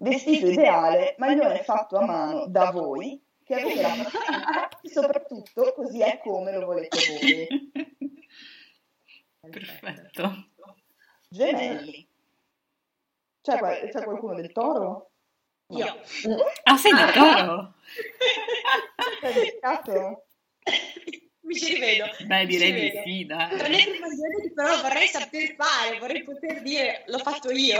Vestito 0.00 0.46
ideale, 0.46 1.14
maglione 1.18 1.62
fatto 1.62 1.98
a 1.98 2.04
mano 2.06 2.46
da 2.46 2.70
voi, 2.70 3.22
che 3.44 3.54
avete 3.54 3.82
la 3.82 3.88
pazienza 3.88 4.68
e 4.80 4.88
soprattutto 4.88 5.72
così 5.74 6.00
è 6.00 6.18
come 6.22 6.56
lo 6.56 6.64
volete 6.64 6.98
voi. 7.20 7.70
Perfetto. 9.50 10.48
Gemelli. 11.28 12.08
C'è, 13.42 13.58
qual- 13.58 13.88
c'è 13.90 14.02
qualcuno 14.02 14.34
del 14.34 14.52
toro? 14.52 15.10
Io. 15.68 16.00
Ah, 16.64 16.76
sei 16.78 16.92
del 16.94 17.12
toro? 17.12 17.74
Del 19.20 19.58
gatto? 19.60 20.24
Mi 21.40 21.54
ci 21.54 21.74
rivedo. 21.74 22.06
Beh, 22.24 22.46
direi 22.46 22.72
di 22.72 23.00
sì, 23.04 23.26
dai. 23.26 23.56
Non 23.56 23.72
è 23.72 23.88
prima 23.88 24.08
di 24.08 24.52
però 24.54 24.80
vorrei 24.80 25.08
saper 25.08 25.54
fare, 25.56 25.98
vorrei 25.98 26.22
poter 26.22 26.62
dire 26.62 27.04
l'ho 27.06 27.18
fatto 27.18 27.50
io. 27.50 27.78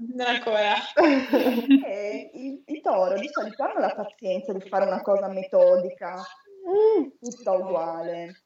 Non 0.00 0.26
ancora. 0.26 0.74
E 1.84 2.30
il, 2.32 2.62
i 2.66 2.80
toro 2.80 3.18
di 3.18 3.28
solito 3.30 3.62
hanno 3.62 3.80
la 3.80 3.94
pazienza 3.94 4.52
di 4.52 4.66
fare 4.66 4.86
una 4.86 5.02
cosa 5.02 5.28
metodica, 5.28 6.22
tutta 7.20 7.52
uguale. 7.52 8.44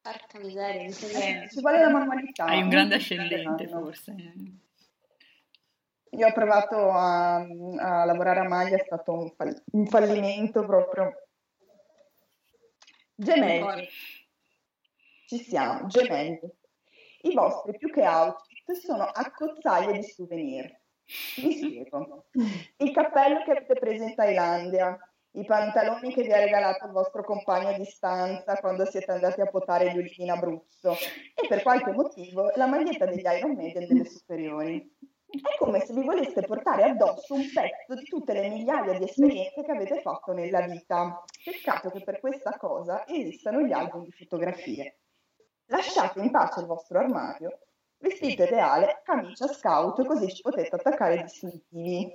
Porca 0.00 0.38
miseria, 0.38 0.82
mi 0.82 0.88
Eh. 0.88 1.48
Ci 1.48 1.60
vuole 1.60 1.80
la 1.80 1.90
manualità. 1.90 2.44
Hai 2.46 2.62
un 2.62 2.68
grande 2.68 2.96
ascendente, 2.96 3.68
forse. 3.68 4.14
Io 6.10 6.26
ho 6.26 6.32
provato 6.32 6.90
a, 6.90 7.36
a 7.36 8.04
lavorare 8.04 8.40
a 8.40 8.48
maglia, 8.48 8.76
è 8.76 8.82
stato 8.84 9.12
un, 9.12 9.30
fall- 9.34 9.62
un 9.72 9.86
fallimento 9.86 10.64
proprio. 10.64 11.28
Gemelli, 13.14 13.88
ci 15.26 15.38
siamo, 15.38 15.86
gemelli. 15.86 16.40
I 17.22 17.34
vostri 17.34 17.76
più 17.76 17.90
che 17.90 18.06
outfit 18.06 18.72
sono 18.72 19.04
accozzaglie 19.04 19.98
di 19.98 20.02
souvenir. 20.04 20.84
Vi 21.36 21.52
spiego. 21.52 22.26
Il 22.78 22.92
cappello 22.92 23.42
che 23.44 23.52
avete 23.52 23.74
preso 23.74 24.02
in 24.02 24.14
Thailandia, 24.14 24.98
i 25.32 25.44
pantaloni 25.44 26.12
che 26.12 26.22
vi 26.22 26.32
ha 26.32 26.38
regalato 26.38 26.86
il 26.86 26.92
vostro 26.92 27.22
compagno 27.22 27.68
a 27.68 27.78
distanza 27.78 28.56
quando 28.56 28.86
siete 28.86 29.12
andati 29.12 29.40
a 29.40 29.46
potare 29.46 29.92
gli 29.92 30.14
in 30.16 30.30
Abruzzo 30.30 30.92
e 30.92 31.46
per 31.46 31.62
qualche 31.62 31.92
motivo 31.92 32.50
la 32.54 32.66
maglietta 32.66 33.04
degli 33.04 33.22
Iron 33.24 33.54
Maiden 33.54 33.86
delle 33.86 34.04
superiori. 34.04 34.94
È 35.28 35.58
come 35.58 35.80
se 35.80 35.92
vi 35.92 36.04
voleste 36.04 36.42
portare 36.42 36.84
addosso 36.84 37.34
un 37.34 37.44
pezzo 37.52 37.94
di 38.00 38.04
tutte 38.04 38.32
le 38.32 38.48
migliaia 38.48 38.98
di 38.98 39.04
esperienze 39.04 39.62
che 39.62 39.70
avete 39.70 40.00
fatto 40.00 40.32
nella 40.32 40.62
vita. 40.62 41.22
Peccato 41.44 41.90
che 41.90 42.02
per 42.02 42.20
questa 42.20 42.56
cosa 42.56 43.06
esistano 43.06 43.60
gli 43.60 43.72
album 43.72 44.04
di 44.04 44.12
fotografie. 44.12 45.00
Lasciate 45.66 46.20
in 46.20 46.30
pace 46.30 46.60
il 46.60 46.66
vostro 46.66 46.98
armadio, 46.98 47.65
vestito 47.98 48.42
ideale, 48.44 49.00
camicia 49.04 49.46
scout, 49.48 50.04
così 50.06 50.32
ci 50.34 50.42
potete 50.42 50.74
attaccare 50.74 51.14
i 51.16 51.22
distintivi. 51.22 52.12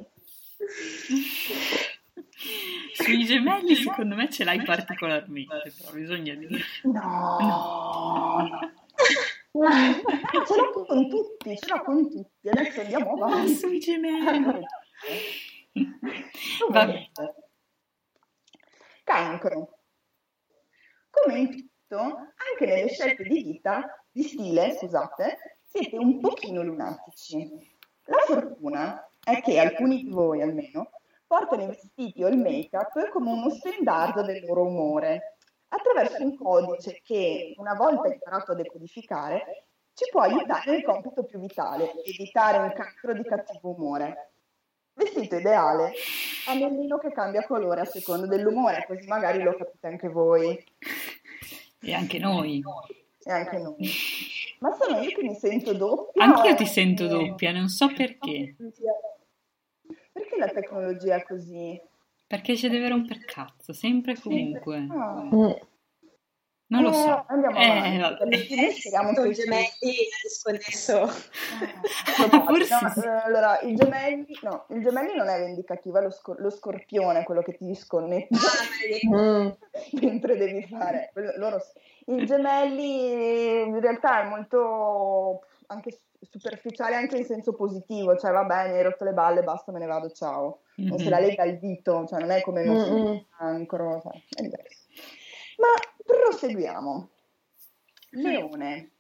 Sui 2.94 3.26
gemelli, 3.26 3.76
secondo 3.76 4.16
me, 4.16 4.30
ce 4.30 4.44
l'hai 4.44 4.62
particolarmente, 4.64 5.74
però 5.78 5.92
bisogna 5.94 6.34
dire. 6.36 6.60
No, 6.84 7.38
No. 9.52 9.74
ce 10.46 10.56
l'ho 10.56 10.72
con 10.86 11.10
tutti, 11.10 11.58
ce 11.58 11.68
l'ho 11.68 11.82
con 11.84 12.10
tutti. 12.10 12.50
Adesso 12.50 12.82
andiamo 12.82 13.14
avanti. 13.14 13.54
sui 13.56 13.80
gemelli. 13.80 14.64
Vabbè. 16.70 17.10
Cancro. 19.04 19.80
Come 21.10 21.40
in 21.40 21.50
tutto, 21.50 21.98
anche 21.98 22.66
nelle 22.66 22.88
scelte 22.90 23.24
di 23.24 23.44
vita, 23.44 24.06
di 24.10 24.24
stile, 24.24 24.78
scusate, 24.78 25.60
siete 25.72 25.96
un 25.98 26.20
pochino 26.20 26.62
lunatici. 26.64 27.50
La 28.06 28.24
fortuna 28.26 29.08
è 29.24 29.42
che 29.42 29.58
alcuni 29.60 30.04
di 30.04 30.10
voi 30.10 30.42
almeno 30.42 30.90
portano 31.26 31.64
i 31.64 31.68
vestiti 31.68 32.24
o 32.24 32.28
il 32.28 32.38
make-up 32.38 33.10
come 33.10 33.32
uno 33.32 33.50
stendardo 33.50 34.22
del 34.22 34.44
loro 34.46 34.66
umore, 34.66 35.38
attraverso 35.70 36.22
un 36.24 36.36
codice 36.36 37.00
che, 37.04 37.54
una 37.56 37.74
volta 37.74 38.10
imparato 38.12 38.52
a 38.52 38.56
decodificare, 38.56 39.68
ci 39.94 40.10
può 40.12 40.22
aiutare 40.22 40.72
nel 40.72 40.84
compito 40.84 41.24
più 41.24 41.40
vitale, 41.40 41.94
evitare 42.04 42.58
un 42.58 42.74
cancro 42.74 43.14
di 43.14 43.24
cattivo 43.24 43.70
umore. 43.70 44.32
Vestito 44.94 45.38
ideale, 45.38 45.94
anellino 46.48 46.98
che 46.98 47.14
cambia 47.14 47.46
colore 47.46 47.82
a 47.82 47.86
seconda 47.86 48.28
dell'umore, 48.28 48.84
così 48.86 49.08
magari 49.08 49.42
lo 49.42 49.56
capite 49.56 49.88
anche 49.88 50.10
voi 50.10 50.62
E 51.80 51.94
anche 51.94 52.20
noi. 52.20 52.62
e 53.24 53.32
anche 53.32 53.58
noi. 53.58 53.90
Ma 54.62 54.76
sono 54.80 55.00
io 55.00 55.10
che 55.18 55.24
mi 55.24 55.34
sento 55.36 55.74
doppia? 55.74 56.24
Anch'io 56.24 56.52
o- 56.52 56.56
ti 56.56 56.66
sento 56.68 57.08
doppia, 57.08 57.52
non 57.52 57.68
so 57.68 57.88
perché. 57.88 58.56
Perché 60.12 60.38
la 60.38 60.48
tecnologia 60.50 61.16
è 61.16 61.24
così? 61.24 61.80
Perché 62.28 62.56
ci 62.56 62.70
deve 62.70 62.88
romper 62.90 63.26
cazzo, 63.26 63.74
sempre 63.74 64.14
e 64.14 64.20
comunque. 64.22 64.78
Ah. 64.90 65.28
Non 66.72 66.84
lo 66.84 66.90
Eh, 66.90 66.94
so. 66.94 67.26
andiamo 67.28 67.58
Eh, 67.60 67.66
avanti, 67.70 67.98
vabbè. 67.98 68.28
perché 68.30 68.56
noi 68.56 68.72
speriamo 68.72 69.14
Sono 69.14 69.28
che- 69.28 69.34
gemelli 69.34 69.96
disconnesso. 70.24 71.10
Probabile. 72.16 72.66
Forse 72.66 72.80
No, 72.82 72.90
sì. 72.92 73.00
eh, 73.00 73.10
allora, 73.10 73.60
il 73.62 73.76
gemelli, 73.76 74.26
no, 74.44 74.66
il 74.70 74.82
gemelli 74.82 75.16
non 75.18 75.28
è 75.28 75.38
vendicativo, 75.40 75.98
è 75.98 76.02
lo, 76.02 76.12
scor- 76.12 76.40
lo 76.40 76.50
scorpione 76.50 77.20
è 77.20 77.24
quello 77.26 77.42
che 77.42 77.58
ti 77.58 77.66
disconnette 77.66 78.38
Mm. 79.08 79.50
mentre 80.02 80.38
devi 80.38 80.66
fare. 80.68 81.12
loro 81.38 81.60
il 82.08 82.26
gemelli 82.26 83.62
in 83.62 83.80
realtà 83.80 84.24
è 84.24 84.28
molto 84.30 85.46
anche 85.68 85.92
su- 85.92 86.00
superficiale 86.30 86.96
anche 86.96 87.18
in 87.18 87.26
senso 87.26 87.54
positivo, 87.54 88.16
cioè 88.18 88.32
va 88.32 88.44
bene, 88.44 88.74
hai 88.74 88.84
rotto 88.84 89.04
le 89.04 89.14
balle, 89.14 89.44
basta, 89.44 89.72
me 89.72 89.80
ne 89.80 89.86
vado, 89.88 90.10
ciao. 90.12 90.62
Non 90.76 90.98
se 90.98 91.10
la 91.10 91.20
lega 91.20 91.44
al 91.44 91.58
dito, 91.58 92.06
cioè 92.08 92.20
non 92.20 92.32
è 92.32 92.42
come 92.42 92.64
non 92.64 92.76
Mm, 92.76 92.80
mm. 92.80 93.14
si 93.14 93.26
cancro, 93.38 94.02
cioè, 94.02 94.22
è 94.30 94.42
diverso. 94.42 94.88
Ma 95.58 95.68
proseguiamo. 96.04 97.10
Leone. 98.12 98.92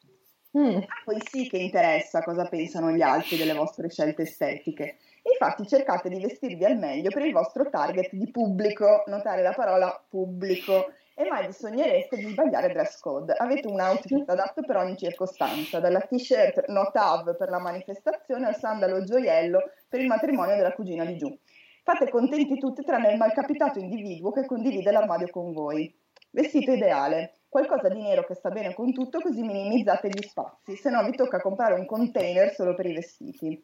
Mm. 0.58 0.78
A 0.78 1.02
voi 1.06 1.22
sì 1.22 1.48
che 1.48 1.58
interessa 1.58 2.22
cosa 2.24 2.46
pensano 2.46 2.92
gli 2.92 3.02
altri 3.02 3.38
delle 3.38 3.54
vostre 3.54 3.90
scelte 3.90 4.24
estetiche. 4.24 4.98
Infatti 5.24 5.66
cercate 5.68 6.10
di 6.10 6.20
vestirvi 6.20 6.66
al 6.66 6.78
meglio 6.78 7.10
per 7.10 7.26
il 7.26 7.32
vostro 7.32 7.70
target 7.70 8.10
di 8.14 8.30
pubblico, 8.32 9.04
notare 9.08 9.42
la 9.42 9.54
parola 9.54 10.04
pubblico, 10.10 10.92
e 11.16 11.28
mai 11.28 11.48
vi 11.48 11.54
sognereste 11.54 12.18
di 12.18 12.30
sbagliare 12.30 12.72
dress 12.72 13.00
code. 13.00 13.34
Avete 13.34 13.68
un 13.68 13.80
outfit 13.80 14.28
adatto 14.30 14.62
per 14.64 14.78
ogni 14.78 14.98
circostanza, 14.98 15.80
dalla 15.80 16.02
t-shirt 16.02 16.68
not 16.68 16.96
have 16.96 17.36
per 17.36 17.50
la 17.50 17.60
manifestazione 17.60 18.48
al 18.48 18.56
sandalo 18.56 19.04
gioiello 19.04 19.72
per 19.88 20.00
il 20.00 20.08
matrimonio 20.08 20.56
della 20.56 20.74
cugina 20.74 21.06
di 21.06 21.18
giù. 21.18 21.38
Fate 21.84 22.10
contenti 22.10 22.58
tutti 22.58 22.84
tranne 22.84 23.12
il 23.12 23.18
malcapitato 23.18 23.80
individuo 23.80 24.32
che 24.32 24.46
condivide 24.46 24.92
l'armadio 24.92 25.30
con 25.30 25.52
voi. 25.52 25.94
Vestito 26.30 26.72
ideale, 26.72 27.42
qualcosa 27.50 27.90
di 27.90 28.02
nero 28.02 28.24
che 28.24 28.36
sta 28.36 28.50
bene 28.50 28.74
con 28.74 28.94
tutto 28.94 29.20
così 29.20 29.42
minimizzate 29.42 30.08
gli 30.08 30.22
spazi, 30.22 30.76
se 30.76 30.90
no 30.90 31.04
vi 31.04 31.16
tocca 31.16 31.42
comprare 31.42 31.74
un 31.74 31.86
container 31.86 32.54
solo 32.54 32.74
per 32.74 32.86
i 32.86 32.94
vestiti. 32.94 33.62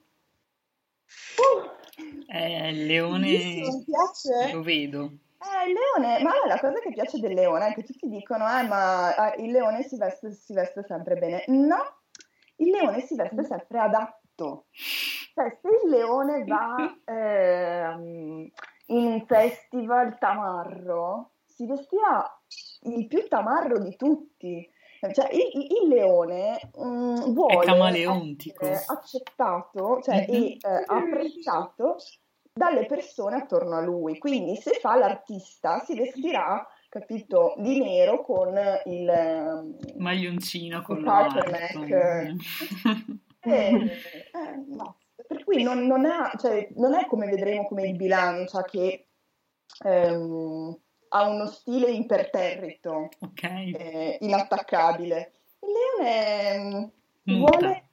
Uh, 1.38 2.30
eh, 2.30 2.72
leone 2.74 3.28
mi 3.28 3.86
piace. 3.86 4.54
lo 4.54 4.62
vedo. 4.62 5.12
Eh, 5.40 5.70
il 5.70 5.76
leone, 5.76 6.24
ma 6.24 6.32
la 6.48 6.60
cosa 6.60 6.80
che 6.80 6.90
piace 6.90 7.20
del 7.20 7.34
leone 7.34 7.68
è 7.68 7.74
che 7.74 7.84
tutti 7.84 8.08
dicono, 8.08 8.46
eh, 8.48 8.64
ma 8.64 9.34
eh, 9.34 9.44
il 9.44 9.52
leone 9.52 9.84
si 9.84 9.96
veste, 9.98 10.32
si 10.32 10.54
veste 10.54 10.84
sempre 10.84 11.16
bene. 11.16 11.44
No, 11.48 12.02
il 12.56 12.72
leone 12.72 13.02
si 13.02 13.16
veste 13.16 13.44
sempre 13.44 13.80
adatto. 13.80 14.66
Cioè, 15.34 15.60
se 15.62 15.68
il 15.84 15.90
leone 15.90 16.44
va 16.46 16.76
ehm, 17.06 18.50
in 18.88 19.06
un 19.06 19.26
festival 19.28 20.18
tamarro, 20.18 21.34
si 21.46 21.68
vestirà 21.68 22.40
il 22.82 23.08
più 23.08 23.28
tamarro 23.28 23.80
di 23.80 23.96
tutti. 23.96 24.68
Cioè, 25.00 25.32
il, 25.32 25.84
il 25.84 25.88
leone 25.88 26.60
mh, 26.74 27.32
vuole 27.34 27.54
essere 28.42 28.84
accettato 28.88 30.02
cioè, 30.02 30.26
e 30.28 30.58
eh, 30.60 30.84
apprezzato 30.88 31.98
dalle 32.58 32.86
persone 32.86 33.38
attorno 33.38 33.76
a 33.76 33.82
lui. 33.82 34.18
Quindi, 34.18 34.56
se 34.58 34.74
fa 34.74 34.98
l'artista, 34.98 35.80
si 35.80 35.96
vestirà, 35.96 36.68
capito, 36.90 37.54
di 37.58 37.80
nero 37.80 38.22
con 38.24 38.58
il 38.86 39.08
ehm, 39.08 39.78
maglioncino 39.98 40.82
con 40.82 40.98
il 40.98 41.04
turtleneck. 41.04 42.36
eh, 43.42 43.52
eh, 43.52 44.66
no. 44.68 44.98
Per 45.28 45.44
cui 45.44 45.62
non, 45.62 45.86
non, 45.86 46.06
ha, 46.06 46.32
cioè, 46.38 46.68
non, 46.76 46.96
è 46.96 47.06
come 47.06 47.28
vedremo 47.28 47.68
come 47.68 47.88
il 47.88 47.96
bilancia 47.96 48.64
che 48.64 49.08
ehm, 49.84 50.78
ha 51.10 51.28
uno 51.28 51.48
stile 51.48 51.92
imperterrito, 51.92 53.10
okay. 53.20 53.72
eh, 53.72 54.18
inattaccabile. 54.22 55.34
Il 55.60 55.70
leone 56.00 56.92
mm, 57.30 57.38
vuole, 57.40 57.87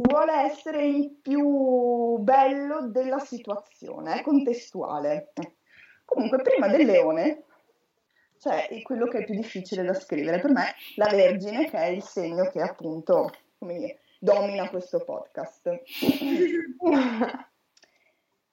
vuole, 0.00 0.32
essere 0.44 0.86
il 0.86 1.10
più 1.20 2.18
bello 2.18 2.88
della 2.88 3.18
situazione, 3.18 4.20
è 4.20 4.22
contestuale. 4.22 5.32
Comunque, 6.04 6.42
prima 6.42 6.68
del 6.68 6.86
leone 6.86 7.44
c'è 8.40 8.68
cioè, 8.68 8.82
quello 8.82 9.06
che 9.06 9.18
è 9.18 9.24
più 9.24 9.34
difficile 9.34 9.82
da 9.82 9.92
scrivere 9.92 10.40
per 10.40 10.50
me, 10.50 10.74
la 10.96 11.08
Vergine, 11.10 11.68
che 11.68 11.76
è 11.76 11.88
il 11.88 12.02
segno 12.02 12.48
che 12.48 12.62
appunto, 12.62 13.30
dire, 13.58 13.98
domina 14.18 14.70
questo 14.70 15.04
podcast. 15.04 15.82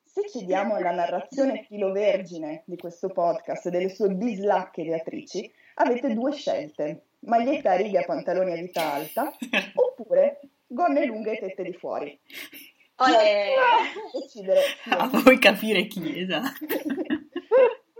Se 0.03 0.29
ci 0.29 0.45
diamo 0.45 0.75
alla 0.75 0.91
narrazione 0.91 1.63
filovergine 1.63 2.63
di 2.65 2.75
questo 2.75 3.07
podcast 3.07 3.67
e 3.67 3.69
delle 3.69 3.87
sue 3.89 4.09
bislacche 4.09 4.81
ideatrici, 4.81 5.49
avete 5.75 6.13
due 6.13 6.33
scelte: 6.33 7.03
maglietta 7.19 7.71
a 7.71 7.75
righe 7.75 7.99
a 7.99 8.05
pantaloni 8.05 8.51
a 8.51 8.55
vita 8.55 8.93
alta 8.93 9.31
oppure 9.75 10.39
gonne 10.67 11.05
lunghe 11.05 11.37
e 11.37 11.39
tette 11.39 11.63
di 11.63 11.73
fuori. 11.73 12.19
Olè. 12.99 13.53
Decidere. 14.13 14.61
A 14.89 15.07
voi 15.07 15.37
capire 15.37 15.85
chi, 15.87 16.19
esatto. 16.19 16.65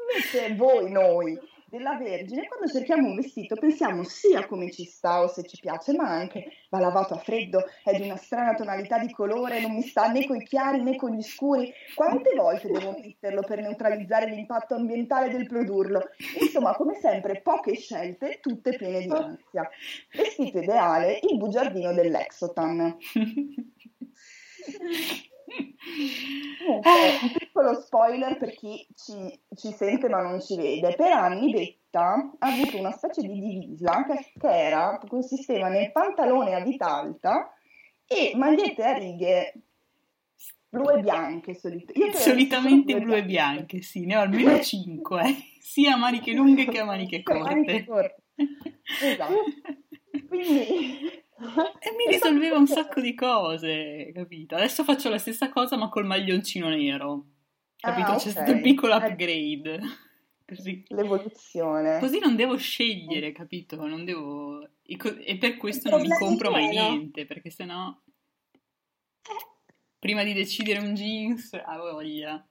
Invece 0.09 0.55
voi, 0.55 0.91
noi, 0.91 1.37
della 1.69 1.97
Vergine, 1.97 2.47
quando 2.47 2.67
cerchiamo 2.67 3.09
un 3.09 3.15
vestito 3.15 3.55
pensiamo 3.55 4.03
sia 4.03 4.47
come 4.47 4.71
ci 4.71 4.85
sta 4.85 5.21
o 5.21 5.27
se 5.27 5.43
ci 5.43 5.57
piace, 5.59 5.93
ma 5.93 6.09
anche 6.09 6.45
va 6.69 6.79
lavato 6.79 7.13
a 7.13 7.17
freddo, 7.17 7.65
è 7.83 7.93
di 7.95 8.03
una 8.03 8.15
strana 8.15 8.55
tonalità 8.55 8.99
di 8.99 9.11
colore, 9.11 9.59
non 9.59 9.73
mi 9.73 9.81
sta 9.81 10.09
né 10.09 10.25
con 10.25 10.37
i 10.37 10.45
chiari 10.45 10.81
né 10.81 10.95
con 10.95 11.11
gli 11.11 11.21
scuri. 11.21 11.73
Quante 11.93 12.33
volte 12.35 12.69
devo 12.69 12.91
metterlo 12.91 13.41
per 13.41 13.59
neutralizzare 13.59 14.27
l'impatto 14.27 14.75
ambientale 14.75 15.29
del 15.29 15.45
produrlo? 15.45 16.09
Insomma, 16.39 16.73
come 16.73 16.95
sempre, 16.95 17.41
poche 17.41 17.75
scelte, 17.75 18.39
tutte 18.41 18.77
piene 18.77 19.01
di 19.01 19.11
ansia. 19.11 19.69
Vestito 20.15 20.59
ideale, 20.59 21.19
il 21.21 21.37
bugiardino 21.37 21.91
dell'Exotan. 21.93 22.95
Un 26.67 27.31
piccolo 27.37 27.79
spoiler 27.79 28.37
per 28.37 28.53
chi 28.53 28.85
ci, 28.95 29.39
ci, 29.55 29.71
sente 29.71 30.09
ma 30.09 30.21
non 30.21 30.41
ci 30.41 30.55
vede. 30.57 30.93
Per 30.95 31.11
anni 31.11 31.51
Betta 31.51 32.35
ha 32.37 32.47
avuto 32.47 32.77
una 32.77 32.91
specie 32.91 33.21
di 33.21 33.39
divisa 33.39 34.05
che, 34.05 34.33
che 34.37 34.47
era, 34.47 34.99
consisteva 35.07 35.69
nel 35.69 35.91
pantalone 35.91 36.53
a 36.53 36.59
vita 36.61 36.87
alta 36.87 37.53
e 38.05 38.33
magliette 38.35 38.83
a 38.83 38.93
righe 38.93 39.53
blu 40.69 40.89
e 40.89 41.01
bianche. 41.01 41.55
Solit- 41.55 41.91
Solitamente 42.13 42.95
blu, 42.95 43.05
blu 43.05 43.15
e 43.15 43.25
bianche, 43.25 43.81
sì, 43.81 44.05
ne 44.05 44.17
ho 44.17 44.21
almeno 44.21 44.59
5, 44.59 45.21
eh. 45.23 45.35
sia 45.59 45.93
a 45.93 45.97
maniche 45.97 46.33
lunghe 46.33 46.65
che 46.65 46.79
a 46.79 46.85
maniche 46.85 47.23
corte. 47.23 47.53
Maniche 47.53 47.85
corte. 47.85 48.23
Esatto. 49.01 49.43
Quindi 50.27 51.25
e 51.39 51.95
mi 51.95 52.11
risolveva 52.11 52.57
un 52.57 52.67
sacco 52.67 52.99
di 52.99 53.13
cose, 53.13 54.11
capito? 54.13 54.55
Adesso 54.55 54.83
faccio 54.83 55.09
la 55.09 55.19
stessa 55.19 55.49
cosa 55.49 55.77
ma 55.77 55.89
col 55.89 56.05
maglioncino 56.05 56.69
nero. 56.69 57.25
Capito? 57.77 58.07
Ah, 58.07 58.15
okay. 58.15 58.23
C'è 58.23 58.29
stato 58.31 58.51
un 58.51 58.61
piccolo 58.61 58.93
eh. 58.93 59.05
upgrade. 59.05 59.79
Così. 60.47 60.83
L'evoluzione. 60.87 61.99
Così 61.99 62.19
non 62.19 62.35
devo 62.35 62.55
scegliere, 62.57 63.31
capito? 63.33 63.75
Non 63.85 64.05
devo... 64.05 64.67
E 64.83 65.37
per 65.37 65.57
questo 65.57 65.89
non 65.89 66.01
mi 66.01 66.09
compro 66.09 66.49
mai 66.49 66.69
niente, 66.69 67.25
perché 67.25 67.49
sennò... 67.49 67.93
Prima 69.99 70.23
di 70.23 70.33
decidere 70.33 70.79
un 70.79 70.93
jeans, 70.93 71.53
a 71.53 71.77
voglia. 71.77 72.47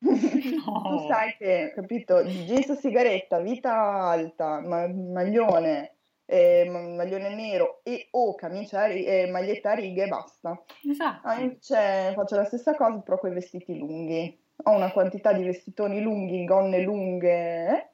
No. 0.60 0.82
tu 0.82 1.06
sai 1.08 1.34
che, 1.36 1.72
capito, 1.74 2.22
jeans 2.22 2.72
sigaretta, 2.78 3.40
vita 3.40 3.72
alta, 3.72 4.60
ma- 4.60 4.88
maglione, 4.88 5.99
eh, 6.30 6.64
maglione 6.70 7.34
nero 7.34 7.80
e 7.82 8.06
o 8.12 8.36
camicia 8.36 8.86
e 8.86 9.04
eh, 9.04 9.30
maglietta 9.30 9.72
a 9.72 9.74
righe 9.74 10.04
e 10.04 10.08
basta. 10.08 10.62
Esatto. 10.88 11.26
Ah, 11.26 11.40
invece 11.40 12.12
faccio 12.14 12.36
la 12.36 12.44
stessa 12.44 12.74
cosa 12.76 13.00
però 13.00 13.18
con 13.18 13.30
i 13.30 13.34
vestiti 13.34 13.76
lunghi. 13.76 14.38
Ho 14.64 14.70
una 14.76 14.92
quantità 14.92 15.32
di 15.32 15.42
vestitoni 15.42 16.00
lunghi, 16.00 16.44
gonne 16.44 16.82
lunghe. 16.82 17.66
Eh? 17.68 17.88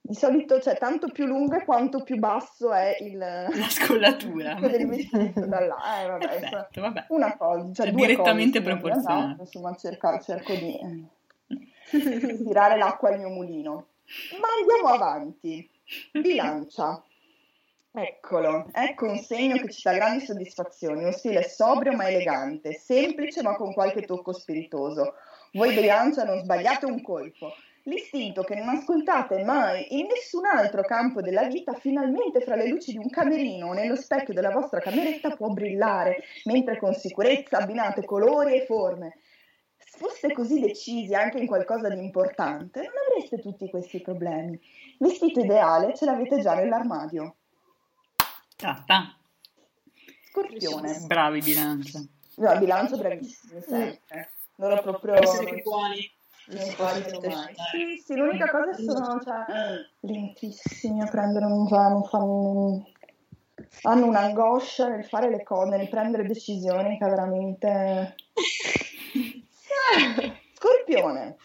Di 0.00 0.14
solito 0.14 0.58
c'è 0.58 0.76
tanto 0.78 1.10
più 1.10 1.26
lungo 1.26 1.62
quanto 1.64 2.02
più 2.02 2.16
basso 2.16 2.72
è 2.72 2.96
il, 3.02 3.18
la 3.18 3.68
scollatura 3.68 4.54
del 4.58 4.88
vestito 4.88 5.46
da 5.46 5.60
là. 5.60 6.02
Eh, 6.02 6.06
vabbè, 6.08 6.26
Perfetto, 6.40 6.80
vabbè. 6.80 7.04
Una 7.10 7.36
cosa, 7.36 7.72
cioè, 7.72 7.86
cioè 7.86 7.94
direttamente 7.94 8.62
proporzionale. 8.62 9.34
No, 9.36 9.42
insomma, 9.42 9.76
cerco, 9.76 10.18
cerco 10.18 10.54
di 10.54 11.06
tirare 12.42 12.76
l'acqua 12.76 13.10
al 13.10 13.18
mio 13.18 13.28
mulino. 13.28 13.86
Ma 14.40 14.48
andiamo 14.58 14.88
avanti. 14.88 15.70
Bilancia. 16.10 17.02
Eccolo, 17.90 18.68
ecco 18.72 19.06
un 19.06 19.18
segno 19.18 19.56
che 19.56 19.70
ci 19.70 19.80
dà 19.82 19.94
grandi 19.94 20.24
soddisfazioni, 20.24 21.02
uno 21.02 21.10
stile 21.10 21.42
sobrio 21.42 21.94
ma 21.94 22.08
elegante, 22.08 22.74
semplice 22.74 23.42
ma 23.42 23.56
con 23.56 23.72
qualche 23.72 24.02
tocco 24.02 24.32
spiritoso. 24.32 25.14
Voi 25.52 25.74
Briancia 25.74 26.22
non 26.24 26.38
sbagliate 26.38 26.84
un 26.84 27.00
colpo. 27.00 27.50
L'istinto 27.84 28.42
che 28.42 28.54
non 28.54 28.68
ascoltate 28.68 29.42
mai 29.42 29.98
in 29.98 30.06
nessun 30.06 30.44
altro 30.44 30.82
campo 30.82 31.22
della 31.22 31.44
vita, 31.44 31.72
finalmente 31.72 32.40
fra 32.40 32.54
le 32.54 32.68
luci 32.68 32.92
di 32.92 32.98
un 32.98 33.08
camerino 33.08 33.68
o 33.68 33.72
nello 33.72 33.96
specchio 33.96 34.34
della 34.34 34.50
vostra 34.50 34.80
cameretta 34.80 35.34
può 35.34 35.48
brillare, 35.48 36.18
mentre 36.44 36.76
con 36.76 36.92
sicurezza 36.92 37.56
abbinate 37.56 38.04
colori 38.04 38.60
e 38.60 38.66
forme. 38.66 39.20
Se 39.78 39.96
foste 39.96 40.32
così 40.34 40.60
decisi 40.60 41.14
anche 41.14 41.38
in 41.38 41.46
qualcosa 41.46 41.88
di 41.88 41.98
importante, 41.98 42.80
non 42.80 42.92
avreste 43.08 43.38
tutti 43.38 43.70
questi 43.70 44.02
problemi. 44.02 44.60
Vestito 44.98 45.40
ideale 45.40 45.94
ce 45.94 46.04
l'avete 46.04 46.40
già 46.40 46.54
nell'armadio. 46.54 47.37
Tatta. 48.58 49.14
Scorpione. 50.30 50.98
Bravi 51.06 51.40
bilancia. 51.40 52.04
No, 52.38 52.58
bilancia 52.58 52.96
bravissimi, 52.96 53.62
sempre. 53.62 54.32
Loro 54.56 54.82
proprio... 54.82 55.14
Essere 55.14 55.62
buoni. 55.62 56.12
Sì, 57.70 58.02
sì, 58.04 58.16
l'unica 58.16 58.50
cosa 58.50 58.72
sono 58.74 59.20
cioè, 59.22 59.44
lentissimi 60.00 61.00
a 61.02 61.06
prendere 61.06 61.44
un 61.44 61.68
non 61.70 62.02
fanno, 62.04 62.84
hanno 63.82 64.06
un'angoscia 64.06 64.88
nel 64.88 65.04
fare 65.04 65.30
le 65.30 65.44
cose, 65.44 65.76
nel 65.76 65.88
prendere 65.88 66.24
decisioni 66.26 66.98
che 66.98 67.04
veramente... 67.04 68.16
Scorpione. 70.54 71.36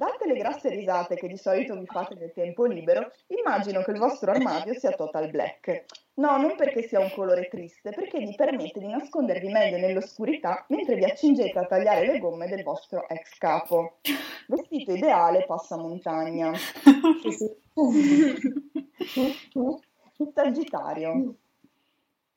Date 0.00 0.26
le 0.26 0.32
grasse 0.32 0.70
risate 0.70 1.14
che 1.14 1.28
di 1.28 1.36
solito 1.36 1.76
vi 1.76 1.84
fate 1.84 2.14
nel 2.14 2.32
tempo 2.32 2.64
libero, 2.64 3.12
immagino 3.26 3.82
che 3.82 3.90
il 3.90 3.98
vostro 3.98 4.30
armadio 4.30 4.72
sia 4.72 4.92
total 4.92 5.28
black. 5.28 5.84
No, 6.14 6.38
non 6.38 6.56
perché 6.56 6.88
sia 6.88 7.00
un 7.00 7.12
colore 7.14 7.48
triste, 7.48 7.90
perché 7.90 8.18
vi 8.18 8.34
permette 8.34 8.80
di 8.80 8.86
nascondervi 8.86 9.50
meglio 9.50 9.76
nell'oscurità 9.76 10.64
mentre 10.68 10.94
vi 10.94 11.04
accingete 11.04 11.58
a 11.58 11.66
tagliare 11.66 12.06
le 12.06 12.18
gomme 12.18 12.48
del 12.48 12.62
vostro 12.62 13.06
ex 13.10 13.36
capo. 13.36 13.98
Vestito 14.46 14.94
ideale 14.94 15.44
passamontagna. 15.44 16.50
Sagittario. 20.32 21.34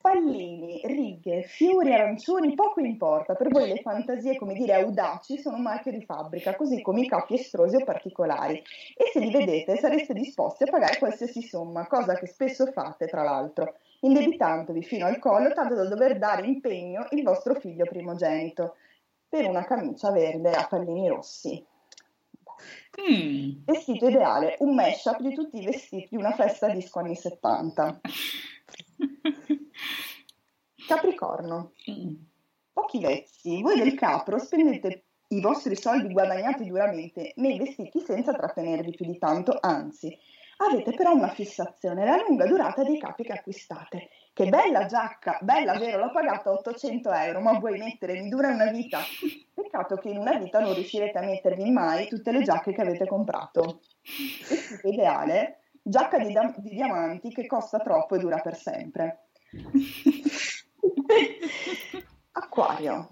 Pallini, 0.04 0.82
righe, 0.84 1.44
fiori 1.44 1.94
arancioni, 1.94 2.52
poco 2.52 2.80
importa, 2.80 3.34
per 3.34 3.48
voi 3.48 3.68
le 3.68 3.80
fantasie, 3.80 4.36
come 4.36 4.52
dire, 4.52 4.74
audaci 4.74 5.38
sono 5.38 5.56
un 5.56 5.62
marchio 5.62 5.92
di 5.92 6.04
fabbrica, 6.04 6.54
così 6.56 6.82
come 6.82 7.00
i 7.00 7.08
capi 7.08 7.36
estrosi 7.36 7.76
o 7.76 7.84
particolari. 7.84 8.62
E 8.94 9.08
se 9.10 9.20
li 9.20 9.30
vedete 9.30 9.78
sareste 9.78 10.12
disposti 10.12 10.64
a 10.64 10.70
pagare 10.70 10.98
qualsiasi 10.98 11.40
somma, 11.40 11.86
cosa 11.86 12.16
che 12.16 12.26
spesso 12.26 12.66
fate, 12.66 13.06
tra 13.06 13.22
l'altro, 13.22 13.76
indebitandovi 14.00 14.82
fino 14.82 15.06
al 15.06 15.18
collo 15.18 15.54
tanto 15.54 15.74
da 15.74 15.88
dover 15.88 16.18
dare 16.18 16.46
impegno 16.46 17.06
il 17.12 17.22
vostro 17.22 17.54
figlio 17.54 17.86
primogenito 17.86 18.76
per 19.26 19.48
una 19.48 19.64
camicia 19.64 20.10
verde 20.10 20.50
a 20.50 20.66
pallini 20.68 21.08
rossi. 21.08 21.66
Mm. 23.00 23.64
Vestito 23.64 24.06
ideale, 24.06 24.56
un 24.58 24.74
mashup 24.74 25.20
di 25.20 25.34
tutti 25.34 25.62
i 25.62 25.64
vestiti 25.64 26.08
di 26.10 26.16
una 26.16 26.32
festa 26.32 26.68
disco 26.68 26.98
anni 26.98 27.16
70. 27.16 28.00
Capricorno. 30.86 31.72
Mm. 31.90 32.14
Pochi 32.72 33.00
vezzi, 33.00 33.62
voi 33.62 33.78
del 33.78 33.94
capro 33.94 34.38
spendete 34.38 35.04
i 35.28 35.40
vostri 35.40 35.76
soldi 35.76 36.12
guadagnati 36.12 36.66
duramente 36.66 37.32
nei 37.36 37.58
vestiti 37.58 38.00
senza 38.00 38.32
trattenervi 38.32 38.92
più 38.92 39.06
di 39.06 39.18
tanto, 39.18 39.56
anzi, 39.60 40.16
avete 40.58 40.92
però 40.92 41.12
una 41.12 41.28
fissazione, 41.28 42.04
la 42.04 42.22
lunga 42.26 42.46
durata 42.46 42.82
dei 42.82 42.98
capi 42.98 43.24
che 43.24 43.32
acquistate. 43.32 44.08
Che 44.32 44.48
bella 44.48 44.86
giacca, 44.86 45.38
bella 45.42 45.78
vero, 45.78 45.98
l'ho 45.98 46.10
pagata 46.10 46.50
800 46.50 47.12
euro, 47.12 47.40
ma 47.40 47.58
vuoi 47.58 47.78
mettere, 47.78 48.20
mi 48.20 48.28
dura 48.28 48.48
una 48.48 48.70
vita. 48.70 49.00
Peccato 49.54 49.96
che 49.96 50.08
in 50.08 50.18
una 50.18 50.36
vita 50.36 50.58
non 50.58 50.74
riuscirete 50.74 51.18
a 51.18 51.22
mettervi 51.22 51.70
mai 51.70 52.08
tutte 52.08 52.32
le 52.32 52.42
giacche 52.42 52.72
che 52.72 52.80
avete 52.80 53.06
comprato. 53.06 53.80
Vestito 54.48 54.88
ideale, 54.88 55.63
giacca 55.84 56.18
di, 56.18 56.32
da- 56.32 56.52
di 56.56 56.70
diamanti 56.70 57.30
che 57.30 57.46
costa 57.46 57.78
troppo 57.78 58.16
e 58.16 58.18
dura 58.18 58.40
per 58.40 58.56
sempre. 58.56 59.28
Acquario. 62.32 63.08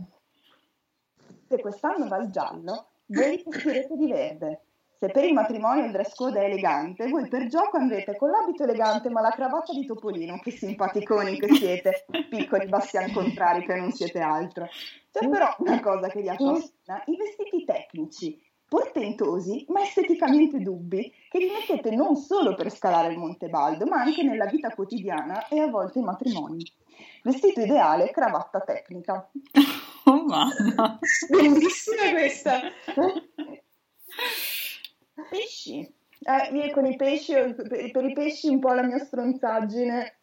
Se 1.46 1.60
quest'anno 1.60 2.08
va 2.08 2.16
il 2.16 2.30
giallo, 2.30 2.88
voi 3.06 3.40
vestirete 3.46 3.96
di 3.96 4.10
verde. 4.10 4.62
Se 5.02 5.10
per 5.10 5.24
il 5.24 5.32
matrimonio 5.32 5.84
il 5.84 5.90
dress 5.90 6.14
code 6.14 6.40
è 6.40 6.44
elegante, 6.44 7.08
voi 7.08 7.28
per 7.28 7.48
gioco 7.48 7.76
andrete 7.76 8.16
con 8.16 8.30
l'abito 8.30 8.62
elegante 8.62 9.10
ma 9.10 9.20
la 9.20 9.32
cravatta 9.32 9.72
di 9.72 9.84
topolino, 9.84 10.38
che 10.38 10.52
simpaticoni 10.52 11.40
che 11.40 11.52
siete, 11.54 12.04
piccoli 12.30 12.68
bastian 12.68 13.12
contrari 13.12 13.66
che 13.66 13.74
non 13.74 13.90
siete 13.90 14.20
altro. 14.20 14.68
C'è 15.10 15.28
però 15.28 15.56
una 15.58 15.80
cosa 15.80 16.08
che 16.08 16.20
vi 16.20 16.28
affascina, 16.28 17.02
i 17.06 17.16
vestiti 17.16 17.64
tecnici, 17.64 18.40
portentosi 18.72 19.66
ma 19.68 19.82
esteticamente 19.82 20.58
dubbi, 20.58 21.12
che 21.28 21.38
vi 21.38 21.50
mettete 21.50 21.94
non 21.94 22.16
solo 22.16 22.54
per 22.54 22.70
scalare 22.70 23.12
il 23.12 23.18
Monte 23.18 23.50
Baldo, 23.50 23.84
ma 23.84 24.00
anche 24.00 24.22
nella 24.22 24.46
vita 24.46 24.70
quotidiana 24.70 25.46
e 25.48 25.60
a 25.60 25.66
volte 25.66 25.98
i 25.98 26.02
matrimoni. 26.02 26.64
Vestito 27.22 27.60
ideale, 27.60 28.10
cravatta 28.10 28.60
tecnica. 28.60 29.28
Oh 30.04 30.24
mamma. 30.24 30.98
Bellissima 31.28 32.10
questa. 32.10 32.60
Pesci. 35.30 35.78
Eh, 35.78 36.56
io 36.56 36.72
con 36.72 36.86
i 36.86 36.96
pesci, 36.96 37.34
per, 37.34 37.90
per 37.92 38.04
i 38.04 38.12
pesci 38.12 38.48
un 38.48 38.58
po' 38.58 38.72
la 38.72 38.82
mia 38.82 38.98
stronzaggine 38.98 40.16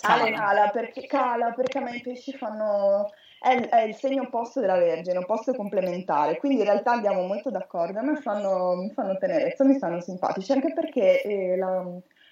Cala. 0.00 0.30
cala 0.30 0.70
perché, 0.70 1.06
cala 1.06 1.52
perché 1.52 1.76
a 1.76 1.82
me 1.82 1.96
i 1.96 2.00
pesci 2.00 2.32
fanno... 2.32 3.10
È, 3.40 3.50
il- 3.52 3.66
è 3.68 3.82
il 3.82 3.94
segno 3.94 4.22
opposto 4.22 4.60
della 4.60 4.76
Vergine, 4.78 5.18
opposto 5.18 5.54
complementare, 5.54 6.38
quindi 6.38 6.58
in 6.58 6.64
realtà 6.64 6.92
andiamo 6.92 7.22
molto 7.22 7.50
d'accordo, 7.50 7.98
a 7.98 8.02
me 8.02 8.16
fanno, 8.20 8.74
mi 8.74 8.90
fanno 8.90 9.16
tenerezza, 9.16 9.64
mi 9.64 9.74
stanno 9.74 10.00
simpatici, 10.00 10.52
anche 10.52 10.72
perché 10.72 11.22
eh, 11.22 11.56
la, 11.56 11.84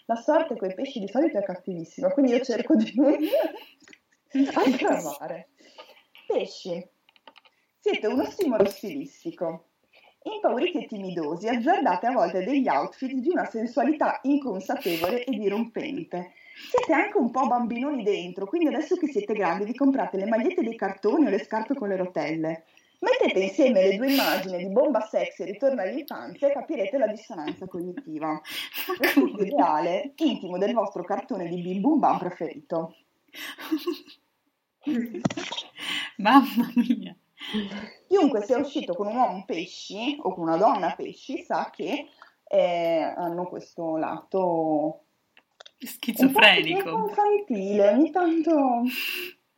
la 0.07 0.15
sorte 0.17 0.57
con 0.57 0.69
i 0.71 0.75
pesci 0.75 0.99
di 1.01 1.09
solito 1.09 1.39
è 1.39 1.43
cattivissima, 1.43 2.11
quindi 2.11 2.33
io 2.33 2.41
cerco 2.41 2.75
di 2.75 2.93
non 2.97 3.17
aggravare. 4.55 5.49
Pesci, 6.27 6.85
siete 7.79 8.07
uno 8.07 8.25
stimolo 8.25 8.65
stilistico. 8.67 9.67
Impauriti 10.23 10.83
e 10.83 10.87
timidosi, 10.89 11.47
azzardate 11.47 12.07
a 12.09 12.13
volte 12.13 12.43
degli 12.43 12.67
outfit 12.67 13.13
di 13.13 13.29
una 13.29 13.45
sensualità 13.45 14.19
inconsapevole 14.23 15.23
e 15.23 15.31
dirompente. 15.31 16.33
Siete 16.59 16.95
anche 16.95 17.19
un 17.19 17.31
po' 17.31 17.47
bambinoni 17.47 18.03
dentro, 18.03 18.47
quindi 18.47 18.69
adesso 18.69 18.97
che 18.97 19.09
siete 19.09 19.35
grandi 19.35 19.67
vi 19.67 19.75
comprate 19.75 20.17
le 20.17 20.25
magliette 20.25 20.63
dei 20.63 20.75
cartoni 20.75 21.27
o 21.27 21.29
le 21.29 21.45
scarpe 21.45 21.75
con 21.75 21.89
le 21.89 21.97
rotelle. 21.97 22.65
Mettete 22.99 23.41
insieme 23.41 23.83
le 23.83 23.97
due 23.97 24.11
immagini 24.11 24.57
di 24.57 24.71
bomba 24.71 25.01
sexy 25.01 25.43
e 25.43 25.47
ritorno 25.53 25.83
all'infanzia 25.83 26.49
e 26.49 26.53
capirete 26.53 26.97
la 26.97 27.09
dissonanza 27.09 27.67
cognitiva. 27.67 28.41
Vestito 28.99 29.43
ideale, 29.43 30.15
intimo 30.17 30.57
del 30.57 30.73
vostro 30.73 31.05
cartone 31.05 31.47
di 31.47 31.61
Bim 31.61 31.83
Bum 31.83 31.99
Bam 31.99 32.19
preferito. 32.19 32.95
Mamma 36.17 36.73
mia. 36.75 37.15
Chiunque 38.09 38.43
sia 38.45 38.57
uscito 38.57 38.95
con 38.95 39.09
un 39.09 39.17
uomo 39.17 39.45
pesci 39.45 40.17
o 40.23 40.33
con 40.33 40.45
una 40.45 40.57
donna 40.57 40.95
pesci 40.97 41.43
sa 41.43 41.69
che 41.71 42.09
eh, 42.49 43.13
hanno 43.15 43.47
questo 43.47 43.99
lato 43.99 45.06
un 45.79 45.87
po' 45.87 45.87
Schizofrenico. 45.87 47.07
infantile, 47.09 47.89
ogni 47.91 48.11
tanto 48.11 48.83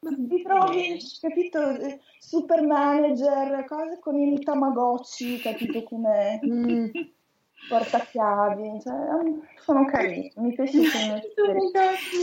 ti 0.00 0.42
trovi, 0.42 0.96
capito, 1.20 1.70
eh, 1.70 2.00
super 2.18 2.62
manager, 2.62 3.64
cose 3.66 3.98
con 4.00 4.18
il 4.18 4.42
Tamagotchi, 4.42 5.38
capito 5.40 5.82
come 5.84 6.40
Mm. 6.44 6.86
portachiavi, 7.68 8.80
cioè, 8.80 8.94
sono 9.58 9.84
carini, 9.84 10.32
mi 10.36 10.54
piace 10.54 10.80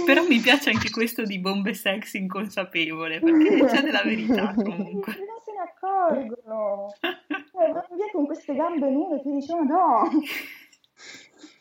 Però 0.06 0.24
mi 0.28 0.40
piace 0.40 0.72
anche 0.72 0.90
questo 0.90 1.24
di 1.24 1.40
bombe 1.40 1.74
sex 1.74 2.14
inconsapevole, 2.14 3.20
perché 3.20 3.60
c'è 3.66 3.82
della 3.82 4.04
verità 4.04 4.54
comunque. 4.56 5.14
Non 5.26 5.40
se 5.44 5.52
ne 5.52 5.60
accorgono. 5.60 6.94
Eh, 7.02 7.72
vanno 7.72 7.96
via 7.96 8.10
con 8.12 8.26
queste 8.26 8.56
gambe 8.56 8.90
nude, 8.90 9.22
ti 9.22 9.32
dici, 9.32 9.54
ma 9.54 9.62
no, 9.62 10.10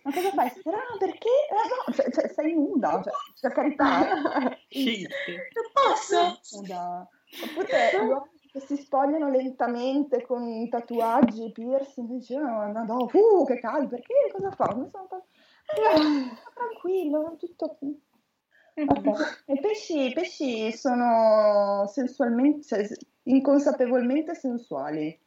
ma 0.04 0.12
cosa 0.12 0.30
fai? 0.32 0.46
Ah, 0.48 0.96
perché? 0.98 1.30
Ah, 1.50 1.66
no, 1.86 1.94
cioè, 1.94 2.10
cioè, 2.10 2.28
sei 2.28 2.52
nuda, 2.52 3.02
cioè, 3.02 3.12
per 3.40 3.52
carità. 3.52 4.54
Scelte. 4.68 5.48
Non 5.54 5.70
posso. 5.72 6.40
Nuda. 6.60 7.08
Oppure 7.42 7.90
gli 7.92 8.06
uomini 8.06 8.48
che 8.52 8.60
si 8.60 8.76
spogliano 8.76 9.30
lentamente 9.30 10.22
con 10.26 10.68
tatuaggi, 10.68 11.50
piercing, 11.52 12.08
dici, 12.08 12.34
oh, 12.34 12.66
no, 12.70 12.84
no, 12.84 13.08
uh, 13.10 13.44
che 13.46 13.58
caldo, 13.58 13.88
perché? 13.88 14.14
Cosa 14.30 14.50
fa? 14.50 14.74
Mi 14.76 14.88
sono 14.90 15.06
fa- 15.08 15.16
Ah, 15.16 16.52
tranquillo, 16.54 17.36
tutto 17.38 17.76
qui. 17.78 17.98
Vabbè. 18.74 19.10
I 19.46 19.60
pesci, 19.60 20.08
i 20.08 20.12
pesci 20.12 20.70
sono 20.72 21.86
sensualmente, 21.86 22.62
cioè, 22.62 22.86
inconsapevolmente 23.24 24.34
sensuali. 24.34 25.18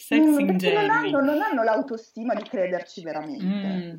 Sex 0.00 0.20
Mm, 0.24 0.46
perché 0.46 0.72
non 0.72 0.90
hanno, 0.90 1.20
non 1.20 1.42
hanno 1.42 1.62
l'autostima 1.64 2.32
di 2.34 2.44
crederci 2.44 3.02
veramente. 3.02 3.44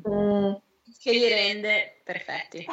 Mm. 0.08 0.14
Mm. 0.14 0.52
Che 0.98 1.10
li 1.12 1.28
rende 1.28 2.00
perfetti. 2.02 2.66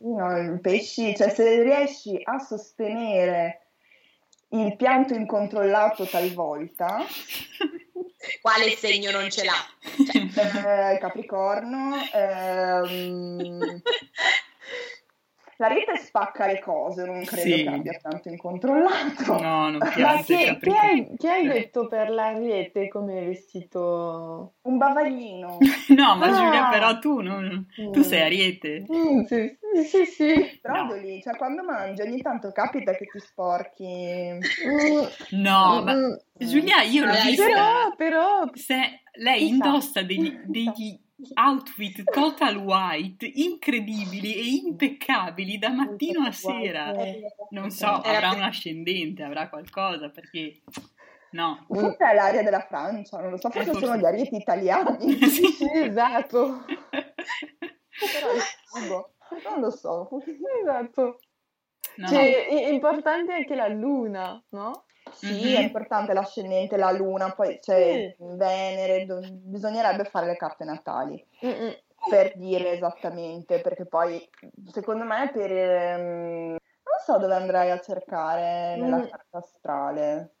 No, 0.00 0.54
i 0.54 0.60
pesci, 0.60 1.14
cioè 1.16 1.28
se 1.28 1.62
riesci 1.62 2.18
a 2.22 2.38
sostenere 2.38 3.66
il 4.50 4.76
pianto 4.76 5.14
incontrollato 5.14 6.06
talvolta, 6.06 7.04
Quale 8.40 8.70
segno 8.76 9.10
non 9.10 9.30
ce 9.30 9.44
l'ha? 9.44 10.92
eh, 10.92 10.98
Capricorno, 10.98 11.96
ehm, 12.12 13.80
la 15.60 15.66
rete 15.68 15.96
spacca 15.96 16.46
le 16.46 16.60
cose, 16.60 17.04
non 17.04 17.24
credo 17.24 17.56
Sì. 17.56 17.62
che 17.64 17.68
abbia 17.68 17.98
tanto 18.00 18.28
incontrollato. 18.28 19.38
No, 19.40 19.68
non 19.70 19.78
Ma 19.82 19.90
piace 19.90 20.36
che, 20.36 20.38
che 20.38 20.46
Capricorno. 20.46 20.80
hai, 20.88 21.16
che 21.16 21.28
hai 21.30 21.46
detto 21.46 21.88
per 21.88 22.10
l'ariete 22.10 22.88
come 22.88 23.24
vestito? 23.26 24.54
Un 24.62 24.76
bavaglino. 24.78 25.58
No, 25.88 26.16
ma 26.16 26.26
Ah. 26.26 26.32
Giulia, 26.32 26.68
però 26.68 26.98
tu, 26.98 27.20
non... 27.20 27.66
tu 27.92 28.02
sei 28.02 28.20
Ariete. 28.22 28.84
Mm, 28.92 29.20
sì, 29.22 29.58
sì, 29.74 29.84
sì, 29.84 30.04
sì. 30.04 30.58
Brodoli, 30.62 31.20
cioè 31.22 31.34
quando 31.36 31.62
mangi 31.64 32.02
ogni 32.02 32.20
tanto 32.22 32.52
capita 32.52 32.92
che 32.92 33.06
ti 33.06 33.18
sporchi. 33.18 33.84
Mm, 34.38 35.40
No, 35.40 35.82
ma 35.82 35.94
mm, 35.94 36.12
Giulia, 36.34 36.82
io 36.82 37.04
l'ho 37.04 37.12
Dai, 37.12 37.26
vista. 37.30 37.44
Però, 37.46 37.94
però, 37.96 38.50
Se 38.52 39.00
lei 39.14 39.38
Chissà. 39.48 39.54
indossa 39.54 40.02
degli, 40.02 40.30
degli 40.46 41.00
outfit 41.34 42.04
total 42.10 42.56
white 42.56 43.26
incredibili 43.26 44.34
e 44.34 44.60
impeccabili 44.66 45.58
da 45.58 45.70
mattino 45.70 46.24
a 46.26 46.32
sera. 46.32 46.92
Non 47.50 47.70
so, 47.70 47.86
avrà 47.86 48.30
un 48.30 48.42
ascendente, 48.42 49.22
avrà 49.22 49.48
qualcosa, 49.48 50.08
perché 50.10 50.62
No. 51.30 51.66
Forse 51.68 51.96
è 51.98 52.14
l'aria 52.14 52.42
della 52.42 52.60
Francia, 52.66 53.20
non 53.20 53.30
lo 53.32 53.36
so, 53.36 53.48
Eh, 53.48 53.52
forse 53.52 53.70
forse- 53.72 53.86
sono 53.86 53.98
gli 53.98 54.04
arieti 54.06 54.36
italiani. 54.36 55.12
Sì. 55.28 55.44
Esatto. 55.74 56.64
Però 57.98 59.50
non 59.50 59.60
lo 59.60 59.70
so. 59.70 60.08
Esatto. 60.62 61.18
No, 61.96 62.06
Cioè, 62.06 62.46
è 62.46 62.68
importante 62.70 63.32
anche 63.32 63.54
la 63.54 63.66
luna, 63.68 64.42
no? 64.50 64.84
Sì, 65.12 65.52
Mhm. 65.52 65.56
è 65.56 65.60
importante 65.60 66.12
l'ascendente, 66.12 66.76
la 66.76 66.90
luna, 66.92 67.32
poi 67.32 67.58
c'è 67.60 68.14
Venere, 68.18 69.04
do- 69.06 69.20
bisognerebbe 69.22 70.04
fare 70.04 70.26
le 70.26 70.36
carte 70.36 70.64
natali 70.64 71.24
Mm-mm. 71.44 71.74
per 72.08 72.36
dire 72.36 72.72
esattamente, 72.72 73.60
perché 73.60 73.86
poi 73.86 74.28
secondo 74.72 75.04
me 75.04 75.30
per... 75.32 75.50
ehm, 75.52 76.48
non 76.50 76.98
so 77.04 77.18
dove 77.18 77.34
andrai 77.34 77.70
a 77.70 77.80
cercare 77.80 78.76
nella 78.76 78.96
Mm. 78.98 79.08
carta 79.08 79.38
astrale. 79.38 80.32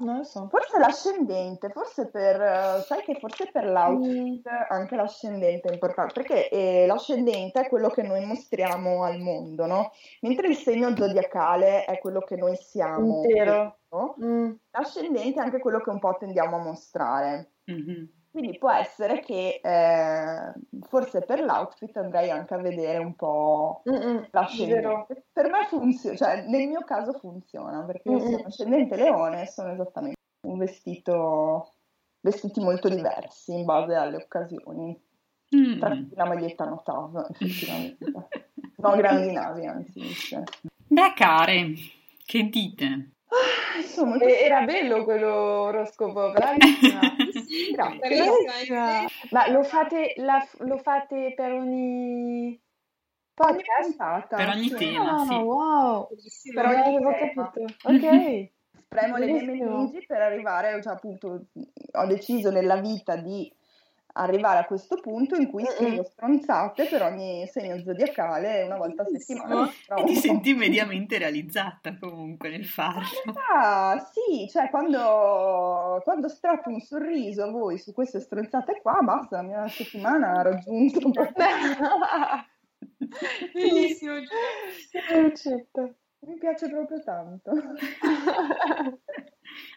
Non 0.00 0.18
lo 0.18 0.22
so. 0.24 0.48
Forse 0.48 0.78
l'ascendente, 0.78 1.70
forse 1.70 2.08
per... 2.10 2.40
eh, 2.40 2.82
sai 2.86 3.02
che 3.02 3.16
forse 3.18 3.50
per 3.50 3.64
l'outfit 3.66 4.48
Mm. 4.48 4.62
anche 4.68 4.96
l'ascendente 4.96 5.68
è 5.68 5.72
importante, 5.72 6.12
perché 6.14 6.48
eh, 6.48 6.86
l'ascendente 6.86 7.60
è 7.60 7.68
quello 7.68 7.88
che 7.90 8.02
noi 8.02 8.24
mostriamo 8.24 9.02
al 9.04 9.18
mondo, 9.18 9.66
no? 9.66 9.90
Mentre 10.20 10.48
il 10.48 10.56
segno 10.56 10.94
zodiacale 10.96 11.84
è 11.84 11.98
quello 11.98 12.20
che 12.20 12.36
noi 12.36 12.56
siamo. 12.56 13.22
Intero. 13.24 13.78
no? 13.90 14.14
Mm. 14.22 14.52
L'ascendente 14.70 15.40
è 15.40 15.42
anche 15.44 15.58
quello 15.58 15.80
che 15.80 15.90
un 15.90 15.98
po' 15.98 16.16
tendiamo 16.18 16.56
a 16.56 16.62
mostrare. 16.62 17.52
Mhm. 17.64 18.16
Quindi 18.30 18.58
può 18.58 18.70
essere 18.70 19.20
che 19.20 19.60
eh, 19.62 20.52
forse 20.82 21.22
per 21.22 21.40
l'outfit 21.40 21.96
andrei 21.96 22.30
anche 22.30 22.54
a 22.54 22.58
vedere 22.58 22.98
un 22.98 23.14
po' 23.14 23.82
Mm-mm. 23.88 24.28
l'ascendente. 24.30 24.80
Vero. 24.80 25.06
Per 25.32 25.50
me 25.50 25.66
funziona, 25.66 26.16
cioè 26.16 26.46
nel 26.46 26.68
mio 26.68 26.84
caso 26.84 27.14
funziona, 27.14 27.82
perché 27.84 28.10
io 28.10 28.20
sono 28.20 28.42
ascendente 28.44 28.96
leone 28.96 29.42
e 29.42 29.46
sono 29.46 29.72
esattamente 29.72 30.18
un 30.46 30.58
vestito, 30.58 31.72
vestiti 32.20 32.60
molto 32.60 32.88
diversi 32.88 33.52
in 33.52 33.64
base 33.64 33.94
alle 33.94 34.16
occasioni. 34.16 35.06
Mm. 35.56 35.78
Tra 35.78 35.90
cui 35.90 36.10
la 36.14 36.26
maglietta 36.26 36.64
Notav, 36.66 37.26
effettivamente. 37.30 38.04
no, 38.76 38.96
grandi 38.96 39.32
navi, 39.32 39.66
anzi. 39.66 40.02
Beh, 40.86 41.12
care, 41.14 41.72
che 42.26 42.42
dite? 42.50 43.12
Ah, 43.30 43.78
Insomma, 43.78 44.16
Era 44.20 44.62
bello 44.62 45.04
quello 45.04 45.30
oroscopo, 45.34 46.30
bravissima. 46.32 47.00
sì. 47.46 47.72
Bravissima. 47.76 49.04
Ma 49.30 49.50
lo 49.50 49.62
fate, 49.62 50.14
la- 50.16 50.46
lo 50.60 50.78
fate 50.78 51.34
per 51.36 51.52
ogni 51.52 52.46
Ogni 52.50 52.60
podcast? 53.34 53.88
puntata, 53.88 54.36
Per 54.36 54.48
ogni 54.48 54.68
tema. 54.70 55.12
Ah, 55.20 55.24
sì. 55.26 55.34
wow. 55.34 56.08
Per 56.54 56.64
Non 56.64 56.74
ogni 56.74 56.96
avevo 56.96 57.10
capito. 57.12 57.64
Ok. 57.84 58.50
Spremo 58.88 59.16
le 59.18 59.26
mie 59.26 59.42
meningi 59.42 60.04
per 60.06 60.22
arrivare, 60.22 60.80
cioè 60.82 60.94
appunto, 60.94 61.48
ho 61.92 62.06
deciso 62.06 62.50
nella 62.50 62.76
vita 62.76 63.16
di 63.16 63.52
arrivare 64.18 64.58
a 64.58 64.64
questo 64.64 64.96
punto 64.96 65.36
in 65.36 65.48
cui 65.48 65.64
scrivo 65.64 66.02
stronzate 66.04 66.86
per 66.86 67.02
ogni 67.02 67.46
segno 67.46 67.78
zodiacale 67.78 68.64
una 68.64 68.76
volta 68.76 69.02
a 69.02 69.06
settimana. 69.06 69.70
E 69.96 70.04
ti 70.04 70.16
senti 70.16 70.54
mediamente 70.54 71.18
realizzata 71.18 71.96
comunque 71.98 72.50
nel 72.50 72.66
farlo. 72.66 73.34
Ah, 73.54 73.98
sì, 74.12 74.48
cioè 74.48 74.68
quando, 74.70 76.00
quando 76.04 76.28
strappo 76.28 76.68
un 76.70 76.80
sorriso 76.80 77.44
a 77.44 77.50
voi 77.50 77.78
su 77.78 77.92
queste 77.92 78.20
stronzate 78.20 78.80
qua, 78.82 78.98
basta, 79.02 79.36
la 79.36 79.42
mia 79.42 79.68
settimana 79.68 80.32
ha 80.32 80.42
raggiunto. 80.42 81.10
Bellissimo. 83.52 84.14
Accetto. 85.10 85.94
Mi 86.20 86.36
piace 86.36 86.68
proprio 86.68 87.00
tanto. 87.02 87.52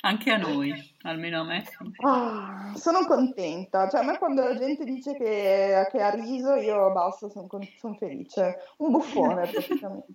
Anche 0.03 0.31
a 0.31 0.37
noi, 0.37 0.73
almeno 1.03 1.41
a 1.41 1.43
me. 1.43 1.63
Ah, 2.03 2.73
sono 2.75 3.05
contenta, 3.05 3.87
cioè 3.87 4.01
a 4.01 4.03
me 4.03 4.17
quando 4.17 4.43
la 4.43 4.55
gente 4.57 4.83
dice 4.83 5.13
che, 5.15 5.87
che 5.91 6.01
ha 6.01 6.09
riso, 6.09 6.55
io 6.55 6.91
basta, 6.91 7.29
sono 7.29 7.47
felice. 7.99 8.57
Un 8.77 8.91
buffone 8.91 9.47
praticamente. 9.47 10.13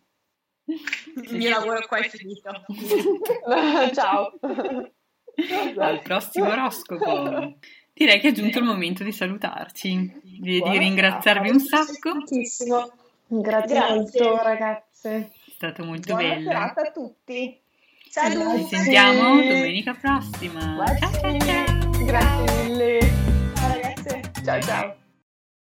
Il 0.66 1.36
mio 1.36 1.50
lavoro 1.50 1.86
qua 1.86 1.98
è 1.98 2.08
finito. 2.08 2.50
Ciao. 3.94 4.32
Al 5.78 6.02
prossimo 6.02 6.48
oroscopo. 6.48 7.58
Direi 7.92 8.20
che 8.20 8.28
è 8.28 8.32
giunto 8.32 8.58
il 8.58 8.64
momento 8.64 9.04
di 9.04 9.12
salutarci, 9.12 10.20
di, 10.22 10.60
di 10.60 10.78
ringraziarvi 10.78 11.48
un 11.48 11.60
sacco. 11.60 12.10
Tantissimo. 12.10 12.90
Grazie, 13.28 13.74
Grazie. 13.74 13.94
molto, 14.24 14.42
ragazze. 14.42 15.14
È 15.46 15.50
stato 15.50 15.84
molto 15.84 16.14
Buona 16.14 16.28
bello. 16.34 16.50
serata 16.50 16.80
a 16.82 16.90
tutti. 16.90 17.60
Saluti. 18.16 18.66
Ci 18.68 18.76
sentiamo 18.76 19.42
domenica 19.42 19.92
prossima. 19.92 20.82
Ciao 20.98 21.12
ciao 21.20 21.36
ciao. 21.36 21.90
Grazie 22.02 22.62
mille. 22.64 22.98
Ciao 23.54 23.68
ragazze. 23.68 24.20
Ciao 24.42 24.60
ciao. 24.62 24.96